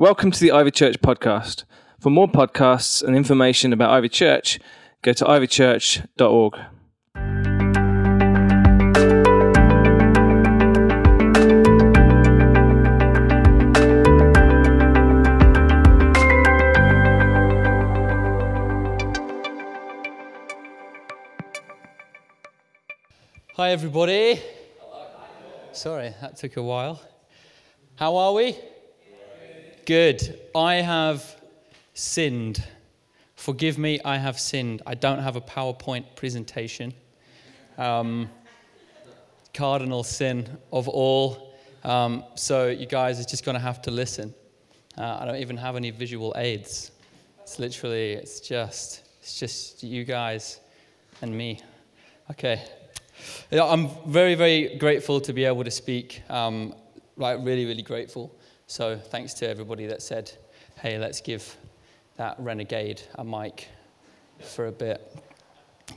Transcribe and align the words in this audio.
Welcome 0.00 0.30
to 0.30 0.38
the 0.38 0.52
Ivy 0.52 0.70
Church 0.70 1.00
podcast. 1.00 1.64
For 1.98 2.08
more 2.08 2.28
podcasts 2.28 3.02
and 3.02 3.16
information 3.16 3.72
about 3.72 3.90
Ivy 3.90 4.08
Church, 4.08 4.60
go 5.02 5.12
to 5.12 5.24
ivychurch.org. 5.24 6.54
Hi, 23.56 23.70
everybody. 23.72 24.40
Sorry, 25.72 26.14
that 26.20 26.36
took 26.36 26.56
a 26.56 26.62
while. 26.62 27.02
How 27.96 28.14
are 28.14 28.32
we? 28.32 28.56
Good. 29.88 30.38
I 30.54 30.74
have 30.82 31.40
sinned. 31.94 32.62
Forgive 33.36 33.78
me, 33.78 33.98
I 34.04 34.18
have 34.18 34.38
sinned. 34.38 34.82
I 34.86 34.94
don't 34.94 35.20
have 35.20 35.34
a 35.34 35.40
PowerPoint 35.40 36.14
presentation. 36.14 36.92
Um, 37.78 38.28
cardinal 39.54 40.04
sin 40.04 40.58
of 40.74 40.88
all. 40.88 41.54
Um, 41.84 42.22
so, 42.34 42.66
you 42.66 42.84
guys 42.84 43.18
are 43.18 43.24
just 43.24 43.46
going 43.46 43.54
to 43.54 43.62
have 43.62 43.80
to 43.80 43.90
listen. 43.90 44.34
Uh, 44.98 45.20
I 45.22 45.24
don't 45.24 45.36
even 45.36 45.56
have 45.56 45.74
any 45.74 45.90
visual 45.90 46.34
aids. 46.36 46.90
It's 47.40 47.58
literally, 47.58 48.12
it's 48.12 48.40
just, 48.40 49.08
it's 49.22 49.40
just 49.40 49.82
you 49.82 50.04
guys 50.04 50.60
and 51.22 51.34
me. 51.34 51.62
Okay. 52.30 52.62
I'm 53.50 53.88
very, 54.06 54.34
very 54.34 54.76
grateful 54.76 55.18
to 55.22 55.32
be 55.32 55.46
able 55.46 55.64
to 55.64 55.70
speak. 55.70 56.20
Um, 56.28 56.74
like, 57.16 57.38
really, 57.42 57.64
really 57.64 57.80
grateful. 57.80 58.37
So, 58.68 58.96
thanks 58.96 59.34
to 59.34 59.48
everybody 59.48 59.86
that 59.86 60.02
said, 60.02 60.30
hey, 60.80 60.98
let's 60.98 61.20
give 61.20 61.56
that 62.16 62.36
renegade 62.38 63.00
a 63.14 63.24
mic 63.24 63.68
for 64.40 64.66
a 64.66 64.72
bit. 64.72 65.16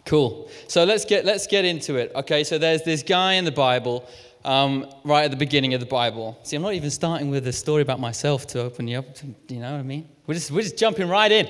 Cool. 0.06 0.50
So 0.68 0.86
let's 0.86 1.04
get 1.04 1.26
let's 1.26 1.48
get 1.48 1.66
into 1.66 1.96
it. 1.98 2.14
Okay. 2.16 2.46
So 2.46 2.58
there's 2.58 2.84
this 2.84 3.04
guy 3.04 3.34
in 3.34 3.44
the 3.44 3.52
Bible, 3.52 4.08
um, 4.46 4.88
right 5.04 5.26
at 5.26 5.32
the 5.32 5.38
beginning 5.38 5.74
of 5.74 5.80
the 5.80 5.86
Bible. 5.86 6.40
See, 6.44 6.56
I'm 6.56 6.62
not 6.62 6.74
even 6.74 6.90
starting 6.90 7.30
with 7.30 7.46
a 7.48 7.52
story 7.52 7.82
about 7.82 8.00
myself 8.00 8.48
to 8.48 8.62
open 8.62 8.88
you 8.88 9.00
up. 9.00 9.14
To, 9.16 9.28
you 9.50 9.60
know 9.60 9.74
what 9.74 9.80
I 9.80 9.84
mean? 9.84 10.08
We're 10.28 10.36
just 10.36 10.50
we're 10.50 10.62
just 10.62 10.78
jumping 10.78 11.10
right 11.10 11.32
in. 11.32 11.50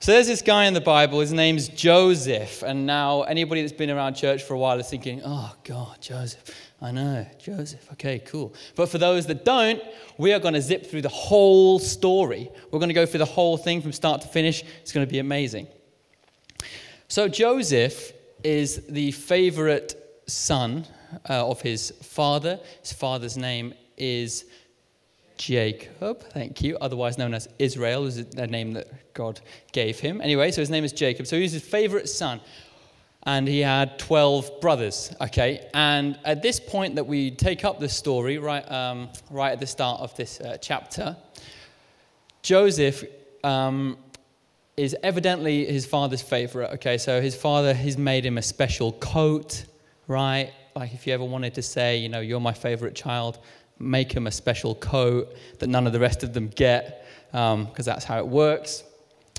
So 0.00 0.12
there's 0.12 0.28
this 0.28 0.42
guy 0.42 0.66
in 0.66 0.74
the 0.74 0.80
Bible, 0.80 1.18
his 1.18 1.32
name's 1.32 1.68
Joseph. 1.68 2.62
And 2.62 2.86
now 2.86 3.22
anybody 3.22 3.62
that's 3.62 3.72
been 3.72 3.90
around 3.90 4.14
church 4.14 4.44
for 4.44 4.54
a 4.54 4.58
while 4.58 4.78
is 4.78 4.88
thinking, 4.88 5.22
oh, 5.24 5.52
God, 5.64 6.00
Joseph. 6.00 6.44
I 6.80 6.92
know, 6.92 7.26
Joseph. 7.40 7.90
Okay, 7.92 8.20
cool. 8.20 8.54
But 8.76 8.88
for 8.88 8.98
those 8.98 9.26
that 9.26 9.44
don't, 9.44 9.82
we 10.16 10.32
are 10.32 10.38
going 10.38 10.54
to 10.54 10.62
zip 10.62 10.86
through 10.86 11.02
the 11.02 11.08
whole 11.08 11.80
story. 11.80 12.48
We're 12.70 12.78
going 12.78 12.90
to 12.90 12.94
go 12.94 13.06
through 13.06 13.18
the 13.18 13.24
whole 13.24 13.56
thing 13.56 13.82
from 13.82 13.90
start 13.90 14.20
to 14.20 14.28
finish. 14.28 14.62
It's 14.82 14.92
going 14.92 15.04
to 15.04 15.10
be 15.10 15.18
amazing. 15.18 15.66
So 17.08 17.26
Joseph 17.26 18.12
is 18.44 18.86
the 18.86 19.10
favorite 19.10 20.22
son 20.26 20.86
uh, 21.28 21.48
of 21.48 21.60
his 21.60 21.90
father. 22.02 22.60
His 22.82 22.92
father's 22.92 23.36
name 23.36 23.74
is 23.96 24.44
Jacob, 25.38 26.20
thank 26.32 26.62
you, 26.62 26.76
otherwise 26.80 27.16
known 27.16 27.32
as 27.32 27.48
Israel, 27.58 28.04
is 28.06 28.18
a 28.18 28.46
name 28.46 28.72
that 28.72 29.14
God 29.14 29.40
gave 29.72 29.98
him. 29.98 30.20
Anyway, 30.20 30.50
so 30.50 30.60
his 30.60 30.68
name 30.68 30.84
is 30.84 30.92
Jacob. 30.92 31.26
So 31.26 31.38
he's 31.38 31.52
his 31.52 31.62
favorite 31.62 32.08
son. 32.08 32.40
And 33.22 33.48
he 33.48 33.60
had 33.60 33.98
12 33.98 34.60
brothers, 34.60 35.14
okay? 35.20 35.68
And 35.74 36.18
at 36.24 36.42
this 36.42 36.60
point 36.60 36.96
that 36.96 37.06
we 37.06 37.30
take 37.30 37.64
up 37.64 37.78
the 37.78 37.88
story, 37.88 38.38
right, 38.38 38.68
um, 38.70 39.10
right 39.30 39.52
at 39.52 39.60
the 39.60 39.66
start 39.66 40.00
of 40.00 40.14
this 40.16 40.40
uh, 40.40 40.56
chapter, 40.60 41.16
Joseph 42.42 43.04
um, 43.44 43.96
is 44.76 44.96
evidently 45.02 45.66
his 45.66 45.86
father's 45.86 46.22
favorite, 46.22 46.72
okay? 46.74 46.98
So 46.98 47.20
his 47.20 47.36
father 47.36 47.74
has 47.74 47.96
made 47.96 48.24
him 48.24 48.38
a 48.38 48.42
special 48.42 48.92
coat, 48.92 49.64
right? 50.06 50.52
Like 50.74 50.94
if 50.94 51.06
you 51.06 51.12
ever 51.12 51.24
wanted 51.24 51.54
to 51.54 51.62
say, 51.62 51.98
you 51.98 52.08
know, 52.08 52.20
you're 52.20 52.40
my 52.40 52.52
favorite 52.52 52.94
child, 52.94 53.38
make 53.78 54.12
him 54.12 54.26
a 54.26 54.30
special 54.30 54.74
coat 54.74 55.34
that 55.58 55.68
none 55.68 55.86
of 55.86 55.92
the 55.92 56.00
rest 56.00 56.22
of 56.22 56.34
them 56.34 56.48
get, 56.48 57.06
because 57.30 57.54
um, 57.54 57.68
that's 57.76 58.04
how 58.04 58.18
it 58.18 58.26
works. 58.26 58.84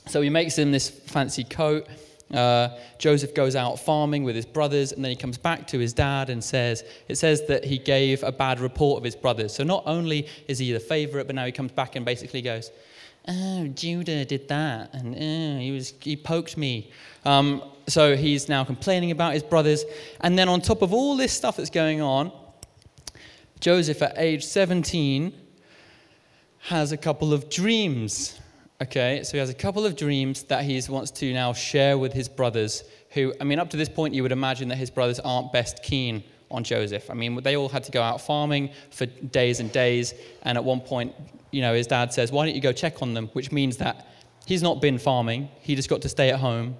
So 0.08 0.22
he 0.22 0.30
makes 0.30 0.58
him 0.58 0.72
this 0.72 0.90
fancy 0.90 1.44
coat. 1.44 1.88
Uh, 2.34 2.70
Joseph 3.00 3.34
goes 3.34 3.56
out 3.56 3.80
farming 3.80 4.24
with 4.24 4.36
his 4.36 4.46
brothers, 4.46 4.92
and 4.92 5.04
then 5.04 5.10
he 5.10 5.16
comes 5.16 5.38
back 5.38 5.68
to 5.68 5.80
his 5.80 5.94
dad 5.94 6.30
and 6.30 6.44
says, 6.44 6.84
It 7.08 7.16
says 7.16 7.46
that 7.48 7.64
he 7.64 7.78
gave 7.78 8.24
a 8.24 8.32
bad 8.32 8.60
report 8.60 9.00
of 9.00 9.04
his 9.04 9.16
brothers. 9.16 9.54
So 9.54 9.64
not 9.64 9.84
only 9.86 10.28
is 10.48 10.60
he 10.60 10.72
the 10.72 10.80
favorite, 10.80 11.26
but 11.26 11.36
now 11.36 11.46
he 11.46 11.52
comes 11.52 11.72
back 11.72 11.96
and 11.96 12.06
basically 12.06 12.42
goes, 12.42 12.72
Oh, 13.28 13.68
Judah 13.68 14.26
did 14.26 14.48
that, 14.48 14.94
and 14.94 15.16
oh, 15.16 15.60
he, 15.60 15.72
was, 15.72 15.94
he 16.02 16.16
poked 16.16 16.56
me. 16.58 16.92
Um, 17.26 17.64
so 17.88 18.16
he's 18.16 18.48
now 18.48 18.64
complaining 18.64 19.12
about 19.12 19.34
his 19.34 19.44
brothers. 19.44 19.84
And 20.22 20.38
then 20.38 20.48
on 20.48 20.62
top 20.62 20.82
of 20.82 20.94
all 20.94 21.18
this 21.18 21.34
stuff 21.34 21.58
that's 21.58 21.70
going 21.70 22.02
on, 22.02 22.32
Joseph, 23.60 24.02
at 24.02 24.14
age 24.18 24.46
17, 24.46 25.34
has 26.60 26.92
a 26.92 26.98
couple 26.98 27.34
of 27.34 27.50
dreams. 27.50 28.40
Okay, 28.82 29.22
so 29.24 29.34
he 29.34 29.38
has 29.38 29.50
a 29.50 29.54
couple 29.54 29.86
of 29.86 29.98
dreams 29.98 30.44
that 30.44 30.64
he 30.64 30.82
wants 30.88 31.12
to 31.12 31.34
now 31.34 31.52
share 31.52 31.98
with 31.98 32.14
his 32.14 32.30
brothers, 32.30 32.86
who, 33.10 33.34
I 33.42 33.44
mean, 33.44 33.60
up 33.60 33.70
to 33.72 33.78
this 33.78 33.90
point, 33.90 34.14
you 34.14 34.24
would 34.24 34.32
imagine 34.32 34.70
that 34.70 34.78
his 34.78 34.90
brothers 34.90 35.20
aren't 35.20 35.52
best 35.52 35.84
keen 35.84 36.24
on 36.50 36.64
Joseph. 36.64 37.10
I 37.10 37.14
mean, 37.14 37.42
they 37.44 37.58
all 37.58 37.68
had 37.68 37.84
to 37.84 37.92
go 37.92 38.02
out 38.02 38.22
farming 38.22 38.70
for 38.92 39.06
days 39.06 39.60
and 39.60 39.70
days, 39.72 40.14
and 40.44 40.58
at 40.58 40.64
one 40.64 40.80
point, 40.80 41.14
you 41.52 41.62
know, 41.62 41.74
his 41.74 41.88
dad 41.88 42.14
says, 42.14 42.32
Why 42.32 42.46
don't 42.46 42.56
you 42.56 42.62
go 42.62 42.72
check 42.72 43.02
on 43.02 43.14
them? 43.14 43.28
Which 43.34 43.52
means 43.52 43.76
that 43.78 44.08
he's 44.46 44.64
not 44.64 44.82
been 44.82 44.98
farming, 44.98 45.50
he 45.60 45.76
just 45.76 45.90
got 45.90 46.02
to 46.04 46.10
stay 46.10 46.30
at 46.30 46.40
home 46.40 46.78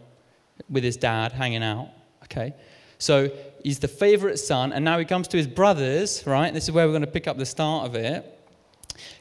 with 0.70 0.86
his 0.86 0.96
dad, 0.96 1.34
hanging 1.34 1.64
out. 1.64 1.90
Okay, 2.24 2.54
so 3.00 3.32
he's 3.64 3.80
the 3.80 3.88
favorite 3.88 4.38
son, 4.38 4.74
and 4.74 4.86
now 4.86 5.00
he 5.00 5.06
comes 5.06 5.28
to 5.30 5.38
his 5.38 5.48
brothers, 5.48 6.24
right? 6.28 6.54
This 6.54 6.66
is 6.66 6.72
where 6.72 6.86
we're 6.86 6.92
going 6.92 7.02
to 7.02 7.08
pick 7.08 7.28
up 7.28 7.38
the 7.38 7.46
start 7.46 7.88
of 7.88 7.96
it. 7.96 8.36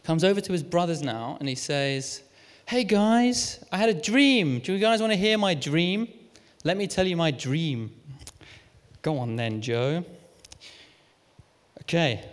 Comes 0.03 0.25
over 0.25 0.41
to 0.41 0.53
his 0.53 0.62
brothers 0.62 1.00
now, 1.00 1.37
and 1.41 1.49
he 1.49 1.55
says, 1.55 2.22
Hey 2.66 2.84
guys, 2.84 3.65
I 3.72 3.78
had 3.78 3.89
a 3.89 3.94
dream. 3.94 4.59
Do 4.59 4.75
you 4.75 4.78
guys 4.78 5.00
want 5.00 5.12
to 5.12 5.19
hear 5.19 5.39
my 5.39 5.55
dream? 5.55 6.09
Let 6.65 6.77
me 6.77 6.87
tell 6.87 7.06
you 7.06 7.16
my 7.16 7.31
dream. 7.31 7.94
Go 9.00 9.19
on 9.19 9.37
then, 9.37 9.62
Joe. 9.62 10.05
Okay. 11.83 12.25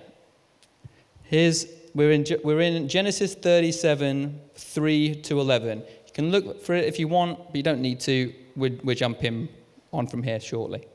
Here's 1.24 1.68
we're 1.94 2.12
in 2.12 2.26
we're 2.44 2.60
in 2.60 2.90
Genesis 2.90 3.36
37, 3.36 4.42
3 4.56 5.16
to 5.22 5.40
11. 5.40 5.80
You 5.80 5.86
can 6.14 6.32
look 6.32 6.62
for 6.62 6.74
it 6.74 6.86
if 6.86 7.00
you 7.00 7.08
want, 7.08 7.38
but 7.48 7.56
you 7.56 7.64
don't 7.64 7.82
need 7.82 8.02
to. 8.02 8.34
We're, 8.58 8.78
we're 8.84 8.96
jumping 8.96 9.48
on 9.94 10.08
from 10.08 10.22
here 10.22 10.40
shortly. 10.40 10.86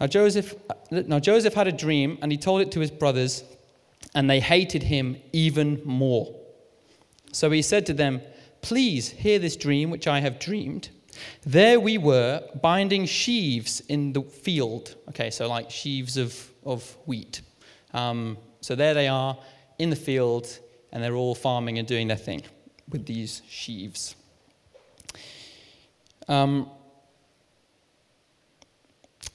Now 0.00 0.06
Joseph, 0.06 0.54
now 0.90 1.18
Joseph 1.18 1.54
had 1.54 1.68
a 1.68 1.72
dream 1.72 2.18
and 2.22 2.32
he 2.32 2.38
told 2.38 2.62
it 2.62 2.72
to 2.72 2.80
his 2.80 2.90
brothers, 2.90 3.44
and 4.14 4.28
they 4.28 4.40
hated 4.40 4.82
him 4.82 5.18
even 5.32 5.82
more. 5.84 6.34
So 7.32 7.50
he 7.50 7.62
said 7.62 7.86
to 7.86 7.92
them, 7.92 8.22
Please 8.62 9.10
hear 9.10 9.38
this 9.38 9.56
dream 9.56 9.90
which 9.90 10.06
I 10.06 10.20
have 10.20 10.38
dreamed. 10.38 10.88
There 11.44 11.78
we 11.78 11.98
were 11.98 12.42
binding 12.62 13.06
sheaves 13.06 13.80
in 13.88 14.12
the 14.12 14.22
field. 14.22 14.94
Okay, 15.10 15.30
so 15.30 15.48
like 15.48 15.70
sheaves 15.70 16.16
of, 16.16 16.50
of 16.64 16.96
wheat. 17.06 17.42
Um, 17.92 18.38
so 18.60 18.74
there 18.74 18.94
they 18.94 19.08
are 19.08 19.38
in 19.78 19.90
the 19.90 19.96
field, 19.96 20.58
and 20.92 21.02
they're 21.02 21.14
all 21.14 21.34
farming 21.34 21.78
and 21.78 21.86
doing 21.86 22.08
their 22.08 22.16
thing 22.16 22.42
with 22.88 23.06
these 23.06 23.42
sheaves. 23.48 24.14
Um, 26.28 26.70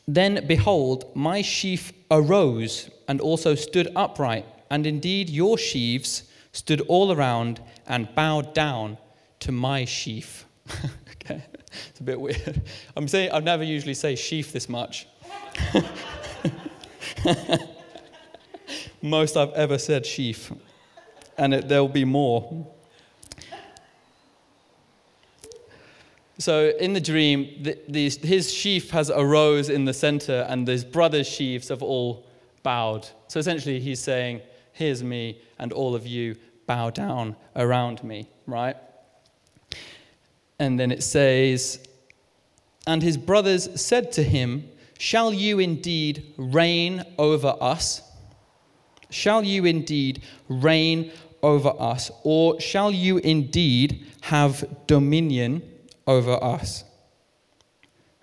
then 0.07 0.45
behold, 0.47 1.15
my 1.15 1.41
sheaf 1.41 1.91
arose 2.11 2.89
and 3.07 3.19
also 3.19 3.55
stood 3.55 3.91
upright, 3.95 4.45
and 4.69 4.85
indeed 4.85 5.29
your 5.29 5.57
sheaves 5.57 6.23
stood 6.51 6.81
all 6.81 7.11
around 7.11 7.61
and 7.87 8.13
bowed 8.15 8.53
down 8.53 8.97
to 9.39 9.51
my 9.51 9.85
sheaf. 9.85 10.45
okay, 11.11 11.43
it's 11.89 11.99
a 11.99 12.03
bit 12.03 12.19
weird. 12.19 12.61
I'm 12.95 13.07
saying 13.07 13.31
I 13.33 13.39
never 13.39 13.63
usually 13.63 13.93
say 13.93 14.15
sheaf 14.15 14.51
this 14.51 14.69
much. 14.69 15.07
Most 19.01 19.37
I've 19.37 19.53
ever 19.53 19.77
said 19.77 20.05
sheaf, 20.05 20.51
and 21.37 21.53
it, 21.53 21.67
there'll 21.67 21.87
be 21.87 22.05
more. 22.05 22.67
So 26.37 26.73
in 26.79 26.93
the 26.93 26.99
dream, 26.99 27.63
the, 27.63 27.77
the, 27.87 28.09
his 28.09 28.53
sheaf 28.53 28.89
has 28.91 29.09
arose 29.09 29.69
in 29.69 29.85
the 29.85 29.93
center, 29.93 30.45
and 30.49 30.67
his 30.67 30.83
brother's 30.83 31.27
sheaves 31.27 31.69
have 31.69 31.81
all 31.81 32.25
bowed. 32.61 33.07
So 33.27 33.39
essentially, 33.39 33.79
he's 33.79 34.01
saying, 34.01 34.41
"Here's 34.73 35.03
me, 35.03 35.39
and 35.59 35.71
all 35.71 35.95
of 35.95 36.05
you 36.05 36.35
bow 36.67 36.89
down 36.89 37.35
around 37.55 38.03
me." 38.03 38.27
Right? 38.47 38.75
And 40.59 40.79
then 40.79 40.91
it 40.91 41.03
says, 41.03 41.79
"And 42.85 43.01
his 43.01 43.17
brothers 43.17 43.69
said 43.79 44.11
to 44.13 44.23
him, 44.23 44.69
Shall 44.97 45.33
you 45.33 45.59
indeed 45.59 46.33
reign 46.37 47.03
over 47.17 47.55
us? 47.59 48.01
Shall 49.09 49.43
you 49.43 49.65
indeed 49.65 50.23
reign 50.47 51.11
over 51.43 51.73
us? 51.77 52.11
Or 52.23 52.59
shall 52.59 52.91
you 52.91 53.17
indeed 53.17 54.05
have 54.21 54.65
dominion 54.87 55.61
over 56.07 56.43
us? 56.43 56.83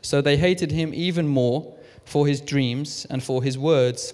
So 0.02 0.20
they 0.20 0.36
hated 0.36 0.72
him 0.72 0.92
even 0.92 1.28
more 1.28 1.76
for 2.04 2.26
his 2.26 2.40
dreams 2.40 3.06
and 3.08 3.22
for 3.22 3.42
his 3.42 3.56
words. 3.56 4.12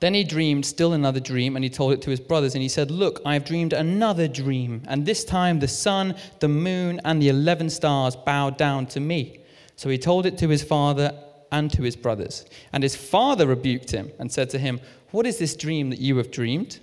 Then 0.00 0.14
he 0.14 0.22
dreamed 0.22 0.64
still 0.64 0.92
another 0.92 1.18
dream, 1.18 1.56
and 1.56 1.64
he 1.64 1.70
told 1.70 1.92
it 1.92 2.02
to 2.02 2.10
his 2.10 2.20
brothers. 2.20 2.54
And 2.54 2.62
he 2.62 2.68
said, 2.68 2.90
Look, 2.90 3.20
I 3.24 3.34
have 3.34 3.44
dreamed 3.44 3.72
another 3.72 4.28
dream, 4.28 4.82
and 4.86 5.04
this 5.04 5.24
time 5.24 5.58
the 5.58 5.66
sun, 5.66 6.14
the 6.38 6.48
moon, 6.48 7.00
and 7.04 7.20
the 7.20 7.28
eleven 7.28 7.68
stars 7.68 8.14
bowed 8.14 8.56
down 8.56 8.86
to 8.86 9.00
me. 9.00 9.40
So 9.74 9.88
he 9.88 9.98
told 9.98 10.24
it 10.26 10.38
to 10.38 10.48
his 10.48 10.62
father 10.62 11.12
and 11.50 11.72
to 11.72 11.82
his 11.82 11.96
brothers. 11.96 12.44
And 12.72 12.82
his 12.82 12.94
father 12.94 13.46
rebuked 13.46 13.90
him 13.90 14.12
and 14.18 14.30
said 14.30 14.50
to 14.50 14.58
him, 14.58 14.80
What 15.10 15.26
is 15.26 15.38
this 15.38 15.56
dream 15.56 15.90
that 15.90 16.00
you 16.00 16.16
have 16.18 16.30
dreamed? 16.30 16.78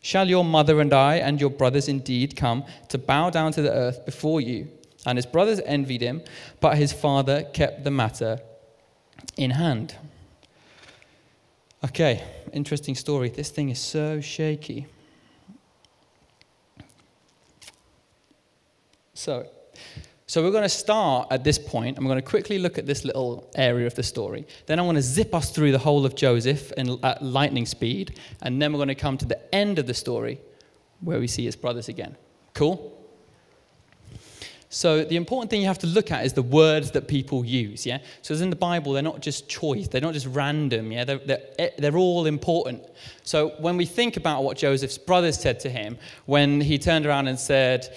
Shall 0.00 0.28
your 0.28 0.44
mother 0.44 0.80
and 0.80 0.92
I 0.92 1.16
and 1.16 1.40
your 1.40 1.50
brothers 1.50 1.88
indeed 1.88 2.36
come 2.36 2.64
to 2.88 2.98
bow 2.98 3.30
down 3.30 3.52
to 3.52 3.62
the 3.62 3.72
earth 3.72 4.04
before 4.04 4.40
you? 4.40 4.68
And 5.06 5.16
his 5.16 5.24
brothers 5.24 5.60
envied 5.64 6.02
him, 6.02 6.22
but 6.60 6.76
his 6.76 6.92
father 6.92 7.44
kept 7.44 7.84
the 7.84 7.90
matter 7.90 8.40
in 9.36 9.52
hand. 9.52 9.94
Okay, 11.84 12.24
interesting 12.52 12.94
story. 12.94 13.28
This 13.28 13.50
thing 13.50 13.68
is 13.68 13.78
so 13.78 14.20
shaky. 14.20 14.86
So, 19.14 19.46
so 20.26 20.42
we're 20.42 20.50
going 20.50 20.64
to 20.64 20.68
start 20.68 21.28
at 21.30 21.44
this 21.44 21.58
point. 21.58 21.96
I'm 21.96 22.04
going 22.04 22.16
to 22.16 22.22
quickly 22.22 22.58
look 22.58 22.76
at 22.76 22.86
this 22.86 23.04
little 23.04 23.48
area 23.54 23.86
of 23.86 23.94
the 23.94 24.02
story. 24.02 24.46
Then 24.66 24.80
I 24.80 24.82
want 24.82 24.96
to 24.96 25.02
zip 25.02 25.34
us 25.34 25.50
through 25.50 25.70
the 25.70 25.78
whole 25.78 26.04
of 26.04 26.16
Joseph 26.16 26.72
in, 26.72 26.98
at 27.04 27.04
uh, 27.04 27.24
lightning 27.24 27.66
speed, 27.66 28.18
and 28.42 28.60
then 28.60 28.72
we're 28.72 28.78
going 28.78 28.88
to 28.88 28.94
come 28.96 29.16
to 29.18 29.26
the 29.26 29.54
end 29.54 29.78
of 29.78 29.86
the 29.86 29.94
story 29.94 30.40
where 31.00 31.20
we 31.20 31.28
see 31.28 31.44
his 31.44 31.54
brothers 31.54 31.88
again. 31.88 32.16
Cool? 32.54 32.95
So 34.76 35.04
the 35.04 35.16
important 35.16 35.48
thing 35.48 35.62
you 35.62 35.68
have 35.68 35.78
to 35.78 35.86
look 35.86 36.10
at 36.10 36.26
is 36.26 36.34
the 36.34 36.42
words 36.42 36.90
that 36.90 37.08
people 37.08 37.46
use, 37.46 37.86
yeah? 37.86 37.96
So 38.20 38.34
as 38.34 38.42
in 38.42 38.50
the 38.50 38.56
Bible, 38.56 38.92
they're 38.92 39.02
not 39.02 39.20
just 39.20 39.48
choice, 39.48 39.88
they're 39.88 40.02
not 40.02 40.12
just 40.12 40.26
random, 40.26 40.92
yeah? 40.92 41.04
They're, 41.04 41.16
they're, 41.16 41.42
eh, 41.58 41.70
they're 41.78 41.96
all 41.96 42.26
important. 42.26 42.84
So 43.22 43.54
when 43.58 43.78
we 43.78 43.86
think 43.86 44.18
about 44.18 44.44
what 44.44 44.58
Joseph's 44.58 44.98
brothers 44.98 45.40
said 45.40 45.60
to 45.60 45.70
him, 45.70 45.96
when 46.26 46.60
he 46.60 46.78
turned 46.78 47.06
around 47.06 47.26
and 47.28 47.40
said, 47.40 47.88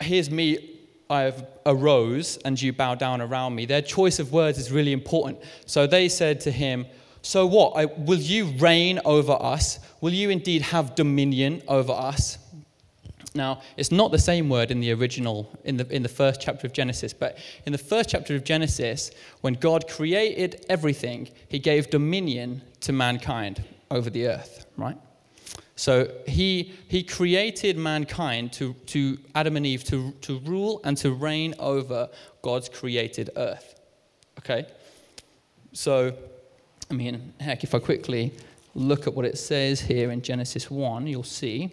here's 0.00 0.30
me, 0.30 0.78
I 1.10 1.20
have 1.20 1.46
arose 1.66 2.38
and 2.38 2.60
you 2.60 2.72
bow 2.72 2.94
down 2.94 3.20
around 3.20 3.54
me, 3.54 3.66
their 3.66 3.82
choice 3.82 4.18
of 4.18 4.32
words 4.32 4.56
is 4.56 4.72
really 4.72 4.92
important. 4.92 5.38
So 5.66 5.86
they 5.86 6.08
said 6.08 6.40
to 6.40 6.50
him, 6.50 6.86
so 7.20 7.44
what? 7.44 7.98
Will 7.98 8.20
you 8.20 8.46
reign 8.58 9.00
over 9.04 9.36
us? 9.38 9.80
Will 10.00 10.14
you 10.14 10.30
indeed 10.30 10.62
have 10.62 10.94
dominion 10.94 11.60
over 11.68 11.92
us? 11.92 12.38
Now, 13.36 13.60
it's 13.76 13.92
not 13.92 14.10
the 14.10 14.18
same 14.18 14.48
word 14.48 14.70
in 14.70 14.80
the 14.80 14.92
original, 14.92 15.56
in 15.64 15.76
the, 15.76 15.86
in 15.94 16.02
the 16.02 16.08
first 16.08 16.40
chapter 16.40 16.66
of 16.66 16.72
Genesis, 16.72 17.12
but 17.12 17.38
in 17.66 17.72
the 17.72 17.78
first 17.78 18.10
chapter 18.10 18.34
of 18.34 18.44
Genesis, 18.44 19.10
when 19.42 19.54
God 19.54 19.88
created 19.88 20.64
everything, 20.68 21.28
he 21.48 21.58
gave 21.58 21.90
dominion 21.90 22.62
to 22.80 22.92
mankind 22.92 23.62
over 23.90 24.10
the 24.10 24.26
earth, 24.26 24.66
right? 24.76 24.96
So 25.76 26.10
he, 26.26 26.72
he 26.88 27.02
created 27.02 27.76
mankind 27.76 28.52
to, 28.54 28.72
to 28.86 29.18
Adam 29.34 29.56
and 29.56 29.66
Eve 29.66 29.84
to, 29.84 30.12
to 30.22 30.38
rule 30.40 30.80
and 30.84 30.96
to 30.98 31.12
reign 31.12 31.54
over 31.58 32.08
God's 32.40 32.70
created 32.70 33.30
earth. 33.36 33.78
Okay? 34.38 34.66
So, 35.72 36.16
I 36.90 36.94
mean, 36.94 37.34
heck, 37.40 37.62
if 37.62 37.74
I 37.74 37.78
quickly 37.78 38.32
look 38.74 39.06
at 39.06 39.14
what 39.14 39.26
it 39.26 39.36
says 39.36 39.80
here 39.80 40.10
in 40.10 40.22
Genesis 40.22 40.70
1, 40.70 41.06
you'll 41.06 41.22
see. 41.22 41.70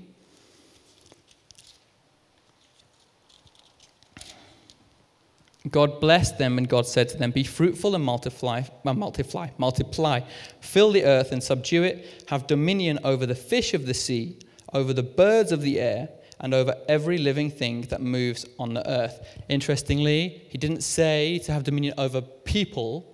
God 5.69 6.01
blessed 6.01 6.37
them, 6.37 6.57
and 6.57 6.67
God 6.67 6.85
said 6.85 7.07
to 7.09 7.17
them, 7.17 7.31
Be 7.31 7.43
fruitful 7.43 7.95
and 7.95 8.03
multiply, 8.03 8.63
uh, 8.85 8.93
multiply, 8.93 9.47
multiply. 9.57 10.19
Fill 10.59 10.91
the 10.91 11.05
earth 11.05 11.31
and 11.31 11.41
subdue 11.41 11.83
it. 11.83 12.25
Have 12.27 12.47
dominion 12.47 12.99
over 13.05 13.25
the 13.25 13.35
fish 13.35 13.73
of 13.73 13.85
the 13.85 13.93
sea, 13.93 14.39
over 14.73 14.93
the 14.93 15.03
birds 15.03 15.53
of 15.53 15.61
the 15.61 15.79
air, 15.79 16.09
and 16.41 16.53
over 16.53 16.75
every 16.89 17.17
living 17.17 17.49
thing 17.49 17.81
that 17.83 18.01
moves 18.01 18.45
on 18.59 18.73
the 18.73 18.89
earth. 18.89 19.25
Interestingly, 19.47 20.41
he 20.49 20.57
didn't 20.57 20.81
say 20.81 21.39
to 21.39 21.53
have 21.53 21.63
dominion 21.63 21.93
over 21.97 22.19
people. 22.19 23.09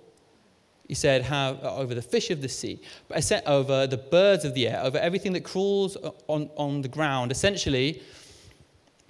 He 0.88 0.94
said, 0.94 1.22
have 1.22 1.62
uh, 1.62 1.76
over 1.76 1.94
the 1.94 2.02
fish 2.02 2.30
of 2.30 2.42
the 2.42 2.48
sea, 2.48 2.82
but 3.06 3.16
I 3.16 3.20
said 3.20 3.44
over 3.46 3.86
the 3.86 3.96
birds 3.96 4.44
of 4.44 4.54
the 4.54 4.66
air, 4.66 4.80
over 4.82 4.98
everything 4.98 5.32
that 5.34 5.44
crawls 5.44 5.96
on, 6.26 6.50
on 6.56 6.82
the 6.82 6.88
ground. 6.88 7.30
Essentially, 7.30 8.02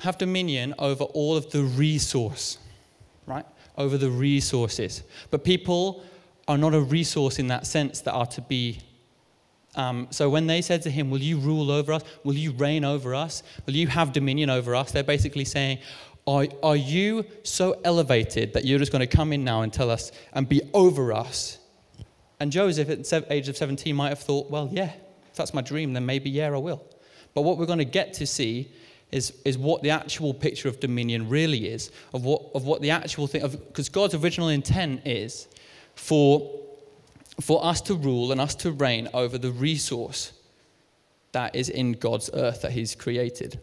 have 0.01 0.19
dominion 0.19 0.75
over 0.79 1.05
all 1.05 1.39
of 1.39 1.51
the 1.53 1.63
resource 1.63 2.59
right? 3.31 3.47
Over 3.79 3.97
the 3.97 4.11
resources. 4.11 5.03
But 5.31 5.45
people 5.45 6.05
are 6.49 6.59
not 6.59 6.75
a 6.75 6.81
resource 6.81 7.39
in 7.39 7.47
that 7.49 7.67
sense 7.67 8.01
that 8.03 8.13
are 8.13 8.27
to 8.27 8.41
be. 8.43 8.81
Um, 9.77 10.09
so 10.11 10.29
when 10.29 10.47
they 10.49 10.63
said 10.63 10.83
to 10.83 10.91
him, 10.91 11.11
Will 11.11 11.21
you 11.21 11.39
rule 11.39 11.71
over 11.71 11.93
us? 11.93 12.03
Will 12.25 12.35
you 12.35 12.51
reign 12.53 12.85
over 12.85 13.15
us? 13.15 13.43
Will 13.67 13.77
you 13.77 13.87
have 13.87 14.13
dominion 14.13 14.51
over 14.51 14.75
us? 14.75 14.91
They're 14.91 15.05
basically 15.05 15.45
saying, 15.45 15.79
Are, 16.27 16.47
are 16.63 16.77
you 16.77 17.25
so 17.45 17.81
elevated 17.85 18.53
that 18.55 18.65
you're 18.65 18.81
just 18.81 18.91
going 18.91 19.07
to 19.07 19.17
come 19.17 19.33
in 19.33 19.45
now 19.45 19.63
and 19.63 19.73
tell 19.73 19.91
us 19.91 20.11
and 20.33 20.49
be 20.49 20.61
over 20.75 21.13
us? 21.13 21.59
And 22.41 22.51
Joseph, 22.51 22.89
at 22.91 23.05
the 23.05 23.27
age 23.33 23.49
of 23.49 23.57
17, 23.57 23.95
might 23.95 24.09
have 24.09 24.19
thought, 24.19 24.51
Well, 24.51 24.69
yeah, 24.73 24.93
if 25.31 25.37
that's 25.37 25.55
my 25.55 25.63
dream, 25.63 25.93
then 25.93 26.05
maybe, 26.05 26.31
yeah, 26.31 26.49
I 26.49 26.59
will. 26.59 26.85
But 27.33 27.43
what 27.43 27.59
we're 27.59 27.67
going 27.67 27.79
to 27.79 27.85
get 27.85 28.13
to 28.15 28.27
see 28.27 28.73
is, 29.13 29.33
is 29.45 29.59
what 29.59 29.83
the 29.83 29.91
actual 29.91 30.33
picture 30.33 30.69
of 30.69 30.81
dominion 30.81 31.29
really 31.29 31.69
is, 31.69 31.91
of 32.15 32.25
what, 32.25 32.43
of 32.55 32.65
what 32.65 32.81
the 32.81 32.91
actual 32.91 33.27
thing, 33.27 33.47
because 33.49 33.89
God's 33.89 34.15
original 34.15 34.49
intent 34.49 35.07
is 35.07 35.49
for, 35.95 36.61
for 37.41 37.65
us 37.65 37.81
to 37.83 37.95
rule 37.95 38.33
and 38.33 38.41
us 38.41 38.55
to 38.57 38.73
reign 38.73 39.09
over 39.13 39.39
the 39.39 39.51
resource 39.51 40.33
that 41.33 41.55
is 41.55 41.69
in 41.69 41.93
God's 41.93 42.31
earth 42.35 42.63
that 42.63 42.73
He's 42.73 42.95
created. 42.95 43.61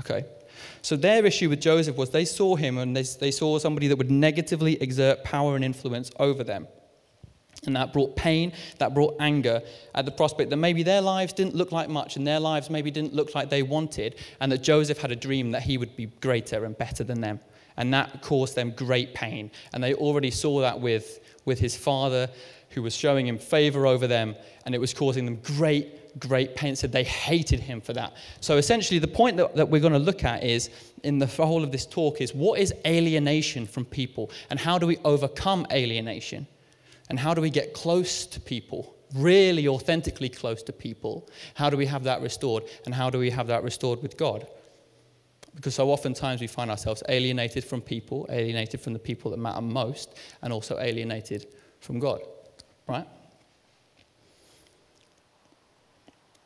Okay? 0.00 0.24
So 0.82 0.96
their 0.96 1.24
issue 1.26 1.48
with 1.48 1.60
Joseph 1.60 1.96
was 1.96 2.10
they 2.10 2.24
saw 2.24 2.56
him 2.56 2.78
and 2.78 2.96
they, 2.96 3.02
they 3.02 3.30
saw 3.30 3.58
somebody 3.58 3.88
that 3.88 3.96
would 3.96 4.10
negatively 4.10 4.80
exert 4.80 5.24
power 5.24 5.56
and 5.56 5.64
influence 5.64 6.10
over 6.18 6.44
them. 6.44 6.66
And 7.66 7.74
that 7.74 7.92
brought 7.92 8.14
pain, 8.14 8.52
that 8.78 8.94
brought 8.94 9.16
anger 9.18 9.60
at 9.94 10.04
the 10.04 10.12
prospect 10.12 10.50
that 10.50 10.56
maybe 10.56 10.82
their 10.84 11.00
lives 11.00 11.32
didn't 11.32 11.56
look 11.56 11.72
like 11.72 11.88
much 11.88 12.16
and 12.16 12.26
their 12.26 12.38
lives 12.38 12.70
maybe 12.70 12.90
didn't 12.90 13.14
look 13.14 13.34
like 13.34 13.50
they 13.50 13.62
wanted, 13.62 14.14
and 14.40 14.52
that 14.52 14.62
Joseph 14.62 14.98
had 14.98 15.10
a 15.10 15.16
dream 15.16 15.50
that 15.50 15.62
he 15.62 15.76
would 15.76 15.96
be 15.96 16.06
greater 16.06 16.64
and 16.64 16.78
better 16.78 17.02
than 17.02 17.20
them. 17.20 17.40
And 17.76 17.92
that 17.94 18.22
caused 18.22 18.54
them 18.54 18.72
great 18.72 19.14
pain. 19.14 19.50
And 19.72 19.82
they 19.82 19.94
already 19.94 20.30
saw 20.30 20.60
that 20.60 20.80
with, 20.80 21.20
with 21.44 21.58
his 21.60 21.76
father, 21.76 22.28
who 22.70 22.82
was 22.82 22.94
showing 22.94 23.26
him 23.26 23.38
favor 23.38 23.86
over 23.86 24.06
them, 24.06 24.34
and 24.64 24.74
it 24.74 24.78
was 24.78 24.92
causing 24.92 25.24
them 25.24 25.36
great, 25.36 26.18
great 26.18 26.54
pain. 26.54 26.76
So 26.76 26.86
they 26.86 27.04
hated 27.04 27.60
him 27.60 27.80
for 27.80 27.92
that. 27.92 28.14
So 28.40 28.56
essentially, 28.56 28.98
the 28.98 29.08
point 29.08 29.36
that, 29.36 29.54
that 29.56 29.68
we're 29.68 29.80
going 29.80 29.92
to 29.92 29.98
look 29.98 30.24
at 30.24 30.44
is 30.44 30.70
in 31.02 31.18
the 31.18 31.26
whole 31.26 31.62
of 31.62 31.72
this 31.72 31.86
talk 31.86 32.20
is 32.20 32.34
what 32.34 32.60
is 32.60 32.74
alienation 32.86 33.66
from 33.66 33.84
people, 33.84 34.30
and 34.50 34.58
how 34.58 34.78
do 34.78 34.86
we 34.86 34.98
overcome 35.04 35.66
alienation? 35.72 36.46
And 37.08 37.18
how 37.18 37.34
do 37.34 37.40
we 37.40 37.50
get 37.50 37.72
close 37.72 38.26
to 38.26 38.40
people, 38.40 38.94
really 39.14 39.66
authentically 39.66 40.28
close 40.28 40.62
to 40.64 40.72
people? 40.72 41.28
How 41.54 41.70
do 41.70 41.76
we 41.76 41.86
have 41.86 42.04
that 42.04 42.20
restored? 42.20 42.64
And 42.84 42.94
how 42.94 43.10
do 43.10 43.18
we 43.18 43.30
have 43.30 43.46
that 43.46 43.62
restored 43.64 44.02
with 44.02 44.16
God? 44.16 44.46
Because 45.54 45.74
so 45.74 45.90
oftentimes 45.90 46.40
we 46.40 46.46
find 46.46 46.70
ourselves 46.70 47.02
alienated 47.08 47.64
from 47.64 47.80
people, 47.80 48.26
alienated 48.30 48.80
from 48.80 48.92
the 48.92 48.98
people 48.98 49.30
that 49.30 49.38
matter 49.38 49.62
most, 49.62 50.16
and 50.42 50.52
also 50.52 50.78
alienated 50.78 51.46
from 51.80 51.98
God, 51.98 52.20
right? 52.86 53.06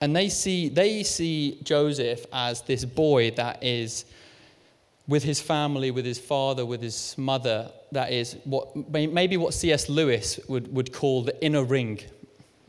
And 0.00 0.16
they 0.16 0.28
see, 0.28 0.69
they 0.69 1.02
see 1.02 1.61
Joseph 1.62 2.26
as 2.33 2.62
this 2.62 2.85
boy 2.85 3.31
that 3.33 3.62
is 3.62 4.04
with 5.09 5.25
his 5.25 5.40
family, 5.40 5.90
with 5.90 6.04
his 6.04 6.18
father, 6.18 6.64
with 6.64 6.80
his 6.80 7.16
mother, 7.18 7.71
that 7.90 8.12
is 8.12 8.37
what 8.44 8.75
maybe 8.92 9.37
what 9.37 9.54
C.S. 9.54 9.88
Lewis 9.88 10.38
would, 10.49 10.73
would 10.73 10.92
call 10.92 11.23
the 11.23 11.44
inner 11.44 11.64
ring. 11.64 12.00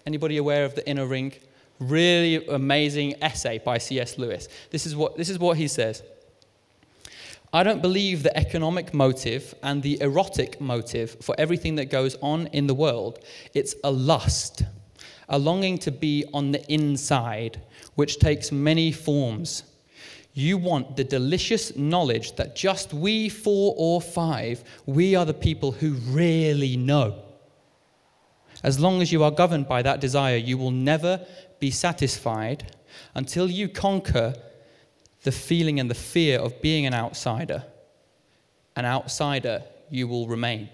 Anybody 0.05 0.37
aware 0.37 0.65
of 0.65 0.75
the 0.75 0.87
inner 0.87 1.05
ring? 1.05 1.33
Really 1.79 2.45
amazing 2.47 3.15
essay 3.21 3.59
by 3.59 3.77
C.S. 3.77 4.17
Lewis. 4.17 4.47
This 4.71 4.85
is 4.85 4.95
what, 4.95 5.15
this 5.17 5.29
is 5.29 5.39
what 5.39 5.57
he 5.57 5.67
says. 5.67 6.01
I 7.55 7.61
don't 7.61 7.83
believe 7.83 8.23
the 8.23 8.35
economic 8.35 8.95
motive 8.95 9.53
and 9.61 9.83
the 9.83 10.01
erotic 10.01 10.59
motive 10.59 11.17
for 11.21 11.35
everything 11.37 11.75
that 11.75 11.85
goes 11.85 12.15
on 12.21 12.47
in 12.47 12.65
the 12.65 12.73
world. 12.73 13.19
It's 13.53 13.75
a 13.83 13.91
lust, 13.91 14.63
a 15.29 15.37
longing 15.37 15.77
to 15.79 15.91
be 15.91 16.25
on 16.33 16.51
the 16.51 16.65
inside, 16.71 17.61
which 17.93 18.17
takes 18.17 18.51
many 18.51 18.91
forms 18.91 19.63
you 20.33 20.57
want 20.57 20.97
the 20.97 21.03
delicious 21.03 21.75
knowledge 21.75 22.35
that 22.35 22.55
just 22.55 22.93
we 22.93 23.29
four 23.29 23.75
or 23.77 24.01
five, 24.01 24.63
we 24.85 25.15
are 25.15 25.25
the 25.25 25.33
people 25.33 25.71
who 25.71 25.93
really 26.07 26.75
know. 26.75 27.23
As 28.63 28.79
long 28.79 29.01
as 29.01 29.11
you 29.11 29.23
are 29.23 29.31
governed 29.31 29.67
by 29.67 29.81
that 29.83 29.99
desire, 29.99 30.37
you 30.37 30.57
will 30.57 30.71
never 30.71 31.25
be 31.59 31.69
satisfied, 31.69 32.75
until 33.15 33.49
you 33.49 33.69
conquer 33.69 34.33
the 35.23 35.31
feeling 35.31 35.79
and 35.79 35.89
the 35.89 35.95
fear 35.95 36.39
of 36.39 36.61
being 36.61 36.85
an 36.85 36.93
outsider, 36.93 37.63
an 38.75 38.85
outsider 38.85 39.63
you 39.89 40.07
will 40.07 40.27
remain. 40.27 40.69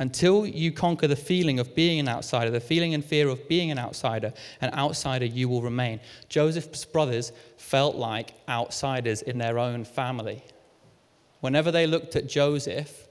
Until 0.00 0.46
you 0.46 0.72
conquer 0.72 1.06
the 1.06 1.14
feeling 1.14 1.60
of 1.60 1.74
being 1.74 2.00
an 2.00 2.08
outsider, 2.08 2.50
the 2.50 2.58
feeling 2.58 2.94
and 2.94 3.04
fear 3.04 3.28
of 3.28 3.46
being 3.48 3.70
an 3.70 3.78
outsider, 3.78 4.32
an 4.62 4.72
outsider 4.72 5.26
you 5.26 5.46
will 5.46 5.60
remain. 5.60 6.00
Joseph's 6.30 6.86
brothers 6.86 7.32
felt 7.58 7.96
like 7.96 8.32
outsiders 8.48 9.20
in 9.20 9.36
their 9.36 9.58
own 9.58 9.84
family. 9.84 10.42
Whenever 11.40 11.70
they 11.70 11.86
looked 11.86 12.16
at 12.16 12.26
Joseph, 12.26 13.08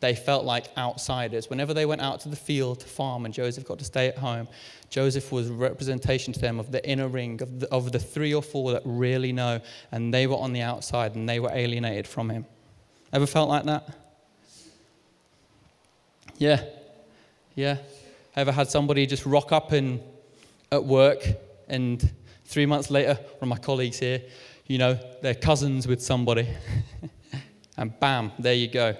they 0.00 0.14
felt 0.14 0.44
like 0.44 0.66
outsiders. 0.76 1.48
Whenever 1.48 1.72
they 1.72 1.86
went 1.86 2.02
out 2.02 2.20
to 2.20 2.28
the 2.28 2.36
field 2.36 2.80
to 2.80 2.86
farm 2.86 3.24
and 3.24 3.32
Joseph 3.32 3.64
got 3.64 3.78
to 3.78 3.86
stay 3.86 4.06
at 4.06 4.18
home, 4.18 4.48
Joseph 4.90 5.32
was 5.32 5.48
a 5.48 5.54
representation 5.54 6.34
to 6.34 6.40
them 6.40 6.60
of 6.60 6.70
the 6.70 6.86
inner 6.86 7.08
ring, 7.08 7.40
of 7.40 7.60
the, 7.60 7.72
of 7.72 7.90
the 7.90 7.98
three 7.98 8.34
or 8.34 8.42
four 8.42 8.72
that 8.72 8.82
really 8.84 9.32
know, 9.32 9.62
and 9.92 10.12
they 10.12 10.26
were 10.26 10.36
on 10.36 10.52
the 10.52 10.60
outside 10.60 11.14
and 11.14 11.26
they 11.26 11.40
were 11.40 11.50
alienated 11.50 12.06
from 12.06 12.28
him. 12.28 12.44
Ever 13.14 13.26
felt 13.26 13.48
like 13.48 13.64
that? 13.64 14.07
Yeah. 16.38 16.62
Yeah. 17.54 17.78
Ever 18.36 18.52
had 18.52 18.70
somebody 18.70 19.06
just 19.06 19.26
rock 19.26 19.52
up 19.52 19.72
in, 19.72 20.00
at 20.70 20.84
work 20.84 21.26
and 21.68 22.10
three 22.44 22.66
months 22.66 22.90
later, 22.90 23.14
one 23.14 23.42
of 23.42 23.48
my 23.48 23.58
colleagues 23.58 23.98
here, 23.98 24.22
you 24.66 24.78
know, 24.78 24.98
they're 25.22 25.34
cousins 25.34 25.86
with 25.86 26.02
somebody. 26.02 26.48
and 27.76 27.98
bam, 28.00 28.32
there 28.38 28.54
you 28.54 28.68
go. 28.68 28.96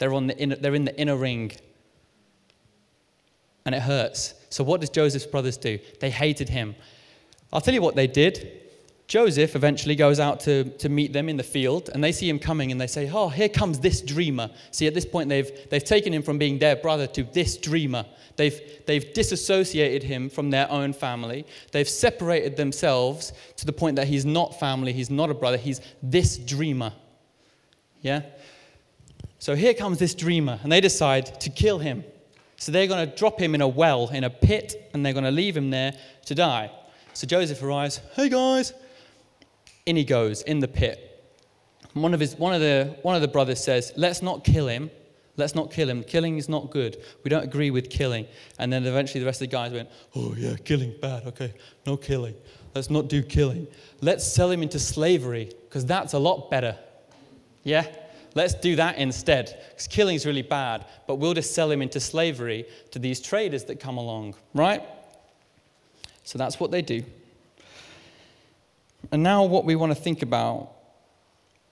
They're, 0.00 0.14
on 0.14 0.26
the 0.26 0.38
inner, 0.38 0.56
they're 0.56 0.74
in 0.74 0.84
the 0.84 0.98
inner 0.98 1.16
ring. 1.16 1.52
And 3.66 3.74
it 3.74 3.82
hurts. 3.82 4.34
So, 4.48 4.64
what 4.64 4.80
does 4.80 4.90
Joseph's 4.90 5.26
brothers 5.26 5.58
do? 5.58 5.78
They 6.00 6.10
hated 6.10 6.48
him. 6.48 6.74
I'll 7.52 7.60
tell 7.60 7.74
you 7.74 7.82
what 7.82 7.96
they 7.96 8.06
did. 8.06 8.57
Joseph 9.08 9.56
eventually 9.56 9.94
goes 9.94 10.20
out 10.20 10.38
to, 10.40 10.64
to 10.64 10.90
meet 10.90 11.14
them 11.14 11.30
in 11.30 11.38
the 11.38 11.42
field, 11.42 11.88
and 11.94 12.04
they 12.04 12.12
see 12.12 12.28
him 12.28 12.38
coming 12.38 12.70
and 12.70 12.78
they 12.78 12.86
say, 12.86 13.10
Oh, 13.10 13.30
here 13.30 13.48
comes 13.48 13.80
this 13.80 14.02
dreamer. 14.02 14.50
See, 14.70 14.86
at 14.86 14.92
this 14.92 15.06
point, 15.06 15.30
they've, 15.30 15.50
they've 15.70 15.82
taken 15.82 16.12
him 16.12 16.22
from 16.22 16.36
being 16.36 16.58
their 16.58 16.76
brother 16.76 17.06
to 17.08 17.24
this 17.24 17.56
dreamer. 17.56 18.04
They've, 18.36 18.60
they've 18.86 19.12
disassociated 19.14 20.02
him 20.02 20.28
from 20.28 20.50
their 20.50 20.70
own 20.70 20.92
family. 20.92 21.46
They've 21.72 21.88
separated 21.88 22.58
themselves 22.58 23.32
to 23.56 23.64
the 23.64 23.72
point 23.72 23.96
that 23.96 24.08
he's 24.08 24.26
not 24.26 24.60
family, 24.60 24.92
he's 24.92 25.10
not 25.10 25.30
a 25.30 25.34
brother, 25.34 25.56
he's 25.56 25.80
this 26.02 26.36
dreamer. 26.36 26.92
Yeah? 28.02 28.22
So 29.38 29.56
here 29.56 29.72
comes 29.72 29.98
this 29.98 30.14
dreamer, 30.14 30.60
and 30.62 30.70
they 30.70 30.82
decide 30.82 31.40
to 31.40 31.48
kill 31.48 31.78
him. 31.78 32.04
So 32.58 32.72
they're 32.72 32.86
going 32.86 33.08
to 33.08 33.16
drop 33.16 33.40
him 33.40 33.54
in 33.54 33.62
a 33.62 33.68
well, 33.68 34.08
in 34.08 34.24
a 34.24 34.30
pit, 34.30 34.90
and 34.92 35.04
they're 35.04 35.14
going 35.14 35.24
to 35.24 35.30
leave 35.30 35.56
him 35.56 35.70
there 35.70 35.94
to 36.26 36.34
die. 36.34 36.70
So 37.14 37.26
Joseph 37.26 37.62
arrives, 37.62 38.02
hey 38.14 38.28
guys. 38.28 38.74
In 39.88 39.96
he 39.96 40.04
goes, 40.04 40.42
in 40.42 40.60
the 40.60 40.68
pit. 40.68 41.24
One 41.94 42.12
of, 42.12 42.20
his, 42.20 42.36
one, 42.36 42.52
of 42.52 42.60
the, 42.60 42.94
one 43.00 43.14
of 43.16 43.22
the 43.22 43.28
brothers 43.28 43.64
says, 43.64 43.90
let's 43.96 44.20
not 44.20 44.44
kill 44.44 44.68
him. 44.68 44.90
Let's 45.38 45.54
not 45.54 45.70
kill 45.70 45.88
him. 45.88 46.04
Killing 46.04 46.36
is 46.36 46.46
not 46.46 46.70
good. 46.70 46.98
We 47.24 47.30
don't 47.30 47.42
agree 47.42 47.70
with 47.70 47.88
killing. 47.88 48.26
And 48.58 48.70
then 48.70 48.84
eventually 48.84 49.20
the 49.20 49.24
rest 49.24 49.40
of 49.40 49.48
the 49.48 49.56
guys 49.56 49.72
went, 49.72 49.88
oh 50.14 50.34
yeah, 50.36 50.56
killing, 50.62 50.94
bad. 51.00 51.24
Okay, 51.28 51.54
no 51.86 51.96
killing. 51.96 52.34
Let's 52.74 52.90
not 52.90 53.08
do 53.08 53.22
killing. 53.22 53.66
Let's 54.02 54.30
sell 54.30 54.50
him 54.50 54.62
into 54.62 54.78
slavery, 54.78 55.50
because 55.64 55.86
that's 55.86 56.12
a 56.12 56.18
lot 56.18 56.50
better. 56.50 56.76
Yeah? 57.64 57.86
Let's 58.34 58.52
do 58.52 58.76
that 58.76 58.98
instead. 58.98 59.58
Because 59.70 59.86
killing 59.86 60.16
is 60.16 60.26
really 60.26 60.42
bad, 60.42 60.84
but 61.06 61.14
we'll 61.14 61.32
just 61.32 61.54
sell 61.54 61.70
him 61.70 61.80
into 61.80 61.98
slavery 61.98 62.66
to 62.90 62.98
these 62.98 63.22
traders 63.22 63.64
that 63.64 63.80
come 63.80 63.96
along, 63.96 64.34
right? 64.52 64.82
So 66.24 66.36
that's 66.36 66.60
what 66.60 66.70
they 66.70 66.82
do. 66.82 67.04
And 69.10 69.22
now, 69.22 69.44
what 69.44 69.64
we 69.64 69.74
want 69.74 69.90
to 69.90 70.00
think 70.00 70.22
about 70.22 70.72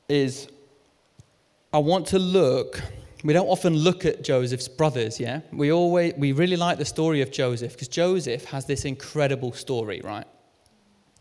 is 0.08 0.48
I 1.72 1.78
want 1.78 2.06
to 2.08 2.18
look. 2.18 2.80
We 3.24 3.32
don't 3.32 3.48
often 3.48 3.74
look 3.74 4.04
at 4.04 4.22
Joseph's 4.22 4.68
brothers, 4.68 5.20
yeah? 5.20 5.40
We 5.52 5.72
always 5.72 6.14
we 6.16 6.32
really 6.32 6.56
like 6.56 6.78
the 6.78 6.84
story 6.84 7.20
of 7.20 7.30
Joseph 7.30 7.72
because 7.72 7.88
Joseph 7.88 8.44
has 8.46 8.66
this 8.66 8.84
incredible 8.84 9.52
story, 9.52 10.00
right? 10.02 10.26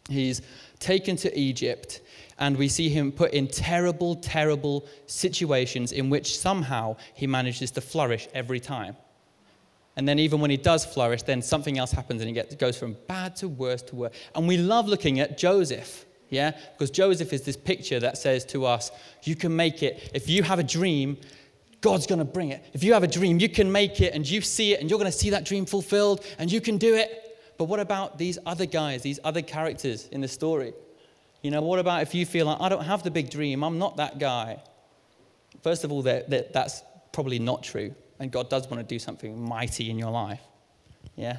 He's 0.10 0.42
taken 0.80 1.16
to 1.18 1.38
Egypt 1.38 2.02
and 2.38 2.58
we 2.58 2.68
see 2.68 2.90
him 2.90 3.12
put 3.12 3.34
in 3.34 3.48
terrible, 3.48 4.16
terrible 4.16 4.86
situations 5.08 5.92
in 5.92 6.10
which 6.10 6.38
somehow 6.38 6.98
he 7.14 7.28
manages 7.28 7.72
to 7.72 7.82
flourish 7.82 8.28
every 8.34 8.60
time. 8.60 8.96
And 9.98 10.08
then, 10.08 10.20
even 10.20 10.42
when 10.42 10.52
he 10.52 10.58
does 10.58 10.86
flourish, 10.86 11.24
then 11.24 11.42
something 11.42 11.78
else 11.78 11.92
happens 11.92 12.22
and 12.22 12.28
he 12.28 12.34
gets, 12.34 12.54
goes 12.56 12.78
from 12.78 12.98
bad 13.08 13.36
to 13.38 13.48
worse 13.48 13.82
to 13.84 13.96
worse. 13.96 14.12
And 14.36 14.48
we 14.48 14.58
love 14.58 14.88
looking 14.88 15.22
at 15.22 15.38
Joseph, 15.38 16.05
yeah? 16.30 16.52
Because 16.74 16.92
Joseph 16.92 17.34
is 17.34 17.42
this 17.42 17.58
picture 17.58 18.00
that 18.00 18.18
says 18.18 18.46
to 18.46 18.66
us, 18.66 18.92
you 19.24 19.36
can 19.36 19.56
make 19.56 19.84
it. 19.84 20.12
If 20.14 20.30
you 20.30 20.44
have 20.44 20.60
a 20.60 20.64
dream, 20.64 21.18
God's 21.82 22.08
going 22.08 22.20
to 22.20 22.26
bring 22.26 22.50
it. 22.50 22.66
If 22.74 22.84
you 22.84 22.94
have 22.94 23.04
a 23.04 23.08
dream, 23.08 23.40
you 23.40 23.50
can 23.50 23.72
make 23.72 24.02
it 24.02 24.14
and 24.14 24.28
you 24.28 24.42
see 24.42 24.74
it 24.74 24.82
and 24.82 24.90
you're 24.90 25.00
going 25.00 25.12
to 25.12 25.18
see 25.18 25.30
that 25.32 25.46
dream 25.46 25.66
fulfilled 25.66 26.26
and 26.40 26.52
you 26.52 26.62
can 26.62 26.78
do 26.78 26.96
it. 26.96 27.38
But 27.58 27.66
what 27.66 27.80
about 27.80 28.18
these 28.18 28.38
other 28.46 28.66
guys, 28.66 29.02
these 29.02 29.20
other 29.24 29.42
characters 29.42 30.08
in 30.12 30.22
the 30.22 30.28
story? 30.28 30.74
You 31.42 31.52
know, 31.52 31.62
what 31.62 31.80
about 31.80 32.02
if 32.02 32.16
you 32.16 32.26
feel 32.26 32.48
like, 32.48 32.60
I 32.60 32.70
don't 32.70 32.84
have 32.84 33.04
the 33.04 33.12
big 33.12 33.30
dream, 33.30 33.64
I'm 33.64 33.78
not 33.78 33.98
that 33.98 34.18
guy? 34.18 34.62
First 35.62 35.84
of 35.84 35.92
all, 35.92 36.02
that, 36.02 36.30
that, 36.32 36.54
that's 36.54 36.82
probably 37.12 37.40
not 37.40 37.64
true. 37.64 37.94
And 38.20 38.32
God 38.32 38.50
does 38.50 38.68
want 38.68 38.80
to 38.82 38.84
do 38.84 38.98
something 38.98 39.40
mighty 39.40 39.90
in 39.90 40.00
your 40.00 40.12
life. 40.12 40.42
Yeah? 41.16 41.38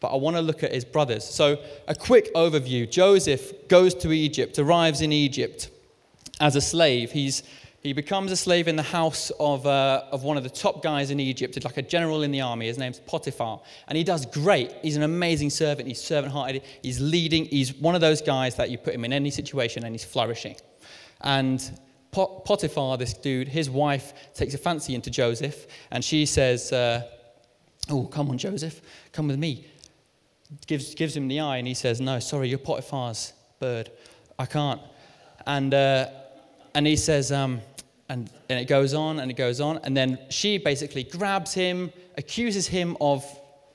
But 0.00 0.12
I 0.12 0.16
want 0.16 0.36
to 0.36 0.42
look 0.42 0.62
at 0.62 0.72
his 0.72 0.84
brothers. 0.84 1.24
So, 1.24 1.58
a 1.88 1.94
quick 1.94 2.34
overview 2.34 2.90
Joseph 2.90 3.68
goes 3.68 3.94
to 3.94 4.12
Egypt, 4.12 4.58
arrives 4.58 5.00
in 5.00 5.12
Egypt 5.12 5.70
as 6.40 6.54
a 6.54 6.60
slave. 6.60 7.12
He's 7.12 7.42
he 7.86 7.92
becomes 7.92 8.32
a 8.32 8.36
slave 8.36 8.66
in 8.66 8.74
the 8.74 8.82
house 8.82 9.30
of, 9.38 9.64
uh, 9.64 10.02
of 10.10 10.24
one 10.24 10.36
of 10.36 10.42
the 10.42 10.50
top 10.50 10.82
guys 10.82 11.10
in 11.12 11.20
Egypt, 11.20 11.62
like 11.64 11.76
a 11.76 11.82
general 11.82 12.22
in 12.24 12.32
the 12.32 12.40
army. 12.40 12.66
His 12.66 12.78
name's 12.78 12.98
Potiphar. 12.98 13.60
And 13.86 13.96
he 13.96 14.02
does 14.02 14.26
great. 14.26 14.74
He's 14.82 14.96
an 14.96 15.04
amazing 15.04 15.50
servant. 15.50 15.86
He's 15.86 16.02
servant 16.02 16.32
hearted. 16.32 16.62
He's 16.82 17.00
leading. 17.00 17.44
He's 17.44 17.74
one 17.74 17.94
of 17.94 18.00
those 18.00 18.20
guys 18.20 18.56
that 18.56 18.70
you 18.70 18.78
put 18.78 18.92
him 18.92 19.04
in 19.04 19.12
any 19.12 19.30
situation 19.30 19.84
and 19.84 19.94
he's 19.94 20.04
flourishing. 20.04 20.56
And 21.20 21.78
Potiphar, 22.10 22.96
this 22.96 23.14
dude, 23.14 23.46
his 23.46 23.70
wife 23.70 24.34
takes 24.34 24.54
a 24.54 24.58
fancy 24.58 24.94
into 24.94 25.10
Joseph 25.10 25.66
and 25.90 26.04
she 26.04 26.26
says, 26.26 26.72
uh, 26.72 27.02
Oh, 27.88 28.06
come 28.06 28.30
on, 28.30 28.38
Joseph, 28.38 28.80
come 29.12 29.28
with 29.28 29.38
me. 29.38 29.64
Gives, 30.66 30.94
gives 30.94 31.16
him 31.16 31.28
the 31.28 31.40
eye 31.40 31.56
and 31.56 31.66
he 31.66 31.74
says, 31.74 32.00
No, 32.00 32.18
sorry, 32.20 32.48
you're 32.48 32.58
Potiphar's 32.58 33.32
bird. 33.58 33.90
I 34.38 34.46
can't. 34.46 34.80
And, 35.46 35.72
uh, 35.72 36.08
and 36.74 36.86
he 36.86 36.96
says, 36.96 37.32
um, 37.32 37.60
and, 38.08 38.30
and 38.48 38.60
it 38.60 38.68
goes 38.68 38.94
on 38.94 39.20
and 39.20 39.30
it 39.30 39.36
goes 39.36 39.60
on. 39.60 39.78
And 39.78 39.96
then 39.96 40.18
she 40.28 40.58
basically 40.58 41.04
grabs 41.04 41.54
him, 41.54 41.92
accuses 42.16 42.66
him 42.66 42.96
of, 43.00 43.24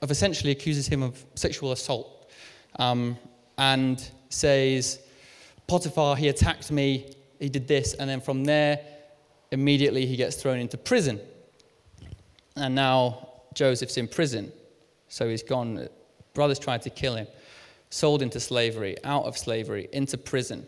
of 0.00 0.10
essentially 0.10 0.52
accuses 0.52 0.86
him 0.86 1.02
of 1.02 1.24
sexual 1.34 1.72
assault, 1.72 2.30
um, 2.78 3.18
and 3.58 4.10
says, 4.28 5.00
Potiphar, 5.66 6.16
he 6.16 6.28
attacked 6.28 6.70
me, 6.70 7.14
he 7.38 7.48
did 7.48 7.68
this. 7.68 7.94
And 7.94 8.08
then 8.08 8.20
from 8.20 8.44
there, 8.44 8.80
immediately 9.50 10.06
he 10.06 10.16
gets 10.16 10.36
thrown 10.36 10.58
into 10.58 10.78
prison. 10.78 11.20
And 12.56 12.74
now 12.74 13.28
Joseph's 13.54 13.96
in 13.96 14.08
prison. 14.08 14.52
So 15.08 15.28
he's 15.28 15.42
gone. 15.42 15.88
Brothers 16.34 16.58
tried 16.58 16.82
to 16.82 16.90
kill 16.90 17.16
him, 17.16 17.26
sold 17.90 18.22
into 18.22 18.40
slavery, 18.40 18.96
out 19.04 19.24
of 19.24 19.36
slavery, 19.36 19.88
into 19.92 20.16
prison. 20.16 20.66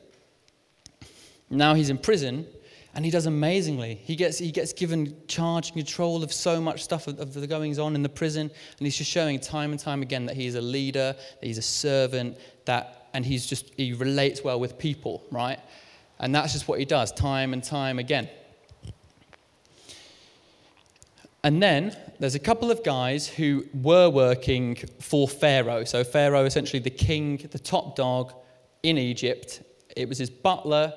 Now 1.51 1.75
he's 1.75 1.91
in 1.91 1.99
prison 1.99 2.47
and 2.95 3.05
he 3.05 3.11
does 3.11 3.27
amazingly. 3.27 3.97
He 3.97 4.15
gets, 4.15 4.39
he 4.39 4.53
gets 4.53 4.73
given 4.73 5.17
charge 5.27 5.69
and 5.69 5.77
control 5.77 6.23
of 6.23 6.33
so 6.33 6.61
much 6.61 6.83
stuff 6.83 7.09
of, 7.09 7.19
of 7.19 7.35
the 7.35 7.47
goings 7.47 7.79
on 7.79 7.97
in 7.97 8.03
the 8.03 8.09
prison. 8.09 8.43
And 8.79 8.87
he's 8.87 8.97
just 8.97 9.11
showing 9.11 9.41
time 9.41 9.73
and 9.73 9.81
time 9.81 10.01
again 10.03 10.27
that 10.27 10.37
he's 10.37 10.55
a 10.55 10.61
leader, 10.61 11.15
that 11.41 11.47
he's 11.47 11.59
a 11.59 11.63
servant, 11.63 12.39
that, 12.67 13.09
and 13.13 13.27
he's 13.27 13.47
just, 13.47 13.73
he 13.77 13.93
relates 13.95 14.45
well 14.45 14.61
with 14.61 14.79
people, 14.79 15.25
right? 15.33 15.59
And 16.21 16.33
that's 16.33 16.53
just 16.53 16.69
what 16.69 16.79
he 16.79 16.85
does 16.85 17.11
time 17.11 17.53
and 17.53 17.65
time 17.65 17.99
again. 17.99 18.29
And 21.45 21.63
then 21.63 21.97
there's 22.19 22.35
a 22.35 22.41
couple 22.41 22.73
of 22.73 22.83
guys 22.83 23.29
who 23.29 23.67
were 23.73 24.11
working 24.11 24.77
for 24.99 25.29
Pharaoh. 25.29 25.85
So, 25.85 26.03
Pharaoh, 26.03 26.45
essentially 26.45 26.81
the 26.81 26.91
king, 26.91 27.37
the 27.53 27.59
top 27.59 27.95
dog 27.95 28.33
in 28.83 28.99
Egypt, 28.99 29.63
it 29.97 30.09
was 30.09 30.19
his 30.19 30.31
butler 30.31 30.93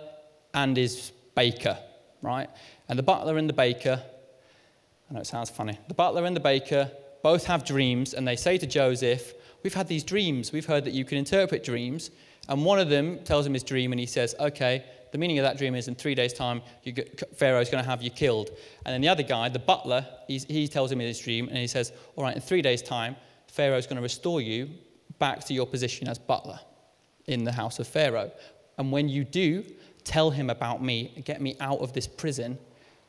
and 0.56 0.76
his 0.76 1.12
baker 1.36 1.78
right? 2.22 2.50
And 2.90 2.98
the 2.98 3.04
butler 3.04 3.38
and 3.38 3.50
the 3.50 3.54
baker, 3.54 4.02
I 5.10 5.14
know 5.14 5.22
it 5.22 5.28
sounds 5.28 5.50
funny, 5.50 5.78
the 5.88 5.94
butler 5.94 6.26
and 6.26 6.36
the 6.36 6.42
baker 6.42 6.92
both 7.24 7.46
have 7.46 7.66
dreams, 7.66 8.14
and 8.14 8.28
they 8.28 8.36
say 8.36 8.58
to 8.58 8.68
Joseph, 8.68 9.34
We've 9.64 9.74
had 9.74 9.88
these 9.88 10.04
dreams. 10.04 10.52
We've 10.52 10.66
heard 10.66 10.86
that 10.86 10.94
you 10.94 11.04
can 11.04 11.18
interpret 11.18 11.64
dreams. 11.64 12.12
And 12.48 12.64
one 12.64 12.80
of 12.80 12.90
them 12.90 13.20
tells 13.24 13.46
him 13.46 13.54
his 13.54 13.64
dream, 13.64 13.92
and 13.92 14.00
he 14.00 14.06
says, 14.06 14.36
Okay, 14.40 14.86
the 15.12 15.18
meaning 15.18 15.40
of 15.40 15.44
that 15.44 15.58
dream 15.58 15.76
is 15.76 15.88
in 15.88 15.96
three 15.96 16.16
days' 16.16 16.34
time, 16.34 16.62
get, 16.84 17.38
Pharaoh's 17.38 17.70
going 17.70 17.84
to 17.84 17.90
have 17.90 18.02
you 18.02 18.10
killed. 18.10 18.50
And 18.86 18.94
then 18.94 19.02
the 19.02 19.08
other 19.08 19.24
guy, 19.24 19.50
the 19.50 19.60
butler, 19.60 20.06
he 20.28 20.68
tells 20.68 20.92
him 20.92 21.02
in 21.02 21.08
his 21.08 21.20
dream, 21.20 21.48
and 21.48 21.58
he 21.58 21.68
says, 21.68 21.92
All 22.16 22.24
right, 22.24 22.36
in 22.36 22.42
three 22.42 22.62
days' 22.62 22.82
time, 22.82 23.16
Pharaoh's 23.48 23.88
going 23.88 23.98
to 23.98 24.02
restore 24.02 24.42
you 24.42 24.70
back 25.20 25.44
to 25.46 25.54
your 25.54 25.66
position 25.66 26.08
as 26.08 26.20
butler 26.20 26.60
in 27.26 27.44
the 27.44 27.52
house 27.52 27.80
of 27.80 27.88
Pharaoh. 27.88 28.32
And 28.78 28.92
when 28.92 29.10
you 29.10 29.24
do, 29.24 29.64
tell 30.04 30.30
him 30.30 30.50
about 30.50 30.84
me, 30.84 31.22
get 31.26 31.42
me 31.42 31.56
out 31.60 31.80
of 31.80 31.94
this 31.94 32.08
prison. 32.08 32.58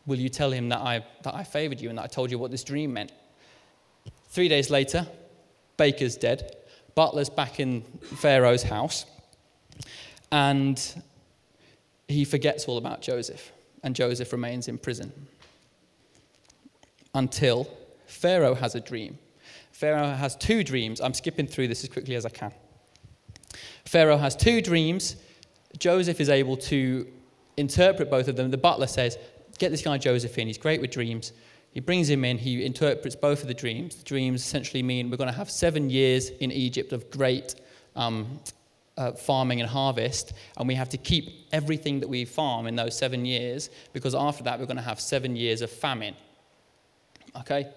Will 0.07 0.19
you 0.19 0.29
tell 0.29 0.51
him 0.51 0.69
that 0.71 0.81
I, 0.81 1.05
that 1.23 1.35
I 1.35 1.45
favored 1.45 1.81
you 1.81 1.91
and 1.91 1.99
that 1.99 2.05
I 2.05 2.07
told 2.07 2.31
you 2.31 2.39
what 2.39 2.51
this 2.51 2.65
dream 2.65 2.95
meant? 2.95 3.13
Three 4.31 4.49
days 4.49 4.71
later, 4.71 5.07
Baker's 5.77 6.17
dead. 6.17 6.57
Butler's 6.95 7.31
back 7.31 7.61
in 7.61 7.83
Pharaoh's 8.17 8.63
house. 8.63 9.07
And 10.33 11.03
he 12.09 12.25
forgets 12.25 12.67
all 12.67 12.79
about 12.79 13.03
Joseph. 13.03 13.53
And 13.85 13.95
Joseph 13.95 14.33
remains 14.33 14.67
in 14.67 14.79
prison 14.79 15.13
until 17.15 17.71
Pharaoh 18.07 18.55
has 18.55 18.75
a 18.75 18.81
dream. 18.81 19.19
Pharaoh 19.71 20.11
has 20.11 20.35
two 20.35 20.65
dreams. 20.65 21.01
I'm 21.01 21.15
skipping 21.15 21.47
through 21.47 21.69
this 21.69 21.85
as 21.85 21.91
quickly 21.91 22.17
as 22.17 22.27
I 22.27 22.31
can. 22.31 22.53
Pharaoh 23.85 24.17
has 24.17 24.35
two 24.35 24.61
dreams. 24.61 25.17
Joseph 25.79 26.21
is 26.21 26.29
able 26.29 26.57
to 26.57 27.07
interpret 27.57 28.11
both 28.11 28.27
of 28.29 28.37
them. 28.37 28.51
The 28.51 28.59
butler 28.59 28.87
says, 28.87 29.19
Get 29.59 29.71
this 29.71 29.83
guy 29.83 29.99
Joseph 29.99 30.39
in. 30.39 30.47
He's 30.47 30.59
great 30.59 30.81
with 30.81 30.91
dreams. 30.91 31.33
He 31.73 31.81
brings 31.81 32.09
him 32.09 32.25
in. 32.25 32.39
He 32.39 32.65
interprets 32.65 33.17
both 33.17 33.43
of 33.43 33.49
the 33.49 33.55
dreams. 33.55 33.97
The 33.97 34.05
dreams 34.05 34.41
essentially 34.41 34.83
mean 34.83 35.11
we're 35.11 35.17
going 35.17 35.31
to 35.31 35.37
have 35.37 35.51
seven 35.51 35.91
years 35.91 36.31
in 36.31 36.51
Egypt 36.53 36.93
of 36.93 37.11
great 37.11 37.57
um, 37.97 38.41
uh, 38.99 39.13
farming 39.13 39.61
and 39.61 39.71
harvest, 39.71 40.35
and 40.57 40.69
we 40.69 40.75
have 40.75 40.89
to 40.91 40.99
keep 40.99 41.47
everything 41.53 42.01
that 42.01 42.09
we 42.09 42.25
farm 42.25 42.67
in 42.67 42.77
those 42.77 42.99
seven 42.99 43.25
years 43.25 43.71
because 43.93 44.15
after 44.15 44.43
that 44.45 44.59
we're 44.59 44.67
going 44.67 44.77
to 44.77 44.83
have 44.83 45.01
seven 45.01 45.37
years 45.37 45.63
of 45.63 45.71
famine. 45.71 46.15
Okay? 47.41 47.69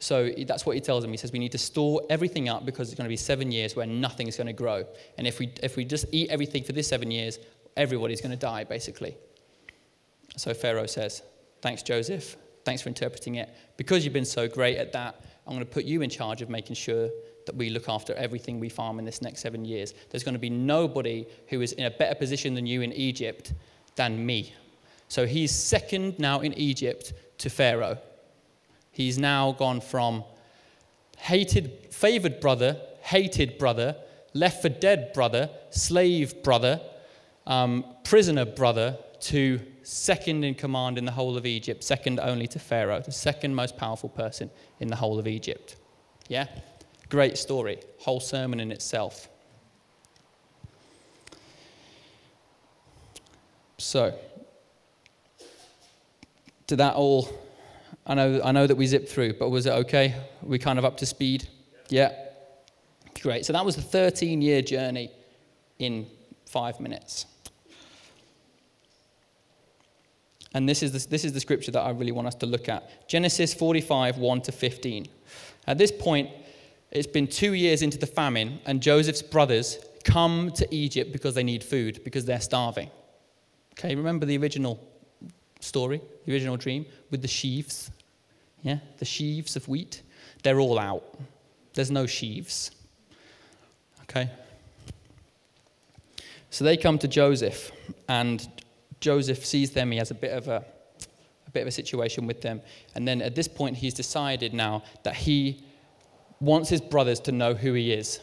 So 0.00 0.30
that's 0.46 0.66
what 0.66 0.74
he 0.74 0.80
tells 0.80 1.02
them. 1.02 1.12
He 1.12 1.16
says 1.16 1.32
we 1.32 1.38
need 1.38 1.52
to 1.52 1.58
store 1.58 2.02
everything 2.10 2.48
up 2.48 2.66
because 2.66 2.88
it's 2.88 2.98
going 2.98 3.06
to 3.06 3.12
be 3.12 3.16
seven 3.16 3.52
years 3.52 3.76
where 3.76 3.86
nothing 3.86 4.26
is 4.26 4.36
going 4.36 4.48
to 4.48 4.52
grow. 4.52 4.84
And 5.16 5.26
if 5.26 5.38
we, 5.38 5.52
if 5.62 5.76
we 5.76 5.84
just 5.84 6.06
eat 6.10 6.28
everything 6.28 6.64
for 6.64 6.72
this 6.72 6.88
seven 6.88 7.10
years, 7.10 7.38
everybody's 7.76 8.20
going 8.20 8.32
to 8.32 8.36
die, 8.36 8.64
basically. 8.64 9.16
So 10.36 10.52
Pharaoh 10.52 10.86
says, 10.86 11.22
Thanks, 11.62 11.82
Joseph. 11.82 12.36
Thanks 12.64 12.82
for 12.82 12.88
interpreting 12.90 13.36
it. 13.36 13.48
Because 13.78 14.04
you've 14.04 14.12
been 14.12 14.24
so 14.24 14.46
great 14.48 14.76
at 14.76 14.92
that, 14.92 15.24
I'm 15.46 15.54
going 15.54 15.64
to 15.64 15.72
put 15.72 15.84
you 15.84 16.02
in 16.02 16.10
charge 16.10 16.42
of 16.42 16.50
making 16.50 16.76
sure 16.76 17.08
that 17.46 17.56
we 17.56 17.70
look 17.70 17.88
after 17.88 18.14
everything 18.14 18.60
we 18.60 18.68
farm 18.68 18.98
in 18.98 19.04
this 19.04 19.22
next 19.22 19.40
seven 19.40 19.64
years. 19.64 19.94
There's 20.10 20.22
going 20.22 20.34
to 20.34 20.38
be 20.38 20.50
nobody 20.50 21.26
who 21.48 21.60
is 21.60 21.72
in 21.72 21.84
a 21.84 21.90
better 21.90 22.14
position 22.14 22.54
than 22.54 22.66
you 22.66 22.82
in 22.82 22.92
Egypt 22.92 23.52
than 23.96 24.24
me. 24.24 24.54
So 25.08 25.26
he's 25.26 25.52
second 25.52 26.18
now 26.18 26.40
in 26.40 26.52
Egypt 26.54 27.12
to 27.38 27.50
Pharaoh. 27.50 27.98
He's 28.90 29.18
now 29.18 29.52
gone 29.52 29.80
from 29.80 30.24
hated, 31.18 31.70
favored 31.90 32.40
brother, 32.40 32.80
hated 33.00 33.58
brother, 33.58 33.96
left 34.32 34.62
for 34.62 34.68
dead 34.68 35.12
brother, 35.12 35.50
slave 35.70 36.42
brother, 36.42 36.80
um, 37.46 37.84
prisoner 38.04 38.44
brother, 38.44 38.98
to 39.20 39.58
second 39.82 40.44
in 40.44 40.54
command 40.54 40.98
in 40.98 41.04
the 41.04 41.12
whole 41.12 41.36
of 41.36 41.46
Egypt, 41.46 41.82
second 41.82 42.20
only 42.20 42.46
to 42.46 42.58
Pharaoh, 42.58 43.00
the 43.00 43.12
second 43.12 43.54
most 43.54 43.76
powerful 43.76 44.08
person 44.08 44.50
in 44.80 44.88
the 44.88 44.96
whole 44.96 45.18
of 45.18 45.26
Egypt. 45.26 45.76
Yeah? 46.28 46.46
Great 47.14 47.38
story, 47.38 47.78
whole 47.98 48.18
sermon 48.18 48.58
in 48.58 48.72
itself. 48.72 49.28
So, 53.78 54.18
did 56.66 56.78
that 56.78 56.96
all 56.96 57.28
I 58.04 58.14
know, 58.14 58.40
I 58.42 58.50
know 58.50 58.66
that 58.66 58.74
we 58.74 58.84
zipped 58.88 59.08
through, 59.08 59.34
but 59.34 59.50
was 59.50 59.66
it 59.66 59.70
okay? 59.70 60.08
Are 60.42 60.48
we 60.48 60.58
kind 60.58 60.76
of 60.76 60.84
up 60.84 60.96
to 60.96 61.06
speed? 61.06 61.48
Yeah. 61.88 62.10
Great. 63.22 63.46
So 63.46 63.52
that 63.52 63.64
was 63.64 63.78
a 63.78 63.82
13 63.82 64.42
year 64.42 64.60
journey 64.60 65.12
in 65.78 66.08
five 66.46 66.80
minutes. 66.80 67.26
And 70.52 70.68
this 70.68 70.82
is, 70.82 70.90
the, 70.90 71.08
this 71.08 71.24
is 71.24 71.32
the 71.32 71.38
scripture 71.38 71.70
that 71.70 71.82
I 71.82 71.90
really 71.90 72.10
want 72.10 72.26
us 72.26 72.34
to 72.36 72.46
look 72.46 72.68
at 72.68 73.08
Genesis 73.08 73.54
45, 73.54 74.18
1 74.18 74.40
to 74.40 74.50
15. 74.50 75.06
At 75.68 75.78
this 75.78 75.92
point, 75.92 76.30
it's 76.94 77.08
been 77.08 77.26
two 77.26 77.54
years 77.54 77.82
into 77.82 77.98
the 77.98 78.06
famine, 78.06 78.60
and 78.66 78.80
Joseph's 78.80 79.20
brothers 79.20 79.78
come 80.04 80.52
to 80.52 80.74
Egypt 80.74 81.12
because 81.12 81.34
they 81.34 81.42
need 81.42 81.64
food, 81.64 82.02
because 82.04 82.24
they're 82.24 82.40
starving. 82.40 82.88
Okay, 83.72 83.96
remember 83.96 84.24
the 84.24 84.38
original 84.38 84.80
story, 85.60 86.00
the 86.24 86.32
original 86.32 86.56
dream, 86.56 86.86
with 87.10 87.20
the 87.20 87.28
sheaves. 87.28 87.90
Yeah, 88.62 88.78
the 88.98 89.04
sheaves 89.04 89.56
of 89.56 89.68
wheat, 89.68 90.02
they're 90.42 90.60
all 90.60 90.78
out. 90.78 91.02
There's 91.74 91.90
no 91.90 92.06
sheaves. 92.06 92.70
Okay? 94.02 94.30
So 96.50 96.64
they 96.64 96.76
come 96.76 96.98
to 96.98 97.08
Joseph, 97.08 97.72
and 98.08 98.46
Joseph 99.00 99.44
sees 99.44 99.72
them. 99.72 99.90
He 99.90 99.98
has 99.98 100.12
a 100.12 100.14
bit 100.14 100.30
of 100.30 100.46
a, 100.46 100.64
a 101.46 101.50
bit 101.50 101.62
of 101.62 101.68
a 101.68 101.72
situation 101.72 102.28
with 102.28 102.40
them. 102.40 102.62
And 102.94 103.08
then 103.08 103.20
at 103.20 103.34
this 103.34 103.48
point, 103.48 103.76
he's 103.76 103.92
decided 103.92 104.54
now 104.54 104.84
that 105.02 105.16
he 105.16 105.64
wants 106.40 106.68
his 106.68 106.80
brothers 106.80 107.20
to 107.20 107.32
know 107.32 107.54
who 107.54 107.72
he 107.74 107.92
is. 107.92 108.20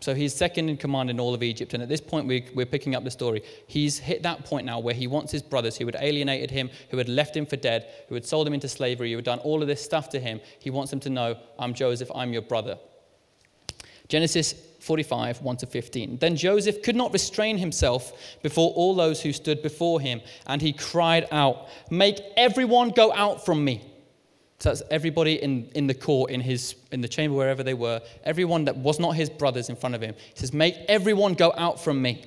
So 0.00 0.14
he's 0.14 0.32
second 0.32 0.68
in 0.68 0.76
command 0.76 1.10
in 1.10 1.18
all 1.18 1.34
of 1.34 1.42
Egypt. 1.42 1.74
And 1.74 1.82
at 1.82 1.88
this 1.88 2.00
point, 2.00 2.26
we, 2.26 2.46
are 2.56 2.66
picking 2.66 2.94
up 2.94 3.02
the 3.02 3.10
story. 3.10 3.42
He's 3.66 3.98
hit 3.98 4.22
that 4.22 4.44
point 4.44 4.64
now 4.64 4.78
where 4.78 4.94
he 4.94 5.08
wants 5.08 5.32
his 5.32 5.42
brothers 5.42 5.76
who 5.76 5.86
had 5.86 5.96
alienated 5.98 6.50
him, 6.50 6.70
who 6.90 6.98
had 6.98 7.08
left 7.08 7.36
him 7.36 7.46
for 7.46 7.56
dead, 7.56 7.88
who 8.08 8.14
had 8.14 8.24
sold 8.24 8.46
him 8.46 8.54
into 8.54 8.68
slavery, 8.68 9.10
who 9.10 9.16
had 9.16 9.24
done 9.24 9.40
all 9.40 9.60
of 9.60 9.66
this 9.66 9.82
stuff 9.82 10.08
to 10.10 10.20
him. 10.20 10.40
He 10.60 10.70
wants 10.70 10.90
them 10.90 11.00
to 11.00 11.10
know, 11.10 11.36
I'm 11.58 11.74
Joseph, 11.74 12.10
I'm 12.14 12.32
your 12.32 12.42
brother. 12.42 12.78
Genesis 14.06 14.54
45, 14.80 15.42
1 15.42 15.56
to 15.58 15.66
15. 15.66 16.18
Then 16.18 16.36
Joseph 16.36 16.82
could 16.82 16.96
not 16.96 17.12
restrain 17.12 17.58
himself 17.58 18.12
before 18.42 18.70
all 18.72 18.94
those 18.94 19.20
who 19.20 19.32
stood 19.32 19.62
before 19.62 20.00
him, 20.00 20.20
and 20.46 20.62
he 20.62 20.72
cried 20.72 21.26
out, 21.32 21.68
Make 21.90 22.20
everyone 22.36 22.90
go 22.90 23.12
out 23.12 23.44
from 23.44 23.64
me. 23.64 23.87
So 24.58 24.70
that's 24.70 24.82
everybody 24.90 25.40
in, 25.40 25.70
in 25.74 25.86
the 25.86 25.94
court, 25.94 26.32
in, 26.32 26.40
his, 26.40 26.74
in 26.90 27.00
the 27.00 27.08
chamber, 27.08 27.36
wherever 27.36 27.62
they 27.62 27.74
were, 27.74 28.02
everyone 28.24 28.64
that 28.64 28.76
was 28.76 28.98
not 28.98 29.12
his 29.12 29.30
brothers 29.30 29.68
in 29.68 29.76
front 29.76 29.94
of 29.94 30.00
him. 30.00 30.14
He 30.34 30.40
says, 30.40 30.52
Make 30.52 30.74
everyone 30.88 31.34
go 31.34 31.52
out 31.56 31.80
from 31.80 32.02
me. 32.02 32.24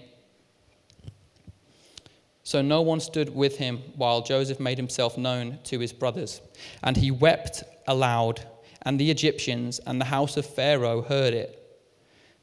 So 2.44 2.62
no 2.62 2.82
one 2.82 3.02
stood 3.02 3.36
with 3.36 3.58
him 3.58 3.80
while 3.96 4.22
Joseph 4.22 4.60
made 4.60 4.78
himself 4.78 5.17
known 5.17 5.60
to 5.65 5.80
his 5.80 5.91
brothers. 5.91 6.41
And 6.84 6.96
he 6.96 7.12
wept 7.12 7.63
aloud, 7.88 8.41
and 8.84 8.98
the 8.98 9.12
Egyptians 9.12 9.80
and 9.86 10.00
the 10.00 10.06
house 10.06 10.38
of 10.38 10.46
Pharaoh 10.46 11.02
heard 11.02 11.34
it. 11.34 11.58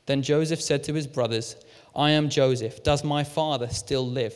Then 0.05 0.22
Joseph 0.22 0.61
said 0.61 0.85
to 0.85 0.94
his 0.94 1.07
brothers, 1.07 1.57
I 1.96 2.11
am 2.11 2.29
Joseph. 2.29 2.83
Does 2.83 3.05
my 3.05 3.24
father 3.24 3.68
still 3.68 4.07
live? 4.07 4.35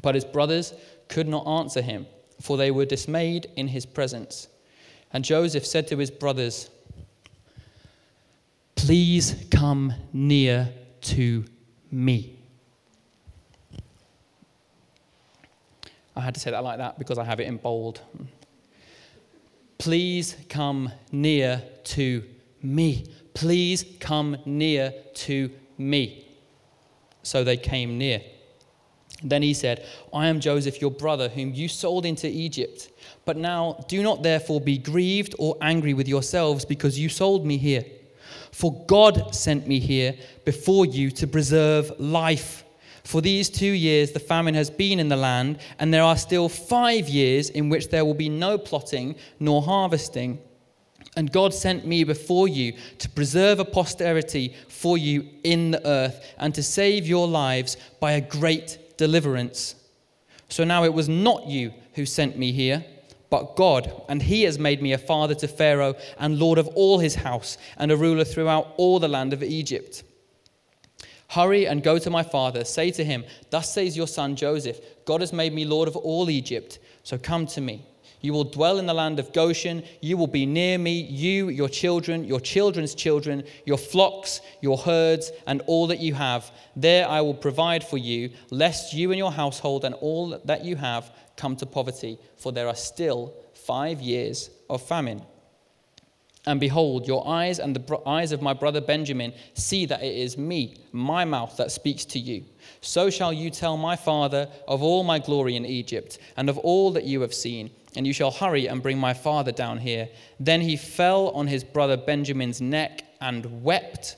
But 0.00 0.14
his 0.14 0.24
brothers 0.24 0.74
could 1.08 1.26
not 1.26 1.46
answer 1.46 1.82
him 1.82 2.06
for 2.40 2.56
they 2.56 2.70
were 2.70 2.84
dismayed 2.84 3.46
in 3.56 3.68
his 3.68 3.86
presence. 3.86 4.48
And 5.12 5.24
Joseph 5.24 5.66
said 5.66 5.88
to 5.88 5.96
his 5.96 6.10
brothers, 6.10 6.70
Please 8.76 9.46
come 9.50 9.92
near 10.12 10.68
to 11.02 11.44
me. 11.90 12.38
I 16.14 16.20
had 16.20 16.34
to 16.34 16.40
say 16.40 16.50
that 16.50 16.64
like 16.64 16.78
that 16.78 16.98
because 16.98 17.18
I 17.18 17.24
have 17.24 17.40
it 17.40 17.46
in 17.46 17.56
bold. 17.56 18.00
Please 19.78 20.36
come 20.48 20.90
near 21.12 21.62
to 21.84 22.24
me. 22.62 23.06
Please 23.34 23.84
come 24.00 24.36
near 24.44 24.92
to 25.14 25.50
me. 25.76 26.26
So 27.22 27.44
they 27.44 27.56
came 27.56 27.98
near. 27.98 28.20
Then 29.22 29.42
he 29.42 29.52
said, 29.52 29.84
I 30.12 30.28
am 30.28 30.38
Joseph, 30.40 30.80
your 30.80 30.92
brother, 30.92 31.28
whom 31.28 31.52
you 31.52 31.68
sold 31.68 32.06
into 32.06 32.28
Egypt. 32.28 32.90
But 33.24 33.36
now 33.36 33.84
do 33.88 34.02
not 34.02 34.22
therefore 34.22 34.60
be 34.60 34.78
grieved 34.78 35.34
or 35.38 35.56
angry 35.60 35.92
with 35.92 36.08
yourselves 36.08 36.64
because 36.64 36.98
you 36.98 37.08
sold 37.08 37.44
me 37.44 37.58
here. 37.58 37.84
For 38.52 38.84
God 38.86 39.34
sent 39.34 39.66
me 39.66 39.80
here 39.80 40.14
before 40.44 40.86
you 40.86 41.10
to 41.12 41.26
preserve 41.26 41.92
life. 41.98 42.64
For 43.02 43.20
these 43.20 43.50
two 43.50 43.72
years 43.72 44.12
the 44.12 44.20
famine 44.20 44.54
has 44.54 44.70
been 44.70 45.00
in 45.00 45.08
the 45.08 45.16
land, 45.16 45.58
and 45.78 45.92
there 45.92 46.02
are 46.02 46.16
still 46.16 46.48
five 46.48 47.08
years 47.08 47.50
in 47.50 47.68
which 47.68 47.88
there 47.88 48.04
will 48.04 48.14
be 48.14 48.28
no 48.28 48.58
plotting 48.58 49.16
nor 49.40 49.62
harvesting. 49.62 50.38
And 51.16 51.32
God 51.32 51.52
sent 51.52 51.86
me 51.86 52.04
before 52.04 52.48
you 52.48 52.74
to 52.98 53.08
preserve 53.08 53.58
a 53.58 53.64
posterity 53.64 54.54
for 54.68 54.98
you 54.98 55.28
in 55.42 55.72
the 55.72 55.86
earth, 55.86 56.34
and 56.38 56.54
to 56.54 56.62
save 56.62 57.06
your 57.06 57.26
lives 57.26 57.76
by 57.98 58.12
a 58.12 58.20
great 58.20 58.78
deliverance. 58.98 59.74
So 60.50 60.64
now 60.64 60.84
it 60.84 60.92
was 60.92 61.08
not 61.08 61.46
you 61.46 61.72
who 61.94 62.04
sent 62.04 62.36
me 62.36 62.52
here, 62.52 62.84
but 63.30 63.56
God, 63.56 63.90
and 64.08 64.22
he 64.22 64.42
has 64.42 64.58
made 64.58 64.82
me 64.82 64.92
a 64.92 64.98
father 64.98 65.34
to 65.36 65.48
Pharaoh 65.48 65.94
and 66.18 66.38
lord 66.38 66.58
of 66.58 66.68
all 66.68 66.98
his 66.98 67.14
house 67.14 67.56
and 67.78 67.90
a 67.90 67.96
ruler 67.96 68.24
throughout 68.24 68.74
all 68.76 68.98
the 68.98 69.08
land 69.08 69.32
of 69.32 69.42
Egypt. 69.42 70.02
Hurry 71.28 71.66
and 71.66 71.82
go 71.82 71.98
to 71.98 72.08
my 72.08 72.22
father. 72.22 72.64
Say 72.64 72.90
to 72.92 73.04
him, 73.04 73.24
Thus 73.50 73.72
says 73.72 73.96
your 73.96 74.06
son 74.06 74.34
Joseph, 74.34 74.80
God 75.04 75.20
has 75.20 75.32
made 75.32 75.52
me 75.52 75.66
lord 75.66 75.88
of 75.88 75.96
all 75.96 76.30
Egypt. 76.30 76.78
So 77.02 77.18
come 77.18 77.46
to 77.48 77.60
me. 77.60 77.86
You 78.20 78.32
will 78.32 78.44
dwell 78.44 78.78
in 78.78 78.86
the 78.86 78.94
land 78.94 79.18
of 79.18 79.32
Goshen. 79.32 79.84
You 80.00 80.16
will 80.16 80.26
be 80.26 80.46
near 80.46 80.78
me, 80.78 81.00
you, 81.00 81.48
your 81.48 81.68
children, 81.68 82.24
your 82.24 82.40
children's 82.40 82.94
children, 82.94 83.44
your 83.64 83.78
flocks, 83.78 84.40
your 84.60 84.78
herds, 84.78 85.30
and 85.46 85.62
all 85.66 85.86
that 85.88 86.00
you 86.00 86.14
have. 86.14 86.50
There 86.74 87.08
I 87.08 87.20
will 87.20 87.34
provide 87.34 87.84
for 87.84 87.98
you, 87.98 88.30
lest 88.50 88.92
you 88.94 89.10
and 89.10 89.18
your 89.18 89.32
household 89.32 89.84
and 89.84 89.94
all 89.94 90.40
that 90.44 90.64
you 90.64 90.76
have 90.76 91.12
come 91.36 91.54
to 91.56 91.66
poverty, 91.66 92.18
for 92.36 92.52
there 92.52 92.68
are 92.68 92.74
still 92.74 93.34
five 93.54 94.00
years 94.00 94.50
of 94.68 94.82
famine. 94.82 95.22
And 96.46 96.58
behold, 96.58 97.06
your 97.06 97.28
eyes 97.28 97.58
and 97.58 97.76
the 97.76 98.00
eyes 98.06 98.32
of 98.32 98.40
my 98.40 98.54
brother 98.54 98.80
Benjamin 98.80 99.34
see 99.52 99.84
that 99.86 100.02
it 100.02 100.16
is 100.16 100.38
me, 100.38 100.76
my 100.92 101.24
mouth, 101.26 101.58
that 101.58 101.70
speaks 101.70 102.06
to 102.06 102.18
you. 102.18 102.44
So 102.80 103.10
shall 103.10 103.32
you 103.32 103.50
tell 103.50 103.76
my 103.76 103.96
father 103.96 104.48
of 104.66 104.82
all 104.82 105.04
my 105.04 105.18
glory 105.18 105.56
in 105.56 105.66
Egypt, 105.66 106.18
and 106.36 106.48
of 106.48 106.56
all 106.56 106.90
that 106.92 107.04
you 107.04 107.20
have 107.20 107.34
seen, 107.34 107.70
and 107.96 108.06
you 108.06 108.12
shall 108.12 108.30
hurry 108.30 108.66
and 108.66 108.82
bring 108.82 108.98
my 108.98 109.14
father 109.14 109.52
down 109.52 109.78
here. 109.78 110.08
Then 110.38 110.60
he 110.60 110.76
fell 110.76 111.28
on 111.30 111.46
his 111.46 111.64
brother 111.64 111.96
Benjamin's 111.96 112.60
neck 112.60 113.04
and 113.20 113.62
wept, 113.62 114.16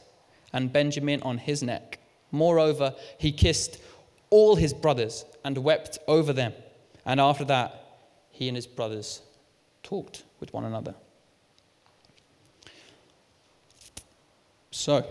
and 0.52 0.72
Benjamin 0.72 1.22
on 1.22 1.38
his 1.38 1.62
neck. 1.62 1.98
Moreover, 2.32 2.94
he 3.18 3.32
kissed 3.32 3.78
all 4.30 4.56
his 4.56 4.72
brothers 4.72 5.24
and 5.44 5.58
wept 5.58 5.98
over 6.06 6.32
them. 6.32 6.52
And 7.04 7.20
after 7.20 7.44
that, 7.46 7.98
he 8.30 8.48
and 8.48 8.56
his 8.56 8.66
brothers 8.66 9.22
talked 9.82 10.24
with 10.38 10.52
one 10.52 10.64
another. 10.64 10.94
So, 14.70 15.04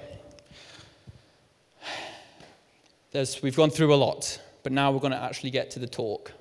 we've 3.14 3.56
gone 3.56 3.70
through 3.70 3.94
a 3.94 3.96
lot, 3.96 4.40
but 4.64 4.72
now 4.72 4.92
we're 4.92 5.00
going 5.00 5.12
to 5.12 5.22
actually 5.22 5.52
get 5.52 5.72
to 5.72 5.80
the 5.80 5.88
talk. 5.88 6.32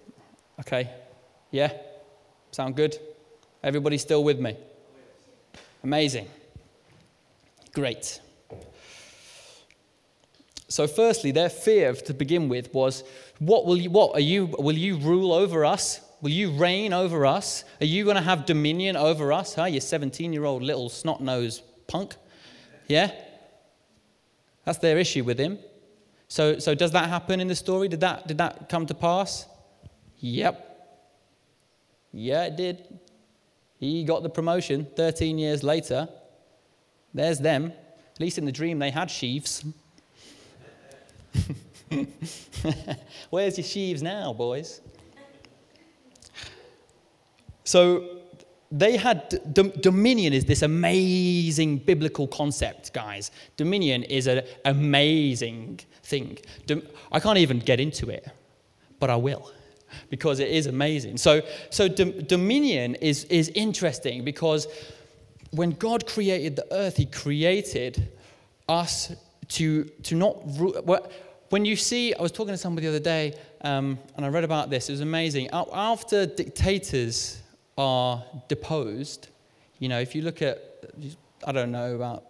Okay? 0.61 0.91
Yeah? 1.51 1.73
Sound 2.59 2.75
good? 2.75 2.99
Everybody 3.63 3.99
still 3.99 4.25
with 4.25 4.41
me? 4.41 4.57
Amazing. 5.85 6.27
Great. 7.73 8.21
So, 10.67 10.89
firstly, 10.89 11.31
their 11.31 11.51
fear 11.51 11.93
to 11.95 12.13
begin 12.13 12.49
with 12.49 12.75
was, 12.75 13.05
"What 13.39 13.65
will 13.65 13.77
you? 13.77 13.91
What 13.91 14.17
are 14.17 14.27
you? 14.33 14.47
Will 14.47 14.77
you 14.77 14.97
rule 14.97 15.33
over 15.33 15.65
us? 15.65 16.01
Will 16.21 16.33
you 16.33 16.51
reign 16.51 16.93
over 16.93 17.25
us? 17.25 17.63
Are 17.81 17.87
you 17.87 18.03
going 18.03 18.17
to 18.17 18.23
have 18.23 18.45
dominion 18.45 18.97
over 18.97 19.33
us? 19.33 19.55
Huh? 19.55 19.67
You 19.67 19.79
17-year-old 19.79 20.65
little 20.65 20.89
snot-nosed 20.89 21.63
punk." 21.87 22.17
Yeah? 22.89 23.13
That's 24.65 24.79
their 24.79 24.99
issue 24.99 25.23
with 25.23 25.39
him. 25.39 25.61
So, 26.27 26.59
so 26.59 26.75
does 26.75 26.91
that 26.91 27.09
happen 27.09 27.39
in 27.39 27.47
the 27.47 27.55
story? 27.55 27.87
Did 27.87 28.01
that, 28.01 28.27
did 28.27 28.39
that 28.39 28.69
come 28.69 28.85
to 28.87 28.95
pass? 28.95 29.47
Yep. 30.19 30.68
Yeah, 32.19 32.47
it 32.47 32.57
did. 32.57 32.99
He 33.79 34.03
got 34.03 34.25
the 34.25 34.29
promotion 34.29 34.89
13 34.97 35.39
years 35.39 35.63
later. 35.63 36.09
There's 37.15 37.39
them. 37.39 37.73
At 38.13 38.21
least 38.21 38.39
in 38.39 38.45
the 38.45 38.51
dream, 38.51 38.81
they 38.81 38.91
had 38.91 39.09
sheaves. 39.09 39.65
Where's 43.31 43.57
your 43.57 43.65
sheaves 43.65 44.03
now, 44.03 44.33
boys? 44.33 44.81
So, 47.63 48.19
they 48.73 48.97
had 48.97 49.41
dominion 49.81 50.33
is 50.33 50.45
this 50.45 50.61
amazing 50.61 51.79
biblical 51.79 52.29
concept 52.29 52.93
guys 52.93 53.31
dominion 53.57 54.03
is 54.03 54.27
an 54.27 54.43
amazing 54.67 55.81
thing 56.03 56.37
i 57.11 57.19
can't 57.19 57.39
even 57.39 57.59
get 57.61 57.81
into 57.81 58.11
it 58.11 58.29
but 59.01 59.09
i 59.09 59.17
will 59.17 59.51
because 60.11 60.41
it 60.41 60.49
is 60.49 60.67
amazing. 60.67 61.17
So 61.17 61.43
so 61.71 61.89
dom- 61.89 62.23
dominion 62.25 62.95
is 62.97 63.25
is 63.25 63.49
interesting 63.51 64.25
because 64.25 64.67
when 65.51 65.71
god 65.73 66.07
created 66.07 66.57
the 66.57 66.67
earth 66.73 66.97
he 66.97 67.07
created 67.07 68.11
us 68.69 69.13
to 69.49 69.85
to 70.03 70.15
not 70.15 70.37
ru- 70.59 70.75
when 71.49 71.65
you 71.65 71.75
see 71.75 72.13
i 72.13 72.21
was 72.21 72.31
talking 72.31 72.53
to 72.53 72.59
somebody 72.59 72.87
the 72.87 72.93
other 72.95 73.03
day 73.03 73.35
um, 73.63 73.99
and 74.17 74.27
i 74.27 74.29
read 74.29 74.45
about 74.45 74.69
this 74.69 74.89
it 74.91 74.93
was 74.93 75.01
amazing. 75.01 75.49
After 75.53 76.27
dictators 76.27 77.41
are 77.79 78.23
deposed, 78.49 79.29
you 79.79 79.89
know, 79.89 80.01
if 80.01 80.15
you 80.15 80.23
look 80.23 80.43
at, 80.43 80.85
I 81.47 81.53
don't 81.53 81.71
know 81.71 81.95
about 81.95 82.25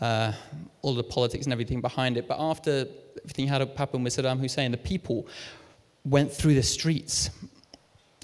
uh, 0.00 0.32
all 0.82 0.94
the 0.94 1.02
politics 1.02 1.44
and 1.46 1.52
everything 1.52 1.80
behind 1.80 2.16
it, 2.16 2.28
but 2.28 2.38
after 2.38 2.86
everything 3.18 3.48
had 3.48 3.68
happened 3.76 4.04
with 4.04 4.16
Saddam 4.16 4.38
Hussein, 4.38 4.70
the 4.70 4.76
people 4.76 5.26
went 6.08 6.32
through 6.32 6.54
the 6.54 6.62
streets 6.62 7.30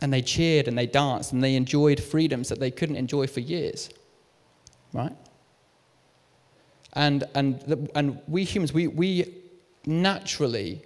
and 0.03 0.13
they 0.13 0.23
cheered 0.23 0.69
and 0.69 0.77
they 0.77 0.87
danced 0.87 1.33
and 1.33 1.43
they 1.43 1.55
enjoyed 1.55 2.03
freedoms 2.03 2.49
that 2.49 2.61
they 2.61 2.71
couldn't 2.71 2.97
enjoy 2.97 3.27
for 3.27 3.41
years, 3.41 3.91
right? 4.93 5.17
And, 6.95 7.25
and, 7.35 7.89
and 7.95 8.21
we 8.29 8.45
humans, 8.45 8.73
we, 8.73 8.87
we 8.87 9.35
naturally 9.87 10.83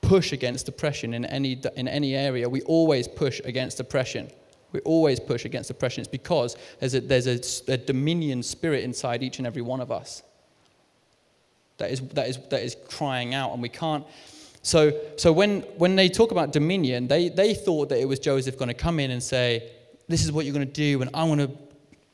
push 0.00 0.32
against 0.32 0.68
oppression 0.68 1.14
in 1.14 1.24
any, 1.24 1.60
in 1.76 1.88
any 1.88 2.14
area. 2.14 2.48
We 2.48 2.62
always 2.62 3.08
push 3.08 3.40
against 3.44 3.80
oppression. 3.80 4.30
We 4.72 4.80
always 4.80 5.20
push 5.20 5.44
against 5.44 5.70
oppression. 5.70 6.00
It's 6.00 6.08
because 6.08 6.56
there's 6.80 6.94
a, 6.94 7.00
there's 7.00 7.26
a, 7.26 7.72
a 7.72 7.76
dominion 7.76 8.42
spirit 8.42 8.84
inside 8.84 9.22
each 9.22 9.38
and 9.38 9.46
every 9.46 9.62
one 9.62 9.80
of 9.80 9.92
us 9.92 10.22
that 11.78 11.90
is, 11.90 12.00
that 12.00 12.28
is, 12.28 12.38
that 12.50 12.62
is 12.62 12.76
crying 12.88 13.34
out, 13.34 13.52
and 13.52 13.60
we 13.60 13.68
can't. 13.68 14.04
So, 14.64 14.98
so 15.18 15.30
when, 15.30 15.60
when 15.76 15.94
they 15.94 16.08
talk 16.08 16.30
about 16.30 16.50
dominion, 16.50 17.06
they, 17.06 17.28
they 17.28 17.52
thought 17.52 17.90
that 17.90 18.00
it 18.00 18.06
was 18.06 18.18
Joseph 18.18 18.58
going 18.58 18.68
to 18.68 18.74
come 18.74 18.98
in 18.98 19.10
and 19.10 19.22
say, 19.22 19.70
This 20.08 20.24
is 20.24 20.32
what 20.32 20.46
you're 20.46 20.54
going 20.54 20.66
to 20.66 20.72
do, 20.72 21.02
and 21.02 21.10
I 21.12 21.24
want 21.24 21.42
to, 21.42 21.50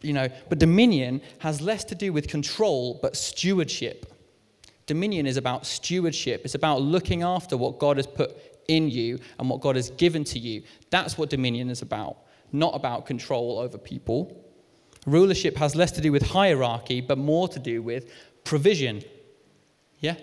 you 0.02 0.12
know. 0.12 0.28
But 0.48 0.58
dominion 0.58 1.22
has 1.38 1.60
less 1.60 1.84
to 1.84 1.94
do 1.94 2.12
with 2.12 2.26
control, 2.26 2.98
but 3.00 3.16
stewardship. 3.16 4.12
Dominion 4.86 5.28
is 5.28 5.36
about 5.36 5.64
stewardship, 5.64 6.42
it's 6.44 6.56
about 6.56 6.82
looking 6.82 7.22
after 7.22 7.56
what 7.56 7.78
God 7.78 7.98
has 7.98 8.08
put 8.08 8.36
in 8.66 8.90
you 8.90 9.20
and 9.38 9.48
what 9.48 9.60
God 9.60 9.76
has 9.76 9.90
given 9.90 10.24
to 10.24 10.38
you. 10.40 10.64
That's 10.90 11.16
what 11.16 11.30
dominion 11.30 11.70
is 11.70 11.82
about, 11.82 12.16
not 12.50 12.74
about 12.74 13.06
control 13.06 13.60
over 13.60 13.78
people. 13.78 14.44
Rulership 15.06 15.56
has 15.56 15.76
less 15.76 15.92
to 15.92 16.00
do 16.00 16.10
with 16.10 16.22
hierarchy, 16.22 17.00
but 17.00 17.16
more 17.16 17.46
to 17.46 17.60
do 17.60 17.80
with 17.80 18.10
provision. 18.42 19.04
Yeah? 20.00 20.16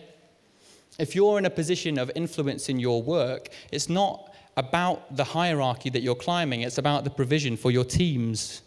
If 0.99 1.15
you're 1.15 1.37
in 1.37 1.45
a 1.45 1.49
position 1.49 1.99
of 1.99 2.11
influence 2.15 2.69
in 2.69 2.79
your 2.79 3.01
work, 3.03 3.49
it's 3.71 3.89
not 3.89 4.33
about 4.55 5.15
the 5.15 5.23
hierarchy 5.23 5.89
that 5.91 6.01
you're 6.01 6.15
climbing, 6.15 6.61
it's 6.61 6.79
about 6.79 7.03
the 7.03 7.09
provision 7.11 7.55
for 7.55 7.69
your 7.69 7.83
teams. 7.83 8.63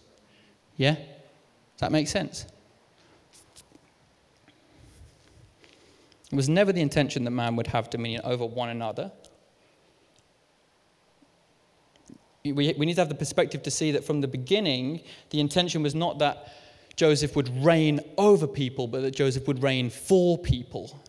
Yeah? 0.76 0.94
Does 0.94 1.80
that 1.80 1.92
make 1.92 2.06
sense? 2.06 2.46
It 6.30 6.36
was 6.36 6.48
never 6.48 6.72
the 6.72 6.80
intention 6.80 7.24
that 7.24 7.32
man 7.32 7.56
would 7.56 7.66
have 7.66 7.90
dominion 7.90 8.22
over 8.24 8.46
one 8.46 8.68
another. 8.68 9.10
We, 12.44 12.52
we 12.52 12.86
need 12.86 12.94
to 12.94 13.00
have 13.00 13.08
the 13.08 13.16
perspective 13.16 13.64
to 13.64 13.70
see 13.70 13.90
that 13.90 14.04
from 14.04 14.20
the 14.20 14.28
beginning, 14.28 15.00
the 15.30 15.40
intention 15.40 15.82
was 15.82 15.94
not 15.94 16.20
that 16.20 16.54
Joseph 16.94 17.34
would 17.34 17.64
reign 17.64 18.00
over 18.16 18.46
people, 18.46 18.86
but 18.86 19.02
that 19.02 19.14
Joseph 19.14 19.46
would 19.48 19.62
reign 19.62 19.90
for 19.90 20.38
people. 20.38 21.00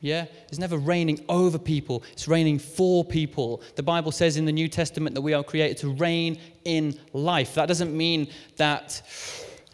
Yeah? 0.00 0.26
It's 0.48 0.58
never 0.58 0.76
reigning 0.76 1.24
over 1.28 1.58
people, 1.58 2.04
it's 2.12 2.28
reigning 2.28 2.58
for 2.58 3.04
people. 3.04 3.62
The 3.74 3.82
Bible 3.82 4.12
says 4.12 4.36
in 4.36 4.44
the 4.44 4.52
New 4.52 4.68
Testament 4.68 5.14
that 5.14 5.22
we 5.22 5.34
are 5.34 5.42
created 5.42 5.78
to 5.78 5.88
reign 5.88 6.38
in 6.64 6.98
life. 7.12 7.54
That 7.54 7.66
doesn't 7.66 7.96
mean 7.96 8.28
that. 8.56 9.02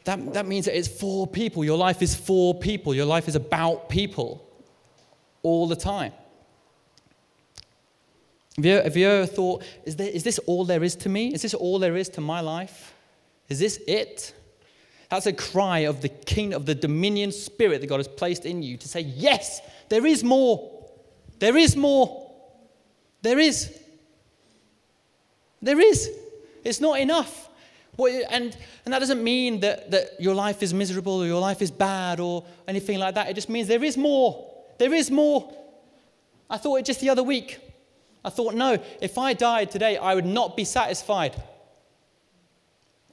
That, 0.05 0.35
that 0.35 0.47
means 0.47 0.65
that 0.65 0.77
it's 0.77 0.89
for 0.89 1.29
people. 1.29 1.65
Your 1.65 1.79
life 1.79 2.03
is 2.03 2.13
for 2.13 2.59
people. 2.59 2.93
Your 2.93 3.07
life 3.07 3.29
is 3.29 3.37
about 3.37 3.89
people 3.89 4.45
all 5.45 5.69
the 5.69 5.77
time. 5.77 6.13
Have 8.57 8.65
you, 8.67 8.75
have 8.75 8.97
you 8.97 9.09
ever 9.09 9.27
thought, 9.27 9.65
is, 9.85 9.97
there, 9.97 10.09
is 10.09 10.25
this 10.25 10.39
all 10.41 10.65
there 10.65 10.83
is 10.83 10.97
to 10.97 11.09
me? 11.09 11.33
Is 11.33 11.43
this 11.43 11.55
all 11.55 11.79
there 11.79 11.97
is 11.97 12.09
to 12.11 12.21
my 12.21 12.41
life? 12.41 12.95
Is 13.49 13.61
this 13.61 13.81
it? 13.87 14.35
That's 15.09 15.27
a 15.27 15.33
cry 15.33 15.81
of 15.81 16.01
the 16.01 16.09
king, 16.09 16.53
of 16.53 16.67
the 16.67 16.75
dominion 16.75 17.33
spirit 17.33 17.81
that 17.81 17.87
God 17.87 17.99
has 17.99 18.09
placed 18.09 18.45
in 18.45 18.63
you 18.63 18.77
to 18.77 18.89
say, 18.89 19.01
yes, 19.01 19.61
there 19.93 20.07
is 20.07 20.25
more. 20.25 20.89
There 21.39 21.55
is 21.55 21.77
more. 21.77 22.33
There 23.21 23.39
is. 23.39 23.79
There 25.61 25.79
is. 25.79 26.11
It's 26.65 26.81
not 26.81 26.99
enough. 26.99 27.51
And, 27.99 28.57
and 28.87 28.95
that 28.95 29.01
doesn't 29.01 29.23
mean 29.23 29.61
that, 29.61 29.91
that 29.91 30.19
your 30.19 30.35
life 30.35 30.63
is 30.63 30.73
miserable 30.73 31.23
or 31.23 31.27
your 31.27 31.43
life 31.43 31.61
is 31.61 31.71
bad 31.71 32.21
or 32.21 32.43
anything 32.67 32.99
like 33.01 33.17
that. 33.17 33.29
It 33.29 33.35
just 33.35 33.51
means 33.51 33.69
there 33.69 33.85
is 33.85 33.99
more. 33.99 34.51
There 34.79 34.95
is 34.95 35.11
more. 35.11 35.53
I 36.49 36.57
thought 36.57 36.77
it 36.77 36.87
just 36.87 37.01
the 37.01 37.11
other 37.11 37.23
week. 37.23 37.61
I 38.25 38.31
thought, 38.31 38.55
no, 38.55 38.83
if 39.03 39.19
I 39.19 39.35
died 39.35 39.71
today, 39.71 39.99
I 39.99 40.15
would 40.15 40.25
not 40.25 40.57
be 40.57 40.65
satisfied. 40.65 41.35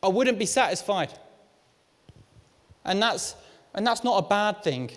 I 0.02 0.08
wouldn't 0.08 0.40
be 0.40 0.46
satisfied. 0.46 1.12
And 2.86 3.02
that's, 3.02 3.36
and 3.76 3.86
that's 3.86 4.06
not 4.06 4.24
a 4.24 4.30
bad 4.30 4.64
thing. 4.64 4.92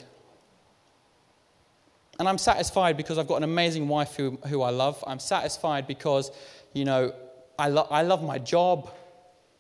And 2.18 2.28
I'm 2.28 2.38
satisfied 2.38 2.96
because 2.96 3.18
I've 3.18 3.26
got 3.26 3.36
an 3.36 3.44
amazing 3.44 3.88
wife 3.88 4.14
who, 4.16 4.38
who 4.46 4.62
I 4.62 4.70
love. 4.70 5.02
I'm 5.06 5.18
satisfied 5.18 5.86
because, 5.86 6.30
you 6.72 6.84
know, 6.84 7.14
I, 7.58 7.68
lo- 7.68 7.88
I 7.90 8.02
love 8.02 8.22
my 8.22 8.38
job. 8.38 8.90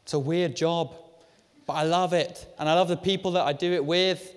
It's 0.02 0.12
a 0.12 0.18
weird 0.18 0.54
job, 0.54 0.94
but 1.66 1.74
I 1.74 1.84
love 1.84 2.12
it. 2.12 2.46
And 2.58 2.68
I 2.68 2.74
love 2.74 2.88
the 2.88 2.96
people 2.96 3.32
that 3.32 3.46
I 3.46 3.52
do 3.52 3.72
it 3.72 3.84
with. 3.84 4.34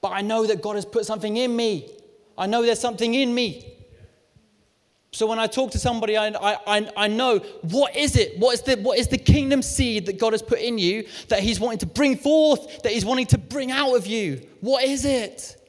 But 0.00 0.10
I 0.10 0.20
know 0.20 0.46
that 0.46 0.62
God 0.62 0.76
has 0.76 0.84
put 0.84 1.06
something 1.06 1.36
in 1.36 1.54
me. 1.54 1.90
I 2.36 2.46
know 2.46 2.62
there's 2.62 2.80
something 2.80 3.14
in 3.14 3.34
me. 3.34 3.70
So 5.12 5.26
when 5.26 5.38
I 5.38 5.46
talk 5.48 5.72
to 5.72 5.78
somebody, 5.78 6.16
I, 6.16 6.28
I, 6.28 6.90
I 6.96 7.08
know 7.08 7.38
what 7.62 7.96
is 7.96 8.16
it? 8.16 8.38
What 8.38 8.54
is, 8.54 8.62
the, 8.62 8.76
what 8.76 8.98
is 8.98 9.08
the 9.08 9.18
kingdom 9.18 9.60
seed 9.60 10.06
that 10.06 10.18
God 10.18 10.32
has 10.32 10.40
put 10.40 10.60
in 10.60 10.78
you 10.78 11.04
that 11.28 11.40
He's 11.40 11.58
wanting 11.58 11.80
to 11.80 11.86
bring 11.86 12.16
forth, 12.16 12.82
that 12.82 12.92
He's 12.92 13.04
wanting 13.04 13.26
to 13.26 13.38
bring 13.38 13.72
out 13.72 13.96
of 13.96 14.06
you? 14.06 14.46
What 14.60 14.84
is 14.84 15.04
it? 15.04 15.59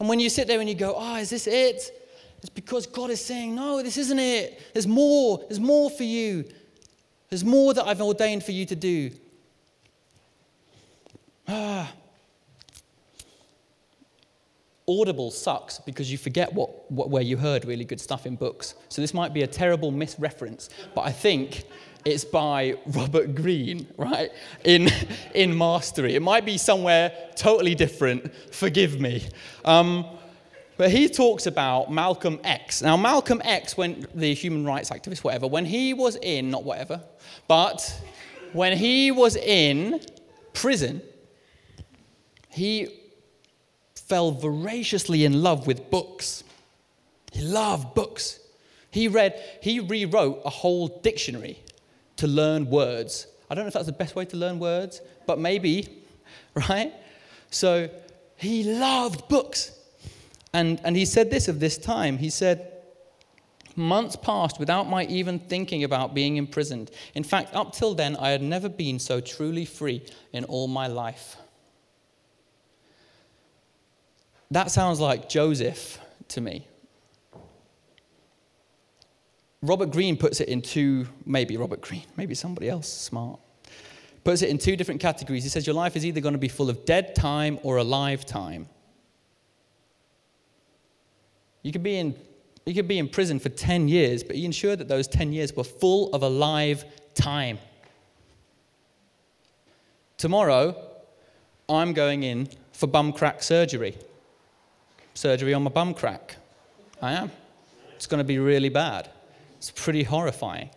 And 0.00 0.08
when 0.08 0.18
you 0.18 0.30
sit 0.30 0.48
there 0.48 0.58
and 0.58 0.68
you 0.68 0.74
go, 0.74 0.94
oh, 0.96 1.16
is 1.16 1.30
this 1.30 1.46
it? 1.46 1.92
It's 2.38 2.48
because 2.48 2.86
God 2.86 3.10
is 3.10 3.22
saying, 3.22 3.54
no, 3.54 3.82
this 3.82 3.98
isn't 3.98 4.18
it. 4.18 4.60
There's 4.72 4.86
more. 4.86 5.38
There's 5.46 5.60
more 5.60 5.90
for 5.90 6.04
you. 6.04 6.46
There's 7.28 7.44
more 7.44 7.74
that 7.74 7.86
I've 7.86 8.00
ordained 8.00 8.42
for 8.42 8.52
you 8.52 8.64
to 8.66 8.74
do. 8.74 9.10
Ah. 11.46 11.92
Audible 14.90 15.30
sucks 15.30 15.78
because 15.78 16.10
you 16.10 16.18
forget 16.18 16.52
what, 16.52 16.90
what, 16.90 17.10
where 17.10 17.22
you 17.22 17.36
heard 17.36 17.64
really 17.64 17.84
good 17.84 18.00
stuff 18.00 18.26
in 18.26 18.34
books. 18.34 18.74
So 18.88 19.00
this 19.00 19.14
might 19.14 19.32
be 19.32 19.42
a 19.42 19.46
terrible 19.46 19.92
misreference, 19.92 20.68
but 20.94 21.02
I 21.02 21.12
think 21.12 21.64
it's 22.04 22.24
by 22.24 22.76
Robert 22.86 23.34
Greene, 23.34 23.86
right? 23.96 24.30
In, 24.64 24.88
in 25.34 25.56
Mastery. 25.56 26.14
It 26.14 26.22
might 26.22 26.44
be 26.44 26.58
somewhere 26.58 27.12
totally 27.36 27.74
different. 27.74 28.34
Forgive 28.52 29.00
me. 29.00 29.26
Um, 29.64 30.06
but 30.76 30.90
he 30.90 31.08
talks 31.08 31.46
about 31.46 31.92
Malcolm 31.92 32.40
X. 32.42 32.80
Now, 32.82 32.96
Malcolm 32.96 33.42
X, 33.44 33.76
when 33.76 34.06
the 34.14 34.32
human 34.34 34.64
rights 34.64 34.90
activist, 34.90 35.22
whatever, 35.22 35.46
when 35.46 35.66
he 35.66 35.92
was 35.92 36.16
in, 36.16 36.50
not 36.50 36.64
whatever, 36.64 37.02
but 37.46 38.02
when 38.54 38.76
he 38.76 39.10
was 39.10 39.36
in 39.36 40.00
prison, 40.54 41.02
he 42.48 42.99
fell 44.10 44.32
voraciously 44.32 45.24
in 45.24 45.40
love 45.40 45.68
with 45.68 45.88
books. 45.88 46.42
He 47.32 47.42
loved 47.42 47.94
books. 47.94 48.40
He 48.90 49.06
read, 49.06 49.40
he 49.62 49.78
rewrote 49.78 50.42
a 50.44 50.50
whole 50.50 50.88
dictionary 50.88 51.60
to 52.16 52.26
learn 52.26 52.68
words. 52.68 53.28
I 53.48 53.54
don't 53.54 53.62
know 53.64 53.68
if 53.68 53.74
that's 53.74 53.86
the 53.86 53.92
best 53.92 54.16
way 54.16 54.24
to 54.24 54.36
learn 54.36 54.58
words, 54.58 55.00
but 55.28 55.38
maybe, 55.38 56.02
right? 56.68 56.92
So 57.52 57.88
he 58.36 58.64
loved 58.64 59.28
books. 59.28 59.78
And, 60.52 60.80
and 60.82 60.96
he 60.96 61.04
said 61.04 61.30
this 61.30 61.46
of 61.46 61.60
this 61.60 61.78
time. 61.78 62.18
He 62.18 62.30
said, 62.30 62.66
Months 63.76 64.16
passed 64.16 64.58
without 64.58 64.90
my 64.90 65.04
even 65.04 65.38
thinking 65.38 65.84
about 65.84 66.14
being 66.14 66.36
imprisoned. 66.36 66.90
In 67.14 67.22
fact, 67.22 67.54
up 67.54 67.72
till 67.72 67.94
then, 67.94 68.16
I 68.16 68.30
had 68.30 68.42
never 68.42 68.68
been 68.68 68.98
so 68.98 69.20
truly 69.20 69.64
free 69.64 70.02
in 70.32 70.42
all 70.46 70.66
my 70.66 70.88
life. 70.88 71.36
That 74.50 74.70
sounds 74.70 74.98
like 74.98 75.28
Joseph 75.28 75.98
to 76.28 76.40
me. 76.40 76.66
Robert 79.62 79.90
Greene 79.90 80.16
puts 80.16 80.40
it 80.40 80.48
in 80.48 80.62
two, 80.62 81.06
maybe 81.26 81.56
Robert 81.56 81.82
Greene, 81.82 82.06
maybe 82.16 82.34
somebody 82.34 82.68
else 82.68 82.88
smart, 82.88 83.38
puts 84.24 84.42
it 84.42 84.48
in 84.48 84.58
two 84.58 84.74
different 84.74 85.00
categories. 85.00 85.44
He 85.44 85.50
says 85.50 85.66
your 85.66 85.74
life 85.74 85.96
is 85.96 86.06
either 86.06 86.20
going 86.20 86.32
to 86.32 86.38
be 86.38 86.48
full 86.48 86.70
of 86.70 86.84
dead 86.84 87.14
time 87.14 87.58
or 87.62 87.76
alive 87.76 88.24
time. 88.24 88.68
You 91.62 91.72
could 91.72 91.82
be 91.82 91.98
in, 91.98 92.16
you 92.64 92.74
could 92.74 92.88
be 92.88 92.98
in 92.98 93.06
prison 93.06 93.38
for 93.38 93.50
10 93.50 93.86
years, 93.86 94.24
but 94.24 94.36
you 94.36 94.46
ensure 94.46 94.74
that 94.76 94.88
those 94.88 95.06
10 95.06 95.32
years 95.32 95.54
were 95.54 95.64
full 95.64 96.12
of 96.14 96.22
alive 96.22 96.86
time. 97.14 97.58
Tomorrow, 100.16 100.74
I'm 101.68 101.92
going 101.92 102.22
in 102.22 102.48
for 102.72 102.86
bum 102.86 103.12
crack 103.12 103.42
surgery 103.42 103.96
surgery 105.20 105.52
on 105.52 105.62
my 105.62 105.70
bum 105.70 105.92
crack. 105.92 106.36
I 107.02 107.12
am. 107.12 107.30
It's 107.94 108.06
going 108.06 108.20
to 108.20 108.24
be 108.24 108.38
really 108.38 108.70
bad. 108.70 109.10
It's 109.58 109.70
pretty 109.70 110.02
horrifying. 110.02 110.70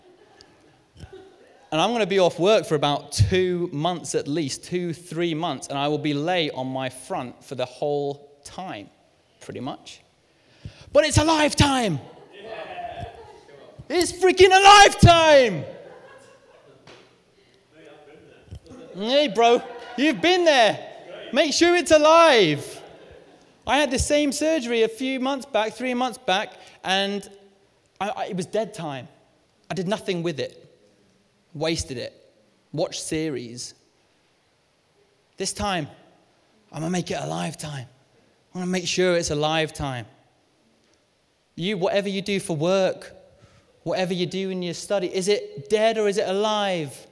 And 1.72 1.80
I'm 1.82 1.92
going 1.92 2.02
to 2.02 2.08
be 2.08 2.20
off 2.20 2.38
work 2.40 2.66
for 2.66 2.76
about 2.76 3.14
two 3.14 3.70
months 3.72 4.16
at 4.16 4.28
least, 4.28 4.66
two, 4.66 4.92
three 4.92 5.34
months, 5.34 5.68
and 5.68 5.78
I 5.78 5.88
will 5.88 5.98
be 5.98 6.14
lay 6.14 6.52
on 6.52 6.68
my 6.68 6.90
front 6.90 7.42
for 7.42 7.56
the 7.56 7.64
whole 7.64 8.30
time, 8.44 8.90
pretty 9.40 9.62
much. 9.62 10.02
But 10.92 11.06
it's 11.06 11.18
alive 11.18 11.56
time. 11.56 12.00
It's 13.90 14.12
freaking 14.12 14.48
alive 14.48 15.00
time. 15.00 15.64
Hey, 18.94 19.30
bro, 19.30 19.64
you've 19.98 20.22
been 20.22 20.44
there. 20.44 20.78
Make 21.32 21.54
sure 21.54 21.78
it's 21.78 21.92
alive. 21.92 22.83
I 23.65 23.78
had 23.78 23.91
the 23.91 23.99
same 23.99 24.32
surgery 24.32 24.84
a 24.84 24.88
few 24.88 25.19
months 25.19 25.45
back, 25.45 25.73
three 25.73 25.93
months 25.93 26.17
back, 26.17 26.54
and 26.84 27.28
I, 27.99 28.10
I, 28.10 28.26
it 28.26 28.36
was 28.36 28.45
dead 28.45 28.73
time. 28.73 29.08
I 29.71 29.73
did 29.73 29.88
nothing 29.88 30.21
with 30.21 30.39
it, 30.39 30.78
wasted 31.54 31.97
it, 31.97 32.13
watched 32.73 33.02
series. 33.02 33.73
This 35.38 35.54
time, 35.54 35.88
I'm 36.71 36.82
gonna 36.82 36.91
make 36.91 37.10
it 37.10 37.17
alive 37.19 37.58
time. 37.58 37.88
I'm 38.54 38.62
gonna 38.62 38.71
make 38.71 38.88
sure 38.88 39.15
it's 39.15 39.32
alive 39.32 39.71
time. 39.71 40.06
You, 41.56 41.78
whatever 41.78 42.10
you 42.10 42.21
do 42.21 42.39
for 42.39 42.58
work, 42.58 43.13
whatever 43.84 44.13
you 44.13 44.26
do 44.26 44.49
in 44.49 44.62
your 44.62 44.73
study, 44.73 45.13
is 45.13 45.28
it 45.28 45.69
dead 45.69 45.97
or 45.97 46.08
is 46.08 46.17
it 46.17 46.28
alive? 46.28 47.08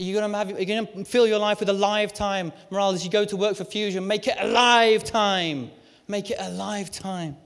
Are 0.00 0.02
you 0.02 0.14
going 0.14 0.32
to, 0.32 0.38
have, 0.38 0.58
you 0.58 0.64
going 0.64 0.86
to 0.86 1.04
fill 1.04 1.26
your 1.26 1.38
life 1.38 1.60
with 1.60 1.68
alive 1.68 2.14
time 2.14 2.54
morale 2.70 2.92
as 2.92 3.04
you 3.04 3.10
go 3.10 3.26
to 3.26 3.36
work 3.36 3.54
for 3.54 3.64
Fusion? 3.64 4.06
Make 4.06 4.26
it 4.28 4.36
alive 4.40 5.04
time. 5.04 5.70
Make 6.08 6.30
it 6.30 6.38
alive 6.40 6.90
time. 6.90 7.36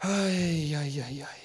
Ay, 0.00 0.72
ay, 0.76 1.02
ay, 1.04 1.22
ay. 1.24 1.38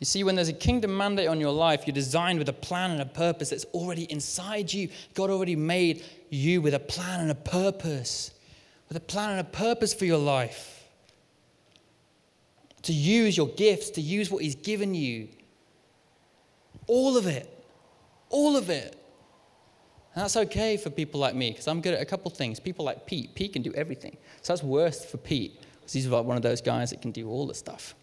You 0.00 0.06
see, 0.06 0.24
when 0.24 0.34
there's 0.34 0.48
a 0.48 0.54
kingdom 0.54 0.96
mandate 0.96 1.28
on 1.28 1.40
your 1.40 1.52
life, 1.52 1.86
you're 1.86 1.92
designed 1.92 2.38
with 2.38 2.48
a 2.48 2.54
plan 2.54 2.92
and 2.92 3.02
a 3.02 3.06
purpose 3.06 3.50
that's 3.50 3.66
already 3.74 4.10
inside 4.10 4.72
you. 4.72 4.88
God 5.12 5.28
already 5.28 5.56
made 5.56 6.02
you 6.30 6.62
with 6.62 6.72
a 6.72 6.80
plan 6.80 7.20
and 7.20 7.30
a 7.30 7.34
purpose, 7.34 8.30
with 8.88 8.96
a 8.96 9.00
plan 9.00 9.32
and 9.32 9.40
a 9.40 9.44
purpose 9.44 9.92
for 9.92 10.06
your 10.06 10.18
life 10.18 10.73
to 12.84 12.92
use 12.92 13.36
your 13.36 13.48
gifts, 13.48 13.90
to 13.90 14.00
use 14.00 14.30
what 14.30 14.42
He's 14.42 14.54
given 14.54 14.94
you. 14.94 15.28
All 16.86 17.16
of 17.16 17.26
it. 17.26 17.50
All 18.30 18.56
of 18.56 18.70
it. 18.70 18.96
And 20.14 20.22
that's 20.22 20.36
okay 20.36 20.76
for 20.76 20.90
people 20.90 21.18
like 21.18 21.34
me 21.34 21.50
because 21.50 21.66
I'm 21.66 21.80
good 21.80 21.94
at 21.94 22.00
a 22.00 22.04
couple 22.04 22.30
things. 22.30 22.60
People 22.60 22.84
like 22.84 23.04
Pete. 23.06 23.34
Pete 23.34 23.52
can 23.52 23.62
do 23.62 23.72
everything. 23.74 24.16
So 24.42 24.52
that's 24.52 24.62
worse 24.62 25.04
for 25.04 25.16
Pete 25.16 25.60
because 25.80 25.92
he's 25.92 26.06
like 26.06 26.24
one 26.24 26.36
of 26.36 26.42
those 26.42 26.60
guys 26.60 26.90
that 26.90 27.02
can 27.02 27.10
do 27.10 27.28
all 27.28 27.46
the 27.46 27.54
stuff. 27.54 27.94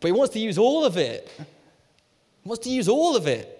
But 0.00 0.08
he 0.08 0.12
wants 0.12 0.34
to 0.34 0.40
use 0.40 0.58
all 0.58 0.84
of 0.84 0.96
it. 0.96 1.30
He 1.38 2.48
wants 2.48 2.64
to 2.64 2.70
use 2.70 2.88
all 2.88 3.16
of 3.16 3.26
it. 3.26 3.52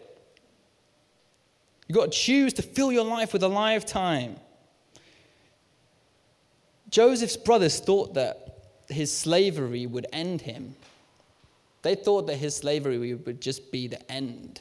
You've 1.86 1.96
got 1.96 2.10
to 2.12 2.18
choose 2.18 2.52
to 2.54 2.62
fill 2.62 2.90
your 2.90 3.04
life 3.04 3.32
with 3.32 3.42
alive 3.42 3.86
time. 3.86 4.36
Joseph's 6.88 7.36
brothers 7.36 7.78
thought 7.78 8.14
that 8.14 8.45
his 8.88 9.16
slavery 9.16 9.86
would 9.86 10.06
end 10.12 10.42
him. 10.42 10.74
They 11.82 11.94
thought 11.94 12.26
that 12.26 12.36
his 12.36 12.56
slavery 12.56 13.14
would 13.14 13.40
just 13.40 13.70
be 13.70 13.86
the 13.88 14.10
end, 14.10 14.60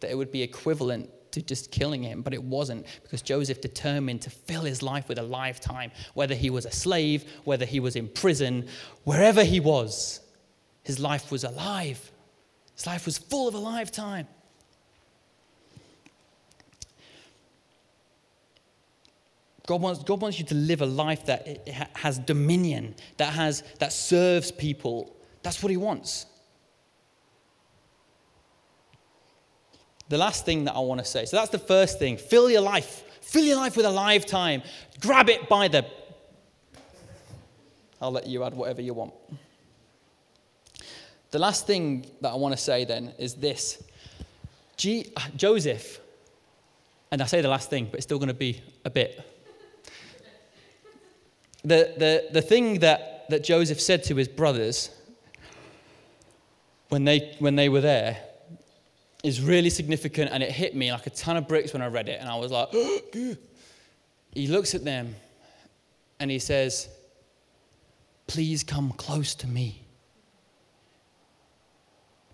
that 0.00 0.10
it 0.10 0.16
would 0.16 0.32
be 0.32 0.42
equivalent 0.42 1.10
to 1.32 1.42
just 1.42 1.70
killing 1.70 2.02
him, 2.02 2.22
but 2.22 2.34
it 2.34 2.42
wasn't 2.42 2.86
because 3.02 3.22
Joseph 3.22 3.60
determined 3.60 4.22
to 4.22 4.30
fill 4.30 4.62
his 4.62 4.82
life 4.82 5.08
with 5.08 5.18
alive 5.18 5.60
time, 5.60 5.90
whether 6.14 6.34
he 6.34 6.50
was 6.50 6.64
a 6.64 6.70
slave, 6.70 7.24
whether 7.44 7.64
he 7.64 7.80
was 7.80 7.96
in 7.96 8.08
prison, 8.08 8.66
wherever 9.04 9.44
he 9.44 9.60
was. 9.60 10.20
His 10.82 10.98
life 10.98 11.30
was 11.30 11.44
alive. 11.44 12.10
His 12.74 12.86
life 12.86 13.04
was 13.04 13.18
full 13.18 13.46
of 13.48 13.54
alive 13.54 13.92
time. 13.92 14.26
God 19.68 19.82
wants, 19.82 20.02
God 20.02 20.22
wants 20.22 20.38
you 20.38 20.46
to 20.46 20.54
live 20.54 20.80
a 20.80 20.86
life 20.86 21.26
that 21.26 21.68
has 21.94 22.18
dominion, 22.18 22.94
that, 23.18 23.34
has, 23.34 23.62
that 23.80 23.92
serves 23.92 24.50
people. 24.50 25.14
That's 25.42 25.62
what 25.62 25.68
He 25.68 25.76
wants. 25.76 26.24
The 30.08 30.16
last 30.16 30.46
thing 30.46 30.64
that 30.64 30.74
I 30.74 30.78
want 30.78 31.00
to 31.00 31.04
say 31.04 31.26
so 31.26 31.36
that's 31.36 31.50
the 31.50 31.58
first 31.58 31.98
thing 31.98 32.16
fill 32.16 32.48
your 32.48 32.62
life, 32.62 33.04
fill 33.20 33.44
your 33.44 33.56
life 33.56 33.76
with 33.76 33.84
alive 33.84 34.24
time. 34.24 34.62
Grab 35.02 35.28
it 35.28 35.50
by 35.50 35.68
the. 35.68 35.84
I'll 38.00 38.10
let 38.10 38.26
you 38.26 38.44
add 38.44 38.54
whatever 38.54 38.80
you 38.80 38.94
want. 38.94 39.12
The 41.30 41.38
last 41.38 41.66
thing 41.66 42.06
that 42.22 42.30
I 42.30 42.36
want 42.36 42.56
to 42.56 42.60
say 42.62 42.86
then 42.86 43.12
is 43.18 43.34
this 43.34 43.84
G- 44.78 45.12
Joseph, 45.36 46.00
and 47.10 47.20
I 47.20 47.26
say 47.26 47.42
the 47.42 47.48
last 47.48 47.68
thing, 47.68 47.84
but 47.84 47.96
it's 47.96 48.04
still 48.04 48.18
going 48.18 48.28
to 48.28 48.34
be 48.34 48.62
a 48.86 48.90
bit 48.90 49.22
the, 51.62 51.94
the, 51.96 52.28
the 52.32 52.42
thing 52.42 52.80
that, 52.80 53.28
that 53.30 53.44
Joseph 53.44 53.80
said 53.80 54.04
to 54.04 54.16
his 54.16 54.28
brothers 54.28 54.90
when 56.88 57.04
they, 57.04 57.36
when 57.38 57.56
they 57.56 57.68
were 57.68 57.80
there 57.80 58.18
is 59.24 59.40
really 59.40 59.70
significant 59.70 60.30
and 60.32 60.42
it 60.42 60.50
hit 60.50 60.74
me 60.74 60.92
like 60.92 61.06
a 61.06 61.10
ton 61.10 61.36
of 61.36 61.48
bricks 61.48 61.72
when 61.72 61.82
I 61.82 61.88
read 61.88 62.08
it. 62.08 62.20
And 62.20 62.28
I 62.28 62.36
was 62.36 62.50
like, 62.52 62.68
he 64.32 64.46
looks 64.46 64.74
at 64.74 64.84
them 64.84 65.14
and 66.20 66.30
he 66.30 66.38
says, 66.38 66.88
Please 68.26 68.62
come 68.62 68.92
close 68.92 69.34
to 69.36 69.46
me. 69.46 69.86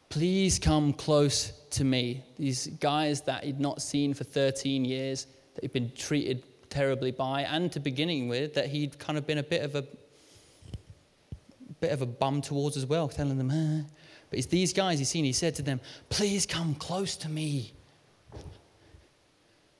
Please 0.09 0.59
come 0.59 0.93
close 0.93 1.53
to 1.71 1.85
me. 1.85 2.25
These 2.37 2.67
guys 2.67 3.21
that 3.23 3.45
he'd 3.45 3.61
not 3.61 3.81
seen 3.81 4.13
for 4.13 4.25
13 4.25 4.85
years, 4.85 5.29
that 5.55 5.63
he'd 5.63 5.73
been 5.73 5.93
treated 5.93 6.43
terribly 6.75 7.13
by, 7.13 7.43
and 7.43 7.71
to 7.73 7.81
beginning 7.81 8.29
with, 8.29 8.55
that 8.55 8.67
he'd 8.67 8.99
kind 8.99 9.17
of 9.17 9.27
been 9.27 9.39
a 9.39 9.43
bit 9.43 9.63
of 9.63 9.77
a 9.77 9.85
bit 11.81 11.93
of 11.93 12.03
a 12.03 12.07
bum 12.07 12.41
towards 12.41 12.77
as 12.77 12.85
well, 12.85 13.09
telling 13.09 13.39
them, 13.39 13.51
ah. 13.53 13.89
but 14.29 14.39
it's 14.39 14.49
these 14.49 14.73
guys 14.73 14.99
he's 14.99 15.09
seen. 15.09 15.25
He 15.25 15.33
said 15.33 15.55
to 15.57 15.63
them, 15.63 15.81
Please 16.09 16.47
come 16.47 16.75
close 16.75 17.17
to 17.19 17.29
me. 17.29 17.73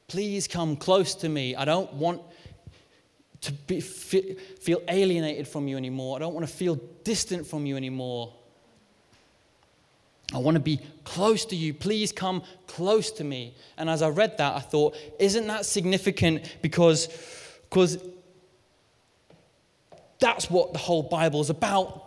Please 0.07 0.47
come 0.47 0.77
close 0.77 1.15
to 1.17 1.29
me. 1.29 1.57
I 1.57 1.65
don't 1.65 1.93
want 1.95 2.23
to 3.41 3.53
be, 3.53 3.81
feel 3.81 4.81
alienated 4.89 5.49
from 5.49 5.67
you 5.67 5.77
anymore. 5.77 6.17
I 6.17 6.21
don't 6.21 6.35
want 6.35 6.47
to 6.47 6.53
feel 6.53 6.77
distant 7.03 7.47
from 7.47 7.67
you 7.67 7.77
anymore. 7.77 8.33
I 10.35 10.39
want 10.39 10.57
to 10.57 10.61
be 10.61 10.81
close 11.05 11.45
to 11.47 11.57
you. 11.57 11.73
Please 11.73 12.11
come 12.11 12.43
close 12.67 13.13
to 13.13 13.25
me. 13.25 13.55
And 13.79 13.89
as 13.89 14.03
I 14.03 14.09
read 14.09 14.37
that, 14.39 14.57
I 14.57 14.61
thought, 14.61 14.97
isn't 15.21 15.47
that 15.47 15.65
significant? 15.65 16.57
Because, 16.61 17.07
because 17.71 18.03
that's 20.19 20.51
what 20.51 20.73
the 20.73 20.79
whole 20.79 21.05
Bible 21.05 21.41
is 21.41 21.51
about. 21.51 22.03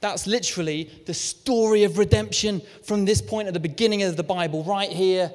That's 0.00 0.28
literally 0.28 0.90
the 1.06 1.14
story 1.14 1.82
of 1.82 1.98
redemption 1.98 2.62
from 2.84 3.04
this 3.04 3.20
point 3.20 3.48
at 3.48 3.54
the 3.54 3.60
beginning 3.60 4.04
of 4.04 4.16
the 4.16 4.22
Bible, 4.22 4.62
right 4.62 4.90
here, 4.90 5.32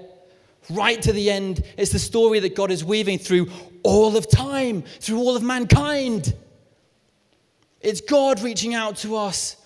right 0.69 1.01
to 1.01 1.11
the 1.11 1.29
end. 1.29 1.63
It's 1.77 1.91
the 1.91 1.99
story 1.99 2.39
that 2.39 2.55
God 2.55 2.71
is 2.71 2.83
weaving 2.83 3.19
through 3.19 3.49
all 3.83 4.15
of 4.15 4.29
time, 4.29 4.83
through 4.83 5.19
all 5.19 5.35
of 5.35 5.43
mankind. 5.43 6.33
It's 7.81 7.99
God 7.99 8.41
reaching 8.41 8.73
out 8.73 8.95
to 8.97 9.17
us. 9.17 9.56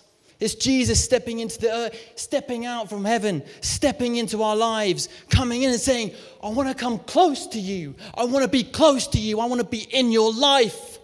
It's 0.41 0.55
Jesus 0.55 1.01
stepping 1.01 1.37
into 1.39 1.59
the 1.59 1.71
earth, 1.71 2.11
stepping 2.15 2.65
out 2.65 2.89
from 2.89 3.05
heaven, 3.05 3.43
stepping 3.61 4.15
into 4.15 4.41
our 4.41 4.55
lives, 4.55 5.07
coming 5.29 5.61
in 5.61 5.69
and 5.69 5.79
saying, 5.79 6.15
I 6.43 6.49
want 6.49 6.67
to 6.67 6.73
come 6.73 6.97
close 6.97 7.45
to 7.47 7.59
you. 7.59 7.95
I 8.15 8.25
want 8.25 8.43
to 8.43 8.49
be 8.49 8.63
close 8.63 9.05
to 9.09 9.19
you. 9.19 9.39
I 9.39 9.45
want 9.45 9.61
to 9.61 9.67
be 9.67 9.81
in 9.91 10.11
your 10.11 10.33
life. 10.33 10.97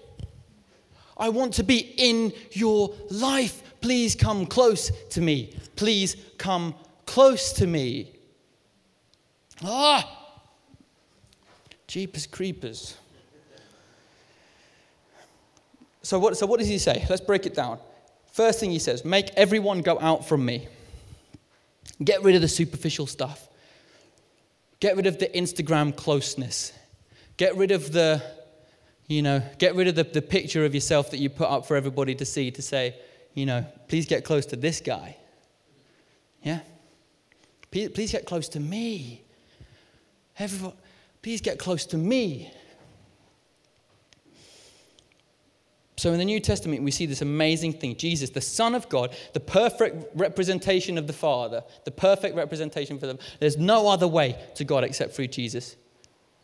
I 1.15 1.30
want 1.30 1.54
to 1.54 1.63
be 1.63 1.78
in 1.78 2.34
your 2.52 2.95
life. 3.12 3.62
Please 3.80 4.15
come 4.15 4.47
close 4.47 4.91
to 5.12 5.21
me. 5.21 5.56
Please 5.76 6.17
come 6.39 6.73
close 7.06 7.54
to 7.54 7.67
me. 7.67 8.12
Ah! 9.63 10.34
Jeepers 11.86 12.26
creepers. 12.26 12.97
So 16.02 16.17
what, 16.17 16.36
so 16.38 16.47
what 16.47 16.60
does 16.60 16.67
he 16.67 16.80
say? 16.80 17.06
Let's 17.08 17.21
break 17.21 17.45
it 17.45 17.54
down. 17.54 17.78
First 18.38 18.60
thing 18.60 18.69
he 18.69 18.78
says, 18.78 19.04
make 19.04 19.32
everyone 19.32 19.82
go 19.82 20.00
out 20.00 20.28
from 20.28 20.45
me. 20.45 20.67
Get 22.04 22.21
rid 22.21 22.36
of 22.36 22.41
the 22.41 22.47
superficial 22.47 23.08
stuff. 23.08 23.47
Get 24.80 24.95
rid 24.95 25.08
of 25.08 25.17
the 25.17 25.26
Instagram 25.30 25.95
closeness. 25.95 26.71
Get 27.38 27.58
rid 27.58 27.71
of 27.71 27.91
the, 27.91 28.21
you 29.08 29.23
know, 29.23 29.41
get 29.58 29.73
rid 29.73 29.88
of 29.88 29.95
the, 29.95 30.04
the 30.04 30.21
picture 30.21 30.65
of 30.65 30.76
yourself 30.76 31.10
that 31.10 31.17
you 31.17 31.32
put 31.32 31.50
up 31.50 31.65
for 31.65 31.76
everybody 31.76 32.13
to 32.13 32.26
see 32.26 32.52
to 32.52 32.62
say, 32.62 32.95
you 33.34 33.47
know, 33.47 33.65
please 33.88 34.06
get 34.06 34.23
close 34.23 34.45
to 34.45 34.56
this 34.56 34.82
guy. 34.82 35.17
Yeah? 36.43 36.60
Please, 37.71 37.89
please 37.89 38.12
get 38.12 38.28
close 38.28 38.47
to 38.50 38.60
me. 38.60 39.23
Everyone, 40.38 40.73
please 41.23 41.41
get 41.41 41.58
close 41.58 41.88
to 41.88 41.97
me. 41.97 42.54
So 45.97 46.12
in 46.12 46.19
the 46.19 46.25
New 46.25 46.39
Testament, 46.39 46.83
we 46.83 46.91
see 46.91 47.07
this 47.07 47.23
amazing 47.23 47.73
thing 47.73 47.95
Jesus, 47.95 48.29
the 48.29 48.39
Son 48.39 48.75
of 48.75 48.88
God, 48.88 49.15
the 49.33 49.39
perfect 49.39 50.15
representation 50.15 50.97
of 50.97 51.07
the 51.07 51.13
Father, 51.13 51.63
the 51.86 51.91
perfect 51.91 52.36
representation 52.36 52.99
for 52.99 53.07
them. 53.07 53.17
There's 53.39 53.57
no 53.57 53.88
other 53.88 54.07
way 54.07 54.39
to 54.55 54.63
God 54.63 54.83
except 54.83 55.13
through 55.13 55.27
Jesus. 55.27 55.75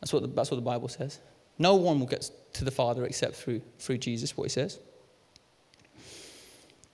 That's 0.01 0.11
what 0.11 0.23
the, 0.23 0.27
that's 0.29 0.49
what 0.49 0.55
the 0.55 0.63
Bible 0.63 0.87
says. 0.87 1.19
No 1.59 1.75
one 1.75 1.99
will 1.99 2.07
get 2.07 2.29
to 2.53 2.65
the 2.65 2.71
Father 2.71 3.05
except 3.05 3.35
through, 3.35 3.61
through 3.77 3.99
Jesus, 3.99 4.35
what 4.35 4.45
he 4.45 4.49
says. 4.49 4.79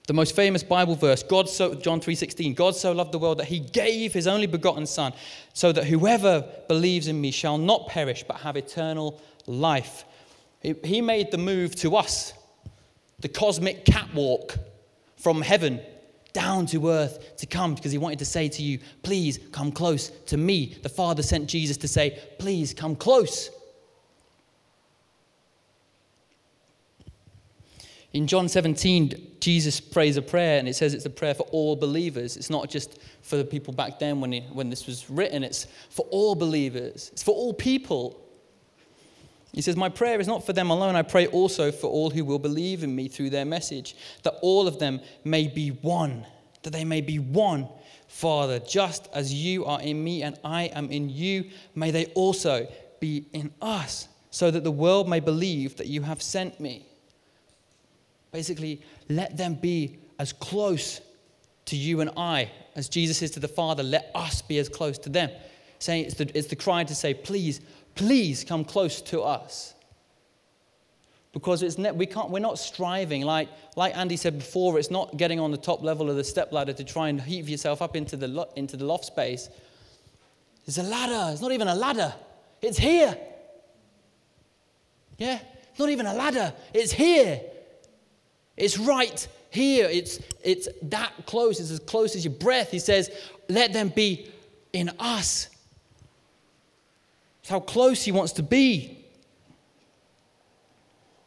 The 0.08 0.14
most 0.14 0.36
famous 0.36 0.62
Bible 0.64 0.96
verse, 0.96 1.24
God 1.24 1.48
so, 1.48 1.76
John 1.76 2.02
3:16, 2.02 2.56
God 2.56 2.76
so 2.76 2.92
loved 2.92 3.14
the 3.14 3.20
world 3.20 3.38
that 3.38 3.46
he 3.46 3.60
gave 3.60 4.12
his 4.12 4.28
only 4.28 4.48
begotten 4.48 4.86
son 4.86 5.14
so 5.54 5.72
that 5.72 5.86
whoever 5.86 6.44
believes 6.68 7.08
in 7.08 7.22
me 7.22 7.32
shall 7.32 7.58
not 7.58 7.88
perish 7.88 8.26
but 8.28 8.38
have 8.38 8.58
eternal 8.58 9.22
life. 9.46 10.04
He 10.84 11.00
made 11.00 11.32
the 11.32 11.38
move 11.38 11.74
to 11.78 11.96
us 11.96 12.34
the 13.22 13.30
cosmic 13.30 13.86
catwalk 13.86 14.58
from 15.18 15.42
heaven 15.42 15.82
down 16.34 16.66
to 16.68 16.90
earth 16.90 17.38
to 17.38 17.46
come 17.46 17.76
because 17.76 17.92
he 17.92 17.98
wanted 17.98 18.20
to 18.20 18.26
say 18.26 18.48
to 18.50 18.62
you, 18.62 18.80
Please 19.04 19.40
come 19.52 19.72
close 19.72 20.10
to 20.28 20.38
me. 20.38 20.78
The 20.82 20.90
Father 20.90 21.24
sent 21.24 21.50
Jesus 21.50 21.78
to 21.78 21.88
say, 21.88 22.20
Please 22.38 22.74
come 22.74 22.96
close. 22.96 23.50
In 28.12 28.26
John 28.26 28.50
17, 28.50 29.38
Jesus 29.40 29.80
prays 29.80 30.18
a 30.18 30.22
prayer, 30.22 30.58
and 30.58 30.68
it 30.68 30.76
says 30.76 30.96
it's 30.96 31.06
a 31.06 31.12
prayer 31.12 31.36
for 31.36 31.44
all 31.52 31.76
believers. 31.76 32.38
It's 32.38 32.50
not 32.50 32.68
just 32.68 33.00
for 33.22 33.38
the 33.38 33.46
people 33.46 33.72
back 33.72 34.00
then 34.00 34.20
when, 34.20 34.32
he, 34.32 34.42
when 34.52 34.70
this 34.72 34.88
was 34.88 35.10
written, 35.12 35.44
it's 35.44 35.68
for 35.92 36.08
all 36.10 36.34
believers, 36.34 37.10
it's 37.14 37.22
for 37.22 37.36
all 37.36 37.54
people. 37.54 38.20
He 39.54 39.62
says, 39.62 39.76
My 39.76 39.90
prayer 39.90 40.20
is 40.20 40.28
not 40.28 40.46
for 40.46 40.54
them 40.54 40.70
alone. 40.70 40.96
I 40.96 41.02
pray 41.02 41.28
also 41.28 41.72
for 41.72 41.88
all 41.88 42.10
who 42.10 42.24
will 42.24 42.40
believe 42.40 42.84
in 42.84 42.96
me 42.96 43.08
through 43.08 43.32
their 43.32 43.46
message, 43.46 43.96
that 44.24 44.36
all 44.42 44.68
of 44.68 44.80
them 44.80 45.02
may 45.24 45.48
be 45.48 45.70
one, 45.70 46.26
that 46.64 46.72
they 46.72 46.86
may 46.86 47.02
be 47.02 47.20
one. 47.20 47.68
Father, 48.08 48.60
just 48.60 49.08
as 49.14 49.32
you 49.34 49.66
are 49.66 49.82
in 49.82 50.04
me 50.04 50.24
and 50.24 50.38
I 50.44 50.64
am 50.64 50.90
in 50.92 51.10
you, 51.10 51.46
may 51.76 51.92
they 51.92 52.08
also 52.08 52.68
be 53.00 53.26
in 53.34 53.52
us, 53.62 54.08
so 54.32 54.50
that 54.52 54.64
the 54.64 54.72
world 54.72 55.08
may 55.08 55.20
believe 55.20 55.78
that 55.78 55.88
you 55.88 56.02
have 56.02 56.22
sent 56.22 56.60
me. 56.60 56.86
Basically, 58.32 58.82
let 59.10 59.38
them 59.38 59.56
be 59.56 59.98
as 60.20 60.34
close 60.34 61.02
to 61.66 61.76
you 61.76 62.02
and 62.02 62.10
I 62.18 62.52
as 62.76 62.90
Jesus 62.90 63.22
is 63.22 63.32
to 63.32 63.40
the 63.40 63.48
Father. 63.48 63.84
Let 63.84 64.12
us 64.14 64.42
be 64.42 64.58
as 64.60 64.70
close 64.70 64.98
to 65.00 65.10
them. 65.10 65.30
Saying 65.80 66.06
it's 66.06 66.16
the, 66.16 66.38
it's 66.38 66.48
the 66.48 66.56
cry 66.56 66.84
to 66.84 66.96
say, 66.96 67.14
please 67.14 67.62
please 68.00 68.46
come 68.46 68.64
close 68.64 69.02
to 69.02 69.22
us. 69.22 69.74
Because 71.34 71.62
it's 71.64 71.78
ne- 71.78 71.92
we 71.92 72.06
can't, 72.06 72.30
we're 72.30 72.40
not 72.40 72.58
striving, 72.58 73.24
like, 73.24 73.50
like 73.76 73.96
Andy 73.98 74.16
said 74.16 74.40
before, 74.40 74.80
it's 74.80 74.90
not 74.90 75.18
getting 75.18 75.38
on 75.38 75.52
the 75.52 75.58
top 75.58 75.84
level 75.84 76.10
of 76.10 76.16
the 76.16 76.24
step 76.24 76.54
ladder 76.54 76.72
to 76.72 76.84
try 76.86 77.10
and 77.10 77.20
heave 77.20 77.50
yourself 77.50 77.82
up 77.82 77.98
into 77.98 78.16
the, 78.16 78.30
lo- 78.30 78.50
into 78.56 78.78
the 78.78 78.86
loft 78.86 79.04
space. 79.04 79.50
It's 80.66 80.78
a 80.78 80.84
ladder. 80.84 81.34
It's 81.34 81.42
not 81.42 81.52
even 81.52 81.68
a 81.68 81.76
ladder. 81.76 82.14
It's 82.62 82.78
here. 82.78 83.18
Yeah? 85.18 85.40
It's 85.70 85.80
not 85.80 85.90
even 85.90 86.06
a 86.06 86.14
ladder. 86.14 86.54
It's 86.74 86.94
here. 86.94 87.42
It's 88.56 88.80
right 88.80 89.28
here. 89.50 89.90
It's, 89.92 90.20
it's 90.42 90.70
that 90.84 91.12
close. 91.26 91.60
It's 91.60 91.72
as 91.72 91.80
close 91.80 92.16
as 92.16 92.24
your 92.24 92.34
breath. 92.36 92.72
He 92.72 92.80
says, 92.80 93.12
let 93.50 93.74
them 93.74 93.90
be 93.90 94.32
in 94.72 94.90
us. 95.00 95.50
It's 97.50 97.52
how 97.52 97.62
close 97.62 98.04
he 98.04 98.12
wants 98.12 98.34
to 98.34 98.44
be. 98.44 99.08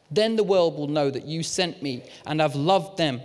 Then 0.08 0.36
the 0.36 0.44
world 0.44 0.76
will 0.76 0.86
know 0.86 1.10
that 1.10 1.24
you 1.24 1.42
sent 1.42 1.82
me 1.82 2.04
and 2.24 2.40
have 2.40 2.54
loved 2.54 2.96
them. 2.96 3.20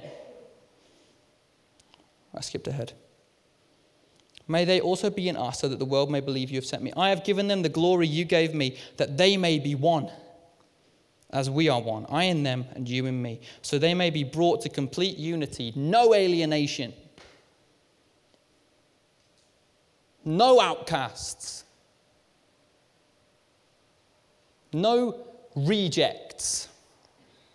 I 2.33 2.41
skipped 2.41 2.67
ahead. 2.67 2.93
May 4.47 4.65
they 4.65 4.81
also 4.81 5.11
be 5.11 5.29
in 5.29 5.37
us, 5.37 5.59
so 5.59 5.67
that 5.67 5.77
the 5.77 5.85
world 5.85 6.09
may 6.09 6.21
believe 6.21 6.49
you 6.49 6.55
have 6.55 6.65
sent 6.65 6.81
me. 6.81 6.91
I 6.97 7.09
have 7.09 7.23
given 7.23 7.47
them 7.47 7.61
the 7.61 7.69
glory 7.69 8.07
you 8.07 8.25
gave 8.25 8.55
me, 8.55 8.77
that 8.95 9.15
they 9.15 9.37
may 9.37 9.59
be 9.59 9.75
one, 9.75 10.09
as 11.29 11.51
we 11.51 11.69
are 11.69 11.79
one, 11.79 12.07
I 12.09 12.23
in 12.23 12.41
them 12.41 12.65
and 12.73 12.89
you 12.89 13.05
in 13.05 13.21
me, 13.21 13.41
so 13.61 13.77
they 13.77 13.93
may 13.93 14.09
be 14.09 14.23
brought 14.23 14.61
to 14.61 14.69
complete 14.69 15.17
unity, 15.17 15.71
no 15.75 16.15
alienation, 16.15 16.93
no 20.25 20.59
outcasts 20.59 21.65
No 24.73 25.25
rejects. 25.55 26.69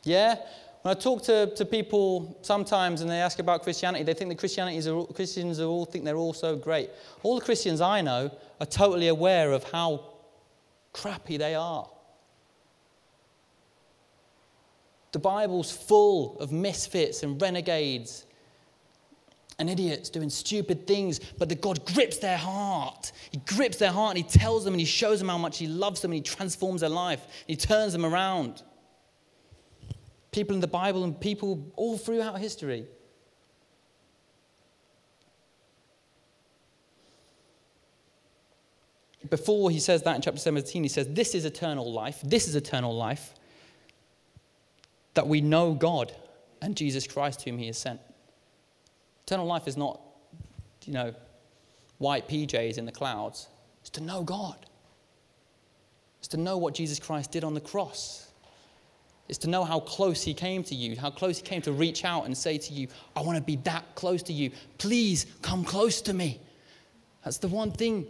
Yeah? 0.05 0.37
When 0.83 0.97
I 0.97 0.99
talk 0.99 1.23
to, 1.25 1.47
to 1.55 1.65
people 1.65 2.37
sometimes 2.43 3.03
and 3.03 3.11
they 3.11 3.21
ask 3.21 3.39
about 3.39 3.63
Christianity, 3.63 4.03
they 4.03 4.15
think 4.15 4.31
that 4.31 4.39
Christianity 4.39 4.77
is 4.77 4.89
a, 4.89 5.05
Christians 5.15 5.61
are 5.61 5.67
all 5.67 5.85
think 5.85 6.05
they're 6.05 6.17
all 6.17 6.33
so 6.33 6.57
great. 6.57 6.91
All 7.23 7.39
the 7.39 7.45
Christians 7.45 7.81
I 7.81 8.01
know 8.01 8.31
are 8.61 8.67
totally 8.67 9.09
aware 9.09 9.53
of 9.53 9.63
how 9.65 10.05
crappy 10.93 11.37
they 11.37 11.55
are. 11.55 11.89
The 15.13 15.21
Bible's 15.21 15.71
full 15.71 16.39
of 16.41 16.51
misfits 16.51 17.23
and 17.23 17.41
renegades 17.41 18.25
and 19.63 19.71
idiots 19.71 20.11
doing 20.11 20.29
stupid 20.29 20.87
things, 20.87 21.21
but 21.39 21.49
the 21.49 21.55
God 21.55 21.87
grips 21.87 22.19
their 22.19 22.37
heart. 22.37 23.13
He 23.31 23.39
grips 23.39 23.79
their 23.79 23.93
heart 23.93 24.17
and 24.17 24.25
He 24.25 24.39
tells 24.39 24.65
them 24.65 24.75
and 24.75 24.81
He 24.81 24.87
shows 24.87 25.21
them 25.21 25.29
how 25.29 25.39
much 25.39 25.59
He 25.59 25.67
loves 25.67 26.01
them 26.01 26.11
and 26.11 26.17
He 26.17 26.23
transforms 26.23 26.83
their 26.83 26.91
life. 26.91 27.27
He 27.47 27.57
turns 27.57 27.93
them 27.93 28.05
around. 28.05 28.63
People 30.33 30.55
in 30.55 30.61
the 30.61 30.67
Bible 30.67 31.05
and 31.05 31.19
people 31.19 31.73
all 31.77 31.97
throughout 31.97 32.39
history. 32.39 32.87
Before 39.31 39.71
he 39.71 39.79
says 39.79 40.03
that 40.03 40.17
in 40.17 40.23
chapter 40.23 40.41
17, 40.41 40.83
he 40.83 40.89
says, 40.89 41.07
This 41.09 41.35
is 41.35 41.45
eternal 41.45 41.93
life. 41.93 42.21
This 42.25 42.49
is 42.49 42.57
eternal 42.57 42.95
life. 42.95 43.35
That 45.15 45.29
we 45.29 45.41
know 45.41 45.75
God 45.75 46.13
and 46.61 46.77
Jesus 46.77 47.07
Christ, 47.07 47.43
whom 47.43 47.59
he 47.59 47.67
has 47.69 47.79
sent. 47.79 48.01
Eternal 49.33 49.47
life 49.47 49.67
is 49.67 49.79
not, 49.79 49.99
you 50.85 50.93
know, 50.93 51.15
white 51.97 52.29
PJs 52.29 52.77
in 52.77 52.85
the 52.85 52.93
clouds. 52.93 53.49
It's 53.81 53.89
to 53.89 54.03
know 54.03 54.23
God. 54.23 54.59
It's 56.19 56.29
to 56.29 56.37
know 56.37 56.59
what 56.59 56.75
Jesus 56.75 56.99
Christ 56.99 57.33
did 57.33 57.43
on 57.43 57.55
the 57.55 57.61
cross. 57.63 58.31
It's 59.31 59.39
to 59.39 59.49
know 59.49 59.65
how 59.65 59.81
close 59.81 60.23
he 60.23 60.35
came 60.35 60.63
to 60.65 60.75
you, 60.75 60.99
how 60.99 61.09
close 61.09 61.39
he 61.39 61.45
came 61.45 61.63
to 61.63 61.73
reach 61.73 62.05
out 62.05 62.27
and 62.27 62.37
say 62.37 62.59
to 62.59 62.75
you, 62.75 62.89
I 63.17 63.23
want 63.23 63.39
to 63.39 63.43
be 63.43 63.57
that 63.65 63.87
close 63.95 64.23
to 64.25 64.35
you. 64.35 64.51
Please 64.77 65.25
come 65.41 65.65
close 65.65 66.03
to 66.03 66.13
me. 66.13 66.39
That's 67.25 67.39
the 67.39 67.49
one 67.49 67.73
thing 67.73 68.05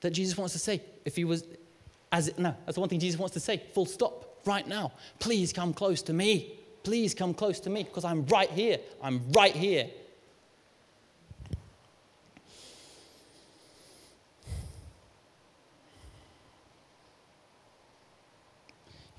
that 0.00 0.12
Jesus 0.12 0.38
wants 0.38 0.54
to 0.54 0.58
say. 0.58 0.80
If 1.04 1.14
he 1.14 1.26
was, 1.26 1.44
as 2.10 2.32
no, 2.38 2.54
that's 2.64 2.76
the 2.76 2.80
one 2.80 2.88
thing 2.88 3.00
Jesus 3.00 3.20
wants 3.20 3.34
to 3.34 3.40
say, 3.40 3.62
full 3.74 3.84
stop, 3.84 4.40
right 4.46 4.66
now. 4.66 4.92
Please 5.18 5.52
come 5.52 5.74
close 5.74 6.00
to 6.00 6.14
me. 6.14 6.54
Please 6.84 7.12
come 7.12 7.34
close 7.34 7.60
to 7.60 7.68
me 7.68 7.82
because 7.82 8.06
I'm 8.06 8.24
right 8.28 8.48
here. 8.48 8.78
I'm 9.02 9.30
right 9.32 9.54
here. 9.54 9.90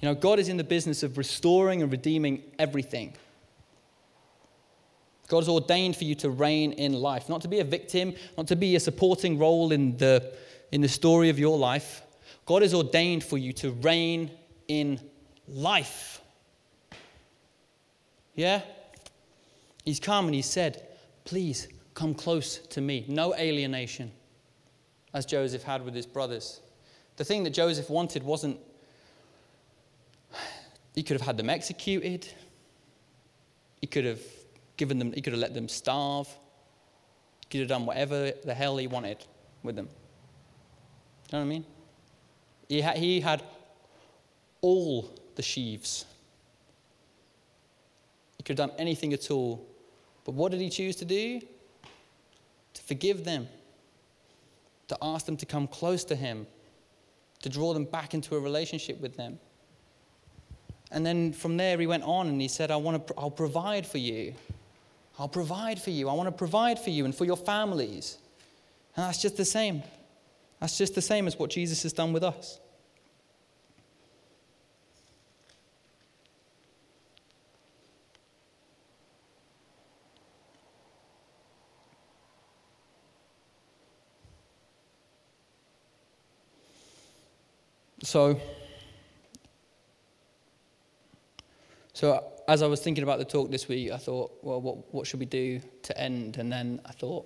You 0.06 0.12
know, 0.12 0.20
God 0.20 0.38
is 0.38 0.50
in 0.50 0.58
the 0.58 0.64
business 0.64 1.02
of 1.02 1.18
restoring 1.18 1.82
and 1.82 1.92
redeeming 1.92 2.44
everything. 2.60 3.16
God 5.28 5.38
has 5.40 5.50
ordained 5.50 5.96
for 5.96 6.04
you 6.04 6.14
to 6.14 6.30
reign 6.30 6.74
in 6.74 6.94
life, 6.94 7.28
not 7.28 7.42
to 7.42 7.48
be 7.48 7.60
a 7.60 7.64
victim, 7.64 8.14
not 8.38 8.46
to 8.50 8.56
be 8.56 8.76
a 8.76 8.80
supporting 8.80 9.40
role 9.40 9.72
in 9.72 9.98
the, 9.98 10.36
in 10.72 10.82
the 10.82 10.88
story 10.88 11.30
of 11.30 11.40
your 11.40 11.58
life. 11.58 12.04
God 12.46 12.62
has 12.62 12.72
ordained 12.72 13.24
for 13.24 13.40
you 13.40 13.52
to 13.54 13.72
reign 13.72 14.30
in 14.68 15.00
life. 15.48 16.22
Yeah? 18.36 18.62
He's 19.86 20.00
come 20.00 20.26
and 20.26 20.36
he 20.36 20.44
said, 20.44 20.88
Please 21.24 21.68
come 21.96 22.14
close 22.14 22.60
to 22.60 22.80
me. 22.80 23.06
No 23.08 23.34
alienation, 23.34 24.12
as 25.16 25.26
Joseph 25.26 25.64
had 25.64 25.84
with 25.84 25.96
his 25.96 26.06
brothers. 26.06 26.62
The 27.18 27.26
thing 27.26 27.44
that 27.46 27.56
Joseph 27.56 27.90
wanted 27.90 28.22
wasn't 28.22 28.60
he 30.96 31.04
could 31.04 31.18
have 31.18 31.26
had 31.26 31.38
them 31.38 31.50
executed. 31.50 32.28
He 33.82 33.88
could 33.88 34.06
have 34.06 34.22
given 34.78 34.98
them, 34.98 35.12
he 35.14 35.22
could 35.22 35.34
have 35.34 35.42
let 35.42 35.54
them 35.54 35.68
starve. 35.68 36.28
He 37.42 37.48
could 37.50 37.60
have 37.60 37.70
done 37.70 37.86
whatever 37.86 38.32
the 38.44 38.54
hell 38.54 38.78
he 38.78 38.88
wanted 38.88 39.18
with 39.62 39.76
them. 39.76 39.90
You 41.32 41.38
know 41.38 41.40
what 41.40 41.46
I 41.46 41.50
mean? 41.50 41.66
He 42.70 42.82
had, 42.82 42.98
he 42.98 43.20
had 43.20 43.44
all 44.62 45.14
the 45.36 45.44
sheaves. 45.44 46.06
He 48.38 48.44
could 48.44 48.58
have 48.58 48.70
done 48.70 48.78
anything 48.80 49.14
at 49.14 49.30
all. 49.30 49.66
But 50.24 50.34
what 50.34 50.52
did 50.52 50.62
he 50.62 50.70
choose 50.70 50.96
to 50.98 51.06
do? 51.06 51.42
To 52.74 52.82
forgive 52.82 53.24
them, 53.24 53.48
to 54.88 54.98
ask 55.02 55.26
them 55.26 55.38
to 55.38 55.46
come 55.46 55.68
close 55.68 56.04
to 56.06 56.16
him, 56.16 56.48
to 57.42 57.50
draw 57.50 57.74
them 57.74 57.86
back 57.86 58.14
into 58.14 58.36
a 58.36 58.40
relationship 58.40 59.00
with 59.00 59.18
them. 59.18 59.40
And 60.92 61.06
then 61.06 61.34
from 61.34 61.58
there, 61.58 61.78
he 61.78 61.88
went 61.88 62.04
on 62.04 62.28
and 62.28 62.40
he 62.40 62.48
said, 62.48 62.72
I 62.72 62.76
want 62.76 63.08
to, 63.08 63.14
I'll 63.18 63.32
provide 63.32 63.86
for 63.86 63.98
you. 63.98 64.34
I'll 65.18 65.28
provide 65.28 65.82
for 65.82 65.90
you. 65.90 66.10
I 66.10 66.14
want 66.14 66.28
to 66.28 66.32
provide 66.32 66.80
for 66.80 66.90
you 66.90 67.06
and 67.06 67.16
for 67.16 67.26
your 67.26 67.38
families. 67.38 68.18
And 68.96 69.06
that's 69.06 69.22
just 69.22 69.38
the 69.38 69.46
same. 69.46 69.84
That's 70.60 70.78
just 70.78 70.96
the 70.96 71.02
same 71.02 71.28
as 71.28 71.38
what 71.38 71.50
Jesus 71.50 71.84
has 71.84 71.94
done 71.94 72.14
with 72.14 72.24
us. 72.24 72.60
So, 88.04 88.40
So 91.96 92.26
as 92.50 92.62
I 92.62 92.68
was 92.68 92.82
thinking 92.82 93.06
about 93.06 93.20
the 93.20 93.26
talk 93.26 93.50
this 93.50 93.70
week, 93.70 93.90
I 93.90 93.96
thought, 93.96 94.38
well, 94.42 94.60
what, 94.60 94.94
what 94.94 95.08
should 95.08 95.22
we 95.22 95.26
do 95.26 95.62
to 95.84 95.98
end? 95.98 96.36
And 96.36 96.52
then 96.52 96.82
I 96.86 96.92
thought, 96.92 97.26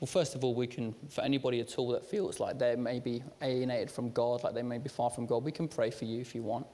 well, 0.00 0.06
first 0.06 0.34
of 0.34 0.42
all, 0.42 0.54
we 0.54 0.66
can, 0.66 0.94
for 1.10 1.20
anybody 1.20 1.60
at 1.60 1.76
all 1.76 1.88
that 1.90 2.06
feels 2.06 2.40
like 2.40 2.58
they 2.58 2.76
may 2.76 2.98
be 2.98 3.22
alienated 3.42 3.90
from 3.90 4.10
God, 4.10 4.42
like 4.42 4.54
they 4.54 4.62
may 4.62 4.78
be 4.78 4.88
far 4.88 5.10
from 5.10 5.26
God, 5.26 5.44
we 5.44 5.52
can 5.52 5.68
pray 5.68 5.90
for 5.90 6.06
you 6.06 6.18
if 6.18 6.34
you 6.34 6.42
want. 6.42 6.66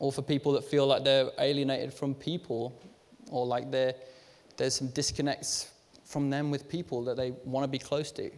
Or 0.00 0.10
for 0.10 0.20
people 0.20 0.50
that 0.54 0.64
feel 0.64 0.84
like 0.84 1.04
they're 1.04 1.30
alienated 1.38 1.94
from 1.94 2.16
people, 2.16 2.76
or 3.30 3.46
like 3.46 3.70
there's 3.70 4.74
some 4.74 4.88
disconnects 4.88 5.70
from 6.04 6.28
them 6.28 6.50
with 6.50 6.68
people 6.68 7.04
that 7.04 7.16
they 7.16 7.34
want 7.44 7.62
to 7.62 7.68
be 7.68 7.78
close 7.78 8.10
to. 8.12 8.32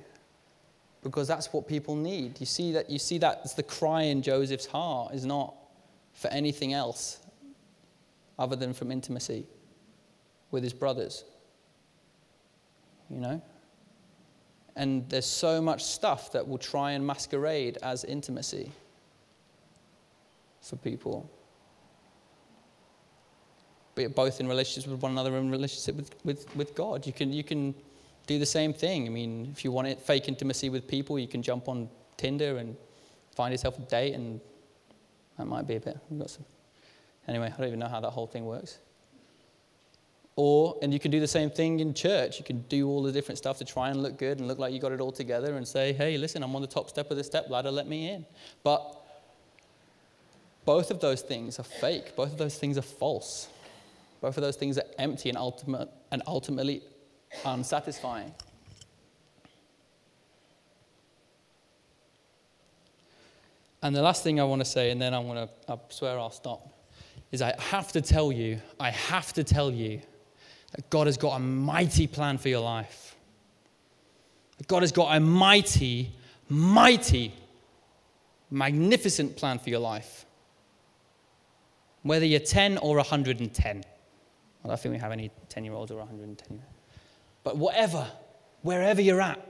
Because 1.02 1.26
that's 1.26 1.50
what 1.54 1.66
people 1.66 1.96
need. 1.96 2.38
You 2.38 2.44
see 2.44 2.72
that 2.72 2.90
you 2.90 2.98
see 2.98 3.16
that's 3.16 3.54
the 3.54 3.62
cry 3.62 4.02
in 4.02 4.20
Joseph's 4.20 4.66
heart 4.66 5.14
is 5.14 5.24
not 5.24 5.54
for 6.14 6.28
anything 6.28 6.72
else 6.72 7.18
other 8.38 8.56
than 8.56 8.72
from 8.72 8.90
intimacy 8.90 9.46
with 10.50 10.62
his 10.62 10.72
brothers. 10.72 11.24
You 13.10 13.20
know? 13.20 13.42
And 14.76 15.08
there's 15.08 15.26
so 15.26 15.60
much 15.60 15.84
stuff 15.84 16.32
that 16.32 16.48
will 16.48 16.58
try 16.58 16.92
and 16.92 17.06
masquerade 17.06 17.78
as 17.82 18.04
intimacy 18.04 18.72
for 20.62 20.76
people. 20.76 21.30
But 23.94 24.14
both 24.14 24.40
in 24.40 24.48
relationships 24.48 24.86
with 24.86 25.00
one 25.00 25.12
another 25.12 25.36
and 25.36 25.52
relationship 25.52 25.94
with, 25.94 26.14
with, 26.24 26.56
with 26.56 26.74
God. 26.74 27.06
You 27.06 27.12
can, 27.12 27.32
you 27.32 27.44
can 27.44 27.74
do 28.26 28.38
the 28.38 28.46
same 28.46 28.72
thing. 28.72 29.06
I 29.06 29.10
mean, 29.10 29.50
if 29.52 29.64
you 29.64 29.70
want 29.70 29.86
it, 29.86 30.00
fake 30.00 30.26
intimacy 30.26 30.70
with 30.70 30.88
people, 30.88 31.18
you 31.18 31.28
can 31.28 31.42
jump 31.42 31.68
on 31.68 31.88
Tinder 32.16 32.56
and 32.56 32.76
find 33.36 33.52
yourself 33.52 33.78
a 33.78 33.82
date 33.82 34.14
and 34.14 34.40
that 35.38 35.46
might 35.46 35.66
be 35.66 35.76
a 35.76 35.80
bit. 35.80 35.98
We've 36.08 36.20
got 36.20 36.30
some. 36.30 36.44
Anyway, 37.26 37.52
I 37.52 37.56
don't 37.56 37.66
even 37.68 37.78
know 37.78 37.88
how 37.88 38.00
that 38.00 38.10
whole 38.10 38.26
thing 38.26 38.44
works. 38.44 38.78
Or, 40.36 40.76
and 40.82 40.92
you 40.92 40.98
can 40.98 41.10
do 41.10 41.20
the 41.20 41.28
same 41.28 41.48
thing 41.48 41.80
in 41.80 41.94
church. 41.94 42.38
You 42.38 42.44
can 42.44 42.62
do 42.62 42.88
all 42.88 43.02
the 43.02 43.12
different 43.12 43.38
stuff 43.38 43.58
to 43.58 43.64
try 43.64 43.90
and 43.90 44.02
look 44.02 44.18
good 44.18 44.40
and 44.40 44.48
look 44.48 44.58
like 44.58 44.72
you 44.72 44.80
got 44.80 44.92
it 44.92 45.00
all 45.00 45.12
together 45.12 45.56
and 45.56 45.66
say, 45.66 45.92
hey, 45.92 46.18
listen, 46.18 46.42
I'm 46.42 46.54
on 46.56 46.62
the 46.62 46.68
top 46.68 46.90
step 46.90 47.10
of 47.10 47.16
the 47.16 47.24
step 47.24 47.48
ladder, 47.50 47.70
let 47.70 47.86
me 47.86 48.10
in. 48.10 48.26
But 48.64 49.00
both 50.64 50.90
of 50.90 51.00
those 51.00 51.22
things 51.22 51.60
are 51.60 51.64
fake. 51.64 52.16
Both 52.16 52.32
of 52.32 52.38
those 52.38 52.58
things 52.58 52.76
are 52.78 52.82
false. 52.82 53.48
Both 54.20 54.36
of 54.36 54.42
those 54.42 54.56
things 54.56 54.76
are 54.76 54.84
empty 54.98 55.28
and, 55.28 55.38
ultimate, 55.38 55.88
and 56.10 56.22
ultimately 56.26 56.82
unsatisfying. 57.44 58.32
And 63.84 63.94
the 63.94 64.00
last 64.00 64.24
thing 64.24 64.40
I 64.40 64.44
want 64.44 64.60
to 64.60 64.64
say, 64.64 64.90
and 64.90 65.00
then 65.00 65.12
I'm 65.12 65.26
going 65.26 65.46
to, 65.46 65.52
I 65.68 65.76
swear 65.90 66.18
I'll 66.18 66.30
stop, 66.30 66.72
is 67.30 67.42
I 67.42 67.52
have 67.58 67.92
to 67.92 68.00
tell 68.00 68.32
you, 68.32 68.58
I 68.80 68.88
have 68.90 69.34
to 69.34 69.44
tell 69.44 69.70
you 69.70 70.00
that 70.72 70.88
God 70.88 71.06
has 71.06 71.18
got 71.18 71.36
a 71.36 71.38
mighty 71.38 72.06
plan 72.06 72.38
for 72.38 72.48
your 72.48 72.62
life. 72.62 73.14
God 74.68 74.84
has 74.84 74.90
got 74.90 75.14
a 75.14 75.20
mighty, 75.20 76.12
mighty, 76.48 77.34
magnificent 78.50 79.36
plan 79.36 79.58
for 79.58 79.68
your 79.68 79.80
life. 79.80 80.24
Whether 82.04 82.24
you're 82.24 82.40
10 82.40 82.78
or 82.78 82.96
110. 82.96 83.84
I 84.64 84.68
don't 84.68 84.80
think 84.80 84.94
we 84.94 84.98
have 84.98 85.12
any 85.12 85.30
10 85.50 85.62
year 85.62 85.74
olds 85.74 85.90
or 85.92 85.98
110. 85.98 86.62
But 87.42 87.58
whatever, 87.58 88.08
wherever 88.62 89.02
you're 89.02 89.20
at, 89.20 89.46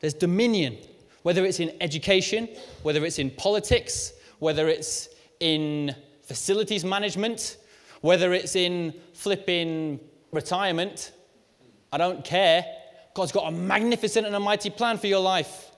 there's 0.00 0.14
dominion 0.14 0.76
whether 1.22 1.44
it's 1.44 1.60
in 1.60 1.72
education, 1.80 2.48
whether 2.82 3.04
it's 3.04 3.18
in 3.18 3.30
politics, 3.30 4.12
whether 4.38 4.68
it's 4.68 5.08
in 5.40 5.94
facilities 6.22 6.84
management, 6.84 7.56
whether 8.00 8.32
it's 8.32 8.56
in 8.56 8.94
flipping 9.12 10.00
retirement. 10.32 11.12
I 11.92 11.98
don't 11.98 12.24
care. 12.24 12.64
God's 13.14 13.32
got 13.32 13.48
a 13.48 13.50
magnificent 13.50 14.26
and 14.26 14.34
a 14.34 14.40
mighty 14.40 14.70
plan 14.70 14.96
for 14.96 15.06
your 15.06 15.20
life. 15.20 15.70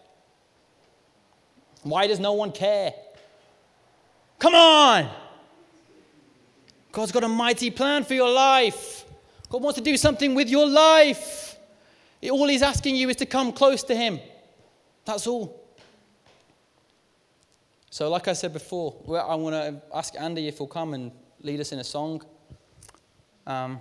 Why 1.83 2.07
does 2.07 2.21
no 2.21 2.35
one 2.35 2.53
care? 2.53 2.93
Come 4.39 4.55
on! 4.55 5.11
God's 6.93 7.11
got 7.11 7.25
a 7.25 7.29
mighty 7.29 7.71
plan 7.71 8.05
for 8.05 8.15
your 8.15 8.31
life. 8.31 9.05
God 9.49 9.63
wants 9.63 9.79
to 9.79 9.85
do 9.85 9.97
something 9.97 10.35
with 10.35 10.49
your 10.49 10.67
life. 10.67 11.57
All 12.31 12.47
He's 12.47 12.63
asking 12.63 12.97
you 12.97 13.09
is 13.09 13.17
to 13.17 13.27
come 13.27 13.53
close 13.53 13.83
to 13.85 13.97
Him. 13.97 14.21
That's 15.05 15.27
all. 15.27 15.63
So, 17.91 18.09
like 18.09 18.29
I 18.29 18.33
said 18.33 18.53
before, 18.53 18.97
I 19.09 19.35
want 19.35 19.55
to 19.55 19.83
ask 19.95 20.15
Andy 20.19 20.49
if 20.49 20.59
he'll 20.59 20.67
come 20.67 20.95
and 20.95 21.13
lead 21.43 21.61
us 21.61 21.73
in 21.73 21.79
a 21.79 21.85
song. 21.85 22.23
Um, 23.47 23.81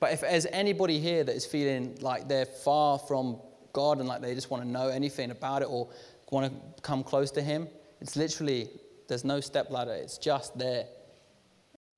but 0.00 0.12
if 0.12 0.20
there's 0.22 0.46
anybody 0.46 0.98
here 1.00 1.24
that 1.24 1.34
is 1.34 1.44
feeling 1.44 1.98
like 2.00 2.28
they're 2.28 2.46
far 2.46 2.98
from 2.98 3.38
God 3.72 3.98
and 3.98 4.08
like 4.08 4.22
they 4.22 4.34
just 4.34 4.50
want 4.50 4.62
to 4.62 4.68
know 4.68 4.88
anything 4.88 5.30
about 5.30 5.62
it 5.62 5.68
or 5.68 5.88
want 6.30 6.50
to 6.50 6.82
come 6.82 7.02
close 7.02 7.30
to 7.32 7.42
Him, 7.42 7.68
it's 8.00 8.16
literally, 8.16 8.68
there's 9.08 9.24
no 9.24 9.40
step 9.40 9.70
ladder, 9.70 9.92
it's 9.92 10.18
just 10.18 10.56
there. 10.58 10.86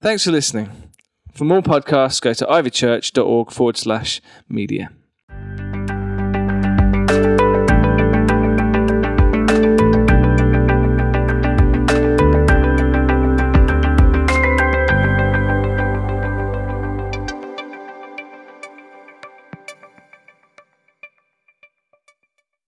Thanks 0.01 0.25
for 0.25 0.33
listening. 0.33 0.71
For 1.33 1.45
more 1.45 1.61
podcasts, 1.61 2.21
go 2.21 2.33
to 2.33 2.47
ivychurch.org 2.47 3.53
forward 3.53 3.77
slash 3.77 4.21
media. 4.49 4.91